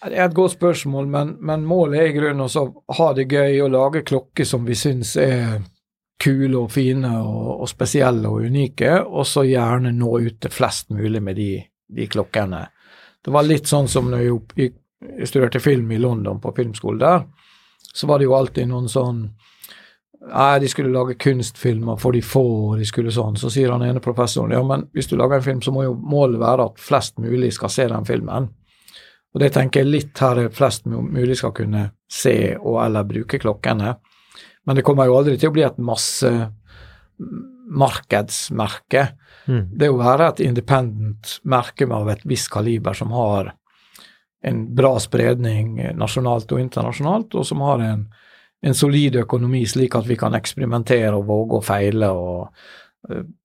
Det 0.06 0.14
er 0.14 0.28
et 0.28 0.36
godt 0.36 0.54
spørsmål, 0.58 1.08
men, 1.10 1.32
men 1.42 1.64
målet 1.66 2.02
er 2.02 2.10
i 2.12 2.18
grunnen 2.18 2.46
å 2.46 2.66
ha 2.98 3.08
det 3.18 3.26
gøy 3.32 3.62
og 3.64 3.72
lage 3.74 4.04
klokker 4.06 4.46
som 4.46 4.66
vi 4.68 4.76
syns 4.78 5.16
er 5.18 5.64
kule 6.22 6.60
og 6.60 6.72
fine 6.72 7.10
og, 7.22 7.62
og 7.64 7.70
spesielle 7.70 8.30
og 8.30 8.46
unike, 8.46 8.92
og 9.04 9.26
så 9.28 9.46
gjerne 9.48 9.94
nå 9.96 10.12
ut 10.28 10.38
til 10.42 10.54
flest 10.54 10.92
mulig 10.94 11.22
med 11.24 11.40
de, 11.40 11.50
de 11.88 12.08
klokkene. 12.12 12.66
Det 13.26 13.34
var 13.34 13.48
litt 13.48 13.72
sånn 13.72 13.90
som 13.90 14.12
når 14.12 14.28
jeg, 14.28 14.76
jeg 15.18 15.32
studerte 15.32 15.64
film 15.64 15.90
i 15.92 16.00
London, 16.02 16.40
på 16.42 16.54
filmskolen 16.56 17.02
der, 17.02 17.26
så 17.96 18.08
var 18.08 18.20
det 18.20 18.28
jo 18.28 18.38
alltid 18.38 18.70
noen 18.72 18.92
sånn 18.92 19.28
Nei, 20.26 20.58
de 20.58 20.66
skulle 20.66 20.90
lage 20.90 21.20
kunstfilmer 21.22 22.00
for 22.02 22.16
de 22.16 22.22
få, 22.26 22.42
og 22.72 22.80
de 22.80 22.86
skulle 22.90 23.12
sånn. 23.14 23.36
Så 23.38 23.52
sier 23.54 23.70
han 23.70 23.84
ene 23.86 24.02
professoren 24.02 24.56
ja, 24.56 24.62
men 24.66 24.88
hvis 24.96 25.12
du 25.12 25.14
lager 25.20 25.38
en 25.38 25.44
film, 25.46 25.60
så 25.62 25.70
må 25.76 25.84
jo 25.86 25.92
målet 25.94 26.40
være 26.42 26.66
at 26.72 26.80
flest 26.82 27.20
mulig 27.22 27.52
skal 27.54 27.70
se 27.70 27.86
den 27.92 28.08
filmen. 28.08 28.48
Og 29.36 29.42
det 29.44 29.52
tenker 29.52 29.84
jeg 29.84 29.92
litt 29.92 30.20
her 30.24 30.40
er 30.46 30.54
flest 30.56 30.86
mulig 30.88 31.36
skal 31.36 31.52
kunne 31.58 31.90
se 32.08 32.56
og 32.56 32.80
eller 32.86 33.04
bruke 33.08 33.40
klokkene. 33.42 33.98
Men 34.66 34.78
det 34.78 34.86
kommer 34.88 35.10
jo 35.10 35.18
aldri 35.20 35.36
til 35.38 35.52
å 35.52 35.56
bli 35.58 35.66
et 35.68 35.82
masse 35.84 36.32
markedsmerke. 37.76 39.04
Mm. 39.52 39.66
Det 39.76 39.90
å 39.92 40.00
være 40.00 40.30
et 40.32 40.42
independent 40.48 41.36
merke 41.52 41.88
av 41.92 42.10
et 42.14 42.24
visst 42.24 42.48
kaliber 42.54 42.96
som 42.96 43.12
har 43.12 43.52
en 44.46 44.64
bra 44.78 44.94
spredning 45.02 45.80
nasjonalt 45.98 46.52
og 46.54 46.62
internasjonalt, 46.62 47.36
og 47.36 47.46
som 47.50 47.64
har 47.66 47.82
en, 47.82 48.08
en 48.64 48.78
solid 48.78 49.18
økonomi, 49.24 49.66
slik 49.68 49.98
at 49.98 50.08
vi 50.08 50.18
kan 50.22 50.38
eksperimentere 50.38 51.16
og 51.18 51.28
våge 51.28 51.60
å 51.60 51.66
feile. 51.66 52.12
og 52.14 52.85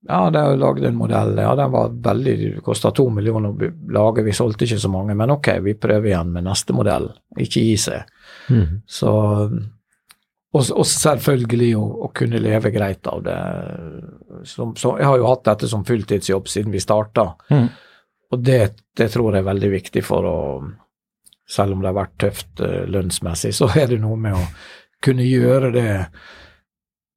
ja, 0.09 0.21
de 0.31 0.45
lagde 0.57 0.89
en 0.89 0.97
modell. 0.97 1.35
ja, 1.39 1.55
Den 1.57 1.71
var 1.71 1.91
veldig, 2.05 2.63
kosta 2.65 2.93
to 2.97 3.09
millioner 3.11 3.51
å 3.51 3.73
lage, 3.93 4.25
vi 4.25 4.33
solgte 4.37 4.65
ikke 4.65 4.81
så 4.81 4.91
mange. 4.93 5.17
Men 5.19 5.35
ok, 5.37 5.53
vi 5.65 5.77
prøver 5.81 6.13
igjen 6.13 6.33
med 6.33 6.47
neste 6.49 6.77
modell. 6.77 7.11
Ikke 7.37 7.65
gi 7.65 7.77
seg. 7.81 8.09
Mm. 8.51 8.81
Så 8.89 9.13
og, 10.51 10.65
og 10.75 10.87
selvfølgelig 10.89 11.71
å, 11.79 11.85
å, 12.07 12.09
kunne 12.15 12.41
leve 12.43 12.73
greit 12.75 13.07
av 13.07 13.23
det. 13.23 13.39
Som, 14.51 14.75
så, 14.79 14.97
jeg 14.99 15.07
har 15.07 15.21
jo 15.21 15.29
hatt 15.29 15.47
dette 15.47 15.71
som 15.71 15.87
fulltidsjobb 15.87 16.51
siden 16.51 16.75
vi 16.75 16.83
starta, 16.83 17.33
Mm. 17.51 17.69
og 18.31 18.43
det, 18.47 18.61
det 18.97 19.09
tror 19.13 19.35
jeg 19.35 19.43
er 19.43 19.51
veldig 19.53 19.71
viktig 19.79 20.05
for 20.07 20.29
å 20.29 20.39
Selv 21.51 21.75
om 21.75 21.81
det 21.83 21.89
har 21.89 21.97
vært 21.97 22.19
tøft 22.23 22.61
uh, 22.63 22.85
lønnsmessig, 22.87 23.51
så 23.51 23.67
er 23.75 23.89
det 23.91 23.97
noe 23.99 24.15
med 24.15 24.37
å 24.39 24.43
kunne 25.03 25.25
gjøre 25.27 25.73
det 25.75 25.95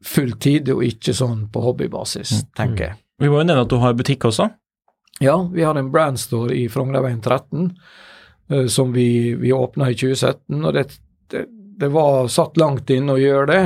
fulltid, 0.06 0.70
og 0.74 0.84
ikke 0.86 1.16
sånn 1.16 1.48
på 1.52 1.64
hobbybasis, 1.64 2.36
tenker 2.58 2.86
jeg. 2.88 3.00
Vi 3.22 3.30
må 3.32 3.40
jo 3.40 3.48
nevne 3.48 3.66
at 3.66 3.72
du 3.72 3.78
har 3.82 3.96
butikk 3.98 4.28
også. 4.30 4.50
Ja, 5.24 5.38
vi 5.54 5.64
har 5.64 5.78
en 5.78 5.92
brandstore 5.94 6.56
i 6.58 6.66
Frognerveien 6.70 7.22
13 7.22 7.70
uh, 8.52 8.66
som 8.68 8.94
vi, 8.94 9.36
vi 9.40 9.54
åpna 9.54 9.92
i 9.92 9.96
2017. 9.96 10.66
og 10.66 10.74
det, 10.74 10.88
det, 11.32 11.46
det 11.80 11.92
var 11.94 12.28
satt 12.28 12.58
langt 12.58 12.90
inne 12.90 13.16
å 13.16 13.22
gjøre 13.22 13.48
det, 13.52 13.64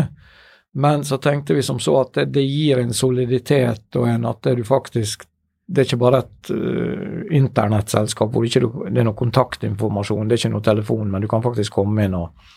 men 0.77 1.05
så 1.07 1.17
tenkte 1.17 1.55
vi 1.57 1.63
som 1.65 1.79
så 1.81 2.01
at 2.03 2.13
det, 2.19 2.27
det 2.35 2.43
gir 2.45 2.83
en 2.83 2.93
soliditet 2.93 3.95
og 3.97 4.09
en 4.11 4.27
at 4.29 4.43
det 4.45 4.59
du 4.59 4.63
faktisk 4.67 5.25
det 5.67 5.81
er 5.81 5.87
ikke 5.89 5.99
bare 5.99 6.19
et 6.23 6.49
uh, 6.55 7.23
internettselskap 7.35 8.31
hvor 8.31 8.43
det 8.43 8.53
ikke 8.53 8.87
det 8.87 9.01
er 9.01 9.07
noe 9.07 9.17
kontaktinformasjon, 9.19 10.29
det 10.29 10.37
er 10.37 10.41
ikke 10.43 10.53
noe 10.53 10.63
telefon, 10.63 11.09
men 11.11 11.23
du 11.23 11.27
kan 11.31 11.43
faktisk 11.43 11.75
komme 11.75 12.05
inn 12.07 12.15
og 12.15 12.53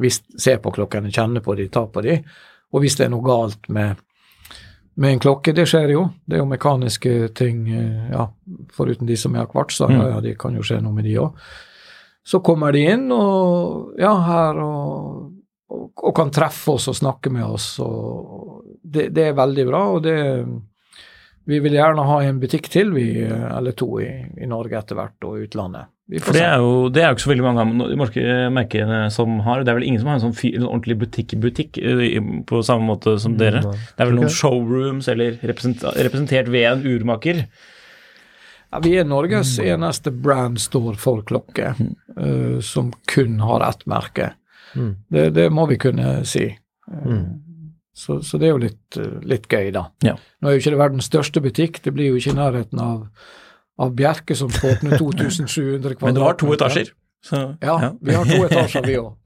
hvis, 0.00 0.22
se 0.38 0.54
på 0.62 0.72
klokkene, 0.72 1.10
kjenne 1.12 1.42
på 1.44 1.56
de, 1.58 1.66
ta 1.72 1.84
på 1.90 2.00
de. 2.04 2.14
Og 2.72 2.80
hvis 2.82 2.96
det 2.98 3.06
er 3.06 3.12
noe 3.12 3.24
galt 3.26 3.68
med, 3.68 4.00
med 4.96 5.12
en 5.12 5.20
klokke, 5.20 5.52
det 5.56 5.66
skjer 5.68 5.92
jo. 5.94 6.06
Det 6.24 6.38
er 6.38 6.42
jo 6.42 6.48
mekaniske 6.48 7.12
ting, 7.38 7.66
uh, 7.68 8.08
ja, 8.12 8.26
foruten 8.72 9.06
de 9.06 9.16
som 9.16 9.36
er 9.36 9.46
kvartser, 9.50 9.92
Mm. 9.92 10.00
ja, 10.14 10.20
det 10.20 10.38
kan 10.40 10.56
jo 10.56 10.62
skje 10.62 10.80
noe 10.82 10.92
med 10.96 11.04
de 11.04 11.18
òg. 11.20 11.36
Så 12.24 12.40
kommer 12.40 12.72
de 12.72 12.84
inn 12.86 13.08
og 13.10 13.96
ja, 13.98 14.12
her 14.26 14.58
og, 14.62 15.32
og, 15.68 15.88
og 15.96 16.12
kan 16.14 16.30
treffe 16.30 16.76
oss 16.76 16.88
og 16.88 16.94
snakke 16.94 17.32
med 17.34 17.44
oss. 17.44 17.80
og 17.80 18.62
Det, 18.82 19.08
det 19.10 19.24
er 19.28 19.34
veldig 19.40 19.66
bra. 19.66 19.86
og 19.96 20.02
det 20.02 20.18
vi 21.44 21.58
vil 21.58 21.74
gjerne 21.74 22.04
ha 22.06 22.20
en 22.22 22.38
butikk 22.38 22.68
til, 22.70 22.92
vi, 22.94 23.24
eller 23.26 23.72
to, 23.74 23.88
i, 24.00 24.06
i 24.38 24.46
Norge 24.46 24.78
etter 24.78 24.94
hvert, 24.94 25.16
og 25.26 25.40
utlandet. 25.42 25.88
For 26.20 26.34
det 26.34 26.42
er 26.44 26.58
jo 26.60 26.88
det 26.92 27.02
er 27.02 27.12
jo 27.12 27.16
ikke 27.16 27.24
så 27.24 27.30
veldig 27.30 27.44
mange 27.46 27.62
av 27.62 27.90
de 27.92 27.96
norske 27.96 28.22
merkene 28.52 28.96
som 29.14 29.36
har. 29.46 29.62
Det 29.62 29.70
er 29.72 29.78
vel 29.78 29.86
ingen 29.86 30.02
som 30.02 30.10
har 30.10 30.18
en 30.18 30.24
sånn 30.24 30.34
en 30.50 30.66
ordentlig 30.66 30.96
butikk-butikk 31.04 31.78
eh, 31.78 32.16
på 32.48 32.62
samme 32.66 32.88
måte 32.90 33.14
som 33.22 33.36
dere. 33.40 33.62
Det 33.62 34.02
er 34.02 34.10
vel 34.10 34.18
noen 34.18 34.32
showrooms 34.32 35.08
eller 35.12 35.38
represent, 35.40 35.84
representert 35.94 36.50
ved 36.52 36.66
en 36.72 36.84
urmaker. 36.90 37.46
Ja, 38.72 38.80
vi 38.82 38.96
er 38.98 39.06
Norges 39.08 39.54
eneste 39.60 40.10
brandstore 40.24 40.96
for 41.00 41.20
klokke, 41.28 41.74
uh, 42.16 42.58
som 42.64 42.88
kun 43.12 43.38
har 43.44 43.64
ett 43.66 43.84
merke. 43.90 44.30
Mm. 44.72 44.92
Det, 45.12 45.26
det 45.36 45.48
må 45.52 45.66
vi 45.70 45.80
kunne 45.80 46.18
si. 46.28 46.48
Eh, 46.50 46.58
Mm. 47.06 47.40
Så, 47.94 48.22
så 48.24 48.38
det 48.40 48.48
er 48.48 48.50
jo 48.54 48.60
litt, 48.62 48.96
eh, 48.96 49.20
litt 49.28 49.44
gøy, 49.48 49.70
da. 49.72 49.84
Ja. 50.02 50.14
Nå 50.40 50.48
er 50.48 50.56
jo 50.56 50.62
ikke 50.62 50.72
det 50.74 50.80
verdens 50.80 51.08
største 51.10 51.42
butikk, 51.44 51.78
det 51.84 51.92
blir 51.94 52.08
jo 52.08 52.16
ikke 52.18 52.32
i 52.32 52.38
nærheten 52.38 52.80
av, 52.82 53.02
av 53.82 53.94
Bjerke, 53.98 54.36
som 54.38 54.50
skal 54.54 54.76
åpne 54.76 54.98
2700 55.02 55.94
kvadrat. 55.94 56.02
Men 56.08 56.14
du 56.18 56.20
har 56.26 56.38
to 56.40 56.52
etasjer. 56.54 56.92
Så, 57.22 57.42
Ja, 57.62 57.76
vi 58.02 58.14
har 58.14 58.24
to 58.26 58.40
etasjer, 58.48 58.86
vi 58.86 58.96
òg. 58.98 59.12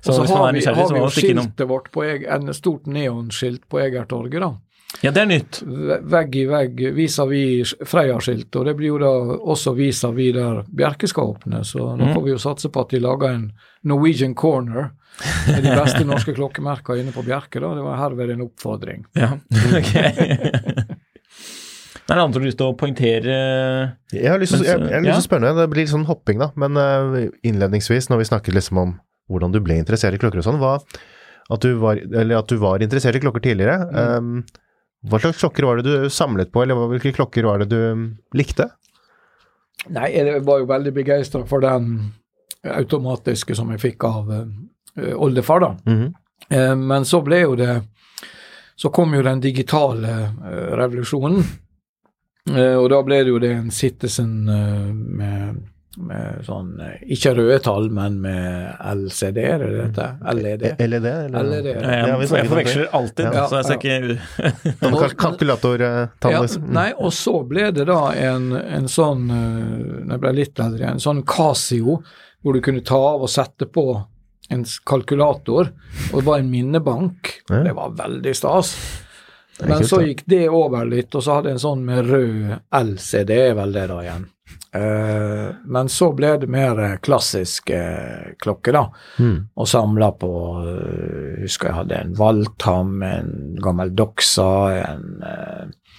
Så 0.00 0.12
Og 0.14 0.28
så 0.28 0.36
har 0.38 0.52
vi, 0.54 0.60
har 0.64 0.76
vi 0.94 0.98
jo 1.00 1.08
skiltet 1.10 1.66
vårt 1.68 1.88
på 1.90 2.04
en 2.06 2.52
stort 2.54 2.86
neonskilt 2.86 3.64
på 3.68 3.80
Egertorget, 3.82 4.38
da. 4.44 4.52
Ja, 5.02 5.10
det 5.12 5.20
er 5.24 5.26
nytt. 5.28 5.58
Vegg 6.08 6.36
i 6.38 6.44
vegg 6.48 6.78
vis-à-vis 6.96 7.74
Freia-skilt, 7.84 8.54
og 8.56 8.64
det 8.70 8.76
blir 8.78 8.92
jo 8.94 9.00
da 9.02 9.10
også 9.52 9.74
vis-à-vis 9.76 10.32
der 10.38 10.62
Bjerke 10.70 11.10
skal 11.10 11.34
åpne, 11.34 11.64
så 11.66 11.90
nå 11.98 12.06
Mm. 12.06 12.14
får 12.14 12.22
vi 12.24 12.30
jo 12.30 12.38
satse 12.40 12.70
på 12.72 12.80
at 12.86 12.94
de 12.94 13.00
lager 13.02 13.34
en 13.34 13.44
Norwegian 13.84 14.34
Corner 14.38 14.88
med 15.50 15.62
de 15.66 15.74
beste 15.76 16.04
norske 16.06 16.32
klokkemerkene 16.38 17.02
inne 17.02 17.12
på 17.12 17.26
Bjerke, 17.26 17.58
da. 17.60 17.74
Det 17.74 17.82
var 17.84 17.98
herved 18.04 18.30
en 18.36 18.46
oppfordring. 18.46 19.04
Ja, 19.18 19.34
ok. 19.82 20.87
Er 22.08 22.16
det 22.16 22.22
annet 22.22 22.36
du 22.36 22.40
har 22.40 22.46
lyst 22.46 22.58
til 22.60 22.70
å 22.70 22.76
poengtere? 22.78 23.34
Jeg 24.14 24.30
har 24.32 24.40
lyst 24.40 24.56
til, 24.56 24.64
ja. 24.64 25.00
å 25.12 25.20
spørre 25.24 25.50
deg, 25.50 25.58
det 25.60 25.68
blir 25.68 25.84
litt 25.84 25.92
sånn 25.92 26.06
hopping, 26.08 26.40
da, 26.40 26.48
men 26.56 26.78
eh, 26.80 27.26
innledningsvis, 27.50 28.08
når 28.08 28.22
vi 28.22 28.28
snakket 28.30 28.56
liksom 28.56 28.80
om 28.80 28.94
hvordan 29.28 29.52
du 29.52 29.60
ble 29.60 29.76
interessert 29.76 30.16
i 30.16 30.20
klokker 30.20 30.40
og 30.40 30.46
sånn, 30.46 30.62
at 31.48 31.64
du 31.64 31.74
var, 31.82 32.00
at 32.00 32.48
du 32.48 32.56
var 32.60 32.84
interessert 32.84 33.18
i 33.18 33.20
klokker 33.20 33.44
tidligere. 33.44 33.76
Mm. 33.92 34.40
Um, 34.40 35.08
hva 35.08 35.20
slags 35.22 35.38
klokker 35.42 35.68
var 35.68 35.78
det 35.78 35.88
du 35.88 36.08
samlet 36.10 36.50
på, 36.52 36.64
eller 36.64 36.88
hvilke 36.94 37.12
klokker 37.16 37.46
var 37.46 37.62
det 37.62 37.68
du 37.70 38.16
likte? 38.36 38.70
Nei, 39.94 40.08
jeg 40.16 40.42
var 40.46 40.62
jo 40.62 40.68
veldig 40.68 40.92
begeistra 40.96 41.44
for 41.48 41.62
den 41.62 41.92
automatiske 42.66 43.54
som 43.54 43.70
jeg 43.72 43.82
fikk 43.84 44.08
av 44.08 44.32
eh, 44.34 45.14
oldefar, 45.14 45.62
da. 45.62 45.70
Mhm. 45.86 46.08
Eh, 46.50 46.74
men 46.80 47.04
så 47.04 47.20
ble 47.20 47.42
jo 47.42 47.56
det 47.58 47.82
Så 48.78 48.92
kom 48.94 49.10
jo 49.12 49.24
den 49.26 49.40
digitale 49.42 50.12
eh, 50.22 50.68
revolusjonen. 50.78 51.42
Eh, 52.48 52.76
og 52.78 52.86
da 52.92 53.02
ble 53.06 53.18
det 53.24 53.32
jo 53.34 53.38
det 53.42 53.50
en 53.56 53.70
Citizen 53.74 54.48
eh, 54.48 54.92
med, 54.92 55.58
med 55.98 56.44
sånn 56.46 56.68
eh, 56.80 57.00
Ikke 57.16 57.32
røde 57.36 57.56
tall, 57.64 57.88
men 57.94 58.20
med 58.22 58.76
LCD, 58.94 59.38
er 59.42 59.58
det 59.64 59.70
dette? 59.80 60.06
LED. 60.38 60.64
LED? 60.78 61.08
Eller? 61.08 61.48
LED. 61.50 61.68
Jeg, 61.72 61.82
Ja, 61.82 62.18
jeg, 62.22 62.48
forveksler 62.52 62.88
alltid, 62.94 63.24
Ja. 63.34 63.46
så 63.50 63.58
jeg 63.60 63.68
ser 63.68 63.80
ikke 63.80 63.98
Noen 64.84 65.00
kalk- 65.02 65.18
kalkulatortall, 65.24 66.32
Ja, 66.36 66.44
liksom. 66.44 66.68
nei, 66.78 66.86
og 66.96 67.12
så 67.16 67.34
ble 67.50 67.70
det 67.74 67.88
da 67.90 68.00
en, 68.14 68.52
en 68.60 68.88
sånn 68.88 69.26
Når 69.28 70.14
jeg 70.16 70.22
ble 70.24 70.32
litt 70.38 70.62
eldre, 70.64 70.92
en 70.94 71.02
sånn 71.02 71.24
Casio, 71.28 71.98
hvor 72.44 72.54
du 72.54 72.62
kunne 72.62 72.84
ta 72.86 73.00
av 73.16 73.26
og 73.26 73.32
sette 73.32 73.66
på 73.66 73.88
en 74.54 74.62
kalkulator, 74.88 75.66
og 76.08 76.14
det 76.14 76.24
var 76.24 76.38
en 76.40 76.46
minnebank. 76.48 77.34
Det 77.50 77.72
var 77.76 77.90
veldig 77.98 78.32
stas. 78.38 78.70
Men 79.66 79.86
så 79.86 80.02
gikk 80.04 80.22
det 80.30 80.44
over 80.48 80.86
litt, 80.86 81.14
og 81.14 81.24
så 81.24 81.38
hadde 81.38 81.50
jeg 81.50 81.58
en 81.58 81.62
sånn 81.64 81.86
med 81.86 82.10
rød 82.10 82.58
LCD, 82.78 83.32
vel 83.58 83.72
det 83.74 83.86
da 83.90 84.02
igjen. 84.04 84.26
Uh, 84.68 85.48
men 85.64 85.88
så 85.88 86.10
ble 86.12 86.34
det 86.42 86.48
mer 86.52 86.76
klassisk 87.00 87.70
klassiske 87.72 88.36
klokke, 88.42 88.74
da. 88.76 88.84
Mm. 89.18 89.38
Og 89.56 89.68
samla 89.68 90.10
på 90.20 90.30
uh, 90.60 91.40
Husker 91.42 91.70
jeg 91.70 91.78
hadde 91.78 92.00
en 92.02 92.14
Valtam, 92.18 93.02
en 93.02 93.32
gammel 93.62 93.94
Doxa, 93.96 94.48
en, 94.82 95.22
eh, 95.24 95.94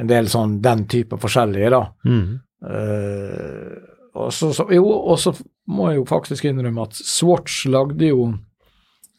en 0.00 0.10
del 0.10 0.28
sånn 0.32 0.58
den 0.64 0.86
type 0.90 1.18
forskjellige, 1.20 1.70
da. 1.70 1.82
Mm. 2.08 2.40
Eh, 2.66 3.76
og 4.20 4.32
så, 4.34 4.50
så, 4.56 4.66
jo, 4.74 4.84
og 4.84 5.18
så 5.20 5.32
må 5.70 5.90
jeg 5.90 6.00
jo 6.00 6.06
faktisk 6.08 6.48
innrømme 6.48 6.88
at 6.88 6.96
Swatch 6.98 7.64
lagde 7.70 8.10
jo 8.10 8.32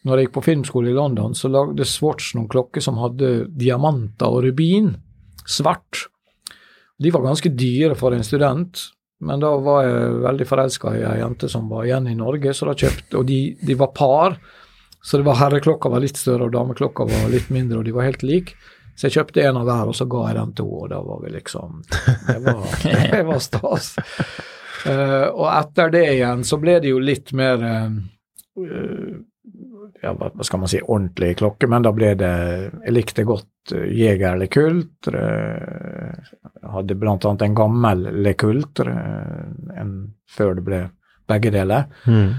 når 0.07 0.17
jeg 0.17 0.27
gikk 0.27 0.37
på 0.39 0.45
filmskole 0.45 0.91
i 0.91 0.95
London, 0.97 1.35
så 1.37 1.51
lagde 1.51 1.85
Swatch 1.85 2.33
noen 2.37 2.49
klokker 2.49 2.81
som 2.83 2.97
hadde 3.01 3.45
diamanter 3.53 4.33
og 4.33 4.47
rubin. 4.47 4.95
Svart. 5.45 6.07
De 7.01 7.11
var 7.13 7.25
ganske 7.25 7.51
dyre 7.53 7.97
for 7.97 8.15
en 8.15 8.25
student, 8.25 8.81
men 9.21 9.41
da 9.41 9.51
var 9.61 9.85
jeg 9.85 10.17
veldig 10.23 10.47
forelska 10.49 10.95
i 10.97 11.05
ei 11.05 11.19
jente 11.21 11.49
som 11.49 11.69
var 11.69 11.85
igjen 11.85 12.09
i 12.09 12.17
Norge, 12.17 12.53
så 12.57 12.69
da 12.69 12.75
kjøpte 12.77 13.19
Og 13.19 13.25
de, 13.29 13.39
de 13.61 13.77
var 13.77 13.93
par, 13.93 14.37
så 15.01 15.17
det 15.17 15.27
var 15.27 15.37
herreklokka 15.37 15.89
var 15.89 16.01
litt 16.01 16.17
større, 16.17 16.49
og 16.49 16.55
dameklokka 16.55 17.05
var 17.09 17.29
litt 17.33 17.49
mindre, 17.53 17.81
og 17.81 17.85
de 17.85 17.93
var 17.93 18.09
helt 18.09 18.25
like. 18.25 18.57
Så 18.97 19.07
jeg 19.07 19.19
kjøpte 19.19 19.45
en 19.45 19.61
av 19.61 19.69
hver, 19.69 19.89
og 19.89 19.97
så 19.97 20.05
ga 20.09 20.27
jeg 20.29 20.37
den 20.37 20.55
til 20.57 20.67
henne, 20.69 20.81
og 20.81 20.89
da 20.91 20.99
var 21.05 21.21
vi 21.23 21.33
liksom 21.33 21.81
Det 22.27 22.39
var, 22.45 22.65
det 23.13 23.23
var 23.29 23.41
stas. 23.41 23.91
Uh, 24.81 25.29
og 25.29 25.45
etter 25.53 25.93
det 25.93 26.05
igjen 26.15 26.41
så 26.45 26.57
ble 26.61 26.79
det 26.81 26.89
jo 26.89 27.01
litt 27.01 27.29
mer 27.37 27.61
eh, 27.61 27.89
ja, 30.01 30.13
hva 30.17 30.45
skal 30.45 30.63
man 30.63 30.71
si, 30.71 30.79
ordentlig 30.81 31.35
klokke, 31.39 31.67
men 31.69 31.85
da 31.85 31.91
ble 31.93 32.13
det 32.17 32.33
Jeg 32.85 32.93
likte 32.95 33.25
godt 33.27 33.73
uh, 33.75 33.85
Jeger 33.85 34.39
Le 34.39 34.47
Uh, 34.51 36.13
hadde 36.73 36.97
blant 36.99 37.25
annet 37.25 37.45
en 37.45 37.57
gammel 37.57 38.07
Lekult 38.25 38.81
uh, 38.85 39.45
en, 39.77 39.91
før 40.29 40.55
det 40.57 40.65
ble 40.65 40.81
begge 41.29 41.51
deler. 41.53 41.85
Mm. 42.05 42.33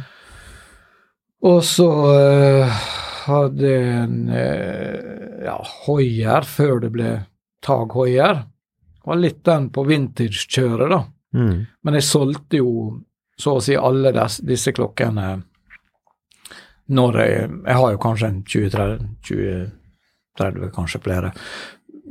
Og 1.49 1.61
så 1.67 1.89
uh, 1.89 2.83
hadde 3.27 3.71
jeg 3.71 3.95
en 4.03 4.19
uh, 4.31 5.47
ja, 5.47 5.57
Hoier 5.87 6.47
før 6.47 6.83
det 6.85 6.93
ble 6.95 7.15
Tag 7.63 7.95
Hoier. 7.95 8.45
Var 9.03 9.19
litt 9.19 9.43
den 9.47 9.71
på 9.75 9.83
vintage-kjøret, 9.87 10.91
da. 10.93 11.01
Mm. 11.35 11.57
Men 11.83 11.99
jeg 11.99 12.07
solgte 12.07 12.61
jo 12.61 12.75
så 13.39 13.57
å 13.59 13.65
si 13.65 13.75
alle 13.79 14.13
des, 14.15 14.39
disse 14.47 14.75
klokkene 14.77 15.41
når 16.93 17.18
jeg 17.22 17.51
Jeg 17.66 17.76
har 17.80 17.93
jo 17.93 18.03
kanskje 18.03 18.28
en 18.28 18.43
20-30, 18.55 20.70
kanskje 20.74 21.03
flere. 21.03 21.32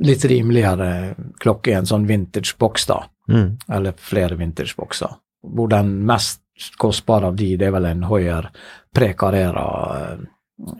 Litt 0.02 0.24
rimeligere 0.24 1.14
klokke 1.40 1.70
i 1.70 1.78
en 1.78 1.86
sånn 1.86 2.06
vintage-boks, 2.08 2.86
da. 2.90 3.02
Mm. 3.30 3.56
Eller 3.70 3.92
flere 3.96 4.36
vintage-bokser. 4.36 5.18
hvor 5.42 5.68
den 5.68 6.04
mest 6.06 6.40
kostbare 6.78 7.26
av 7.26 7.36
de, 7.36 7.56
det 7.56 7.66
er 7.66 7.72
vel 7.74 7.86
en 7.88 8.04
Hoier 8.06 8.46
prekarera 8.94 9.64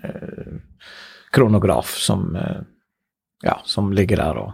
eh, 0.05 0.53
kronograf 1.33 1.97
som, 1.99 2.37
eh, 2.37 2.61
ja, 3.43 3.61
som 3.65 3.93
ligger 3.93 4.23
der 4.23 4.39
og 4.39 4.53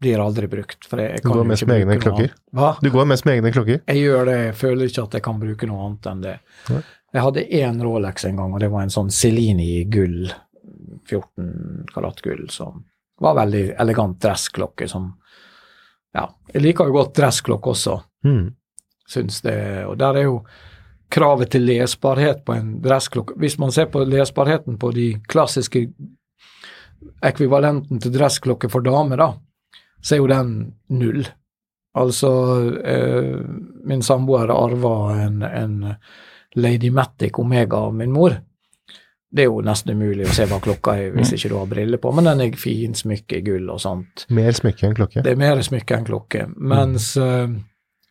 blir 0.00 0.20
aldri 0.22 0.46
brukt. 0.50 0.86
For 0.86 1.00
jeg, 1.02 1.18
jeg 1.18 1.22
Du 1.22 1.32
går 1.34 1.44
mest 1.44 1.66
med 1.66 1.82
egne 1.82 1.98
klokker? 1.98 2.34
Hva? 2.54 2.70
Du 2.82 2.90
går 2.94 3.08
mest 3.10 3.26
med 3.26 3.38
egne 3.38 3.52
klokker? 3.54 3.80
Jeg 3.86 4.02
gjør 4.02 4.30
det, 4.30 4.36
jeg 4.46 4.56
føler 4.60 4.90
ikke 4.90 5.06
at 5.08 5.18
jeg 5.18 5.26
kan 5.26 5.40
bruke 5.42 5.70
noe 5.70 5.88
annet 5.88 6.10
enn 6.12 6.24
det. 6.24 6.36
Nei. 6.70 6.82
Jeg 7.12 7.22
hadde 7.24 7.46
én 7.56 7.78
Rolex 7.82 8.24
en 8.28 8.36
gang, 8.36 8.52
og 8.54 8.60
det 8.60 8.68
var 8.70 8.82
en 8.84 8.92
sånn 8.92 9.10
Celini 9.10 9.84
gull, 9.88 10.28
14 11.08 11.86
karat 11.94 12.20
gull, 12.22 12.48
som 12.52 12.82
var 13.20 13.34
veldig 13.38 13.62
elegant 13.80 14.18
dressklokke 14.22 14.88
som 14.88 15.14
Ja, 16.14 16.26
jeg 16.54 16.62
liker 16.62 16.88
jo 16.88 16.92
godt 16.98 17.14
dressklokke 17.18 17.70
også, 17.74 17.98
Mm. 18.24 18.54
syns 19.08 19.40
det. 19.42 19.84
Og 19.86 19.96
der 19.98 20.16
er 20.16 20.22
jo 20.24 20.44
kravet 21.10 21.50
til 21.50 21.62
lesbarhet 21.66 22.44
på 22.44 22.54
en 22.56 22.80
dressklokke 22.82 23.36
Hvis 23.36 23.58
man 23.58 23.70
ser 23.72 23.86
på 23.86 24.04
lesbarheten 24.04 24.78
på 24.78 24.90
de 24.94 25.14
klassiske 25.28 25.92
ekvivalenten 27.22 28.00
til 28.02 28.12
dressklokke 28.12 28.70
for 28.70 28.80
damer, 28.84 29.16
da, 29.16 29.28
så 30.02 30.14
er 30.16 30.18
jo 30.22 30.26
den 30.30 30.54
null. 30.88 31.26
Altså, 31.98 32.30
eh, 32.84 33.38
min 33.84 34.02
samboer 34.02 34.50
arva 34.50 34.94
en, 35.24 35.42
en 35.42 35.96
Lady 36.56 36.90
Matic 36.90 37.38
Omega 37.38 37.76
av 37.76 37.94
min 37.94 38.12
mor. 38.12 38.36
Det 39.30 39.44
er 39.44 39.50
jo 39.50 39.60
nesten 39.60 39.92
umulig 39.92 40.24
å 40.24 40.32
se 40.32 40.46
hva 40.48 40.56
klokka 40.64 40.94
er 40.96 41.10
hvis 41.12 41.34
ikke 41.36 41.50
du 41.52 41.58
har 41.58 41.66
briller 41.68 42.00
på, 42.00 42.12
men 42.16 42.30
den 42.30 42.46
er 42.46 42.54
fin, 42.56 42.94
smykke 42.96 43.40
i 43.40 43.44
gull 43.44 43.66
og 43.68 43.82
sånt. 43.82 44.24
Mer 44.32 44.54
smykke 44.56 44.88
enn 44.88 44.96
klokke. 44.96 45.24
Det 45.24 45.34
er 45.34 45.40
mer 45.40 45.60
smykke 45.64 45.98
enn 45.98 46.06
klokke. 46.08 46.46
Mens, 46.56 47.10
eh, 47.20 47.50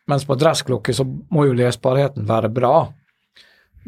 mens 0.06 0.28
på 0.28 0.36
dressklokke 0.38 0.94
så 0.94 1.06
må 1.06 1.48
jo 1.48 1.56
lesbarheten 1.58 2.28
være 2.28 2.52
bra. 2.54 2.76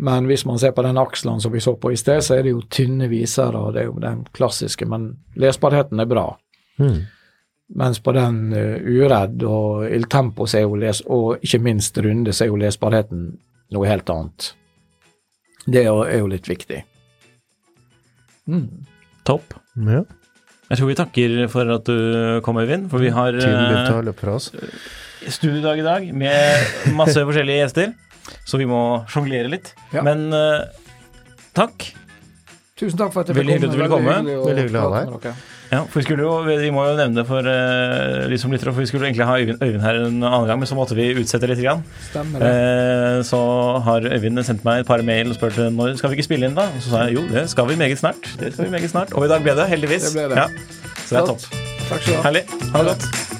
Men 0.01 0.27
hvis 0.27 0.47
man 0.49 0.59
ser 0.59 0.73
på 0.75 0.83
den 0.83 0.99
akselen 0.99 1.41
som 1.41 1.53
vi 1.53 1.61
så 1.61 1.77
på 1.77 1.93
i 1.93 1.97
sted, 2.01 2.23
så 2.25 2.39
er 2.39 2.43
det 2.43 2.55
jo 2.55 2.65
tynne 2.73 3.07
visere, 3.11 3.59
og 3.59 3.75
det 3.75 3.83
er 3.83 3.91
jo 3.91 3.99
den 4.03 4.25
klassiske, 4.35 4.89
men 4.89 5.11
lesbarheten 5.39 6.01
er 6.01 6.09
bra. 6.11 6.27
Mm. 6.81 7.03
Mens 7.77 8.01
på 8.03 8.15
den 8.17 8.39
uh, 8.57 8.81
uredd 8.81 9.45
og 9.47 9.85
Il 9.87 10.09
Tempo 10.11 10.47
les, 10.81 11.03
og 11.07 11.45
ikke 11.45 11.61
minst 11.63 11.99
runde, 11.99 12.33
så 12.33 12.45
er 12.45 12.49
jo 12.49 12.59
lesbarheten 12.59 13.29
noe 13.75 13.89
helt 13.89 14.11
annet. 14.13 14.53
Det 15.67 15.85
er 15.85 16.19
jo, 16.19 16.27
litt 16.31 16.49
viktig. 16.49 16.81
Mm. 18.51 18.67
Topp. 19.29 19.55
Ja. 19.77 20.03
Jeg 20.71 20.79
tror 20.79 20.89
vi 20.89 20.97
takker 20.99 21.37
for 21.51 21.73
at 21.75 21.87
du 21.89 22.41
kom, 22.47 22.59
Øyvind, 22.63 22.89
for 22.93 23.03
vi 23.03 23.11
har 23.15 23.35
eh, 23.35 24.31
oss. 24.31 24.51
studiedag 25.27 25.83
i 25.83 25.87
dag 25.87 26.11
med 26.15 26.95
masse 26.99 27.19
forskjellige 27.19 27.65
gjester, 27.65 27.95
så 28.47 28.61
vi 28.61 28.69
må 28.71 29.03
sjonglere 29.11 29.51
litt. 29.51 29.73
Ja. 29.95 30.05
Men 30.07 30.31
uh, 30.31 30.71
takk. 31.59 31.91
Tusen 32.79 32.99
takk 32.99 33.13
for 33.13 33.25
at 33.25 33.33
jeg 33.33 33.41
Veldig 33.41 33.59
hyggelig 33.59 33.73
at 33.73 33.75
du 33.75 33.83
ville 33.83 33.93
komme. 33.93 34.21
Veldig 34.31 34.63
hyggelig 34.65 34.81
å 34.81 34.87
ha 34.87 35.03
deg 35.03 35.17
dere. 35.27 35.35
Ja, 35.71 35.85
for 35.87 36.01
vi, 36.01 36.03
skulle 36.03 36.25
jo, 36.27 36.33
vi 36.43 36.71
må 36.75 36.83
jo 36.89 36.97
nevne 36.99 37.23
for 37.29 37.47
uh, 37.47 38.27
de 38.31 38.39
som 38.43 38.51
lytter, 38.51 38.73
for 38.73 38.83
vi 38.83 38.89
skulle 38.91 39.07
egentlig 39.07 39.29
ha 39.29 39.37
Øyvind, 39.39 39.61
Øyvind 39.63 39.85
her 39.85 40.01
en 40.01 40.19
annen 40.19 40.49
gang, 40.49 40.59
men 40.59 40.67
så 40.67 40.75
måtte 40.79 40.99
vi 40.99 41.13
utsette 41.15 41.47
litt. 41.47 41.63
Grann. 41.63 41.85
Stemmer 42.09 42.43
det. 42.43 42.51
Uh, 42.51 43.23
så 43.27 43.41
har 43.87 44.09
Øyvind 44.11 44.43
sendt 44.47 44.67
meg 44.67 44.83
et 44.83 44.91
par 44.91 45.03
mail 45.07 45.31
og 45.31 45.39
spurt 45.39 45.59
når 45.71 45.95
skal 46.01 46.11
vi 46.11 46.19
ikke 46.19 46.27
spille 46.31 46.51
inn 46.51 46.59
da? 46.59 46.67
Og 46.75 46.83
så 46.83 46.95
sa 46.95 47.07
jeg 47.07 47.21
jo, 47.21 47.27
det 47.31 47.47
skal 47.55 47.71
vi 47.71 47.79
meget 47.79 48.03
snart. 48.03 48.33
Det 48.41 48.55
skal 48.55 48.67
vi 48.67 48.75
meget 48.75 48.91
snart. 48.91 49.15
Og 49.15 49.29
i 49.29 49.31
dag 49.31 49.45
ble 49.47 49.59
det, 49.63 49.69
heldigvis. 49.77 50.11
Det 50.11 50.17
ble 50.19 50.31
det. 50.35 50.43
Ja. 50.43 50.49
Så 51.05 51.15
det 51.15 51.23
er 51.23 51.31
topp. 51.35 51.47
Takk 51.87 52.01
skal 52.01 52.11
du 52.11 52.17
ha. 52.19 52.25
Herlig. 52.31 52.49
Ha 52.73 52.83
det 52.83 52.97
godt. 52.97 53.40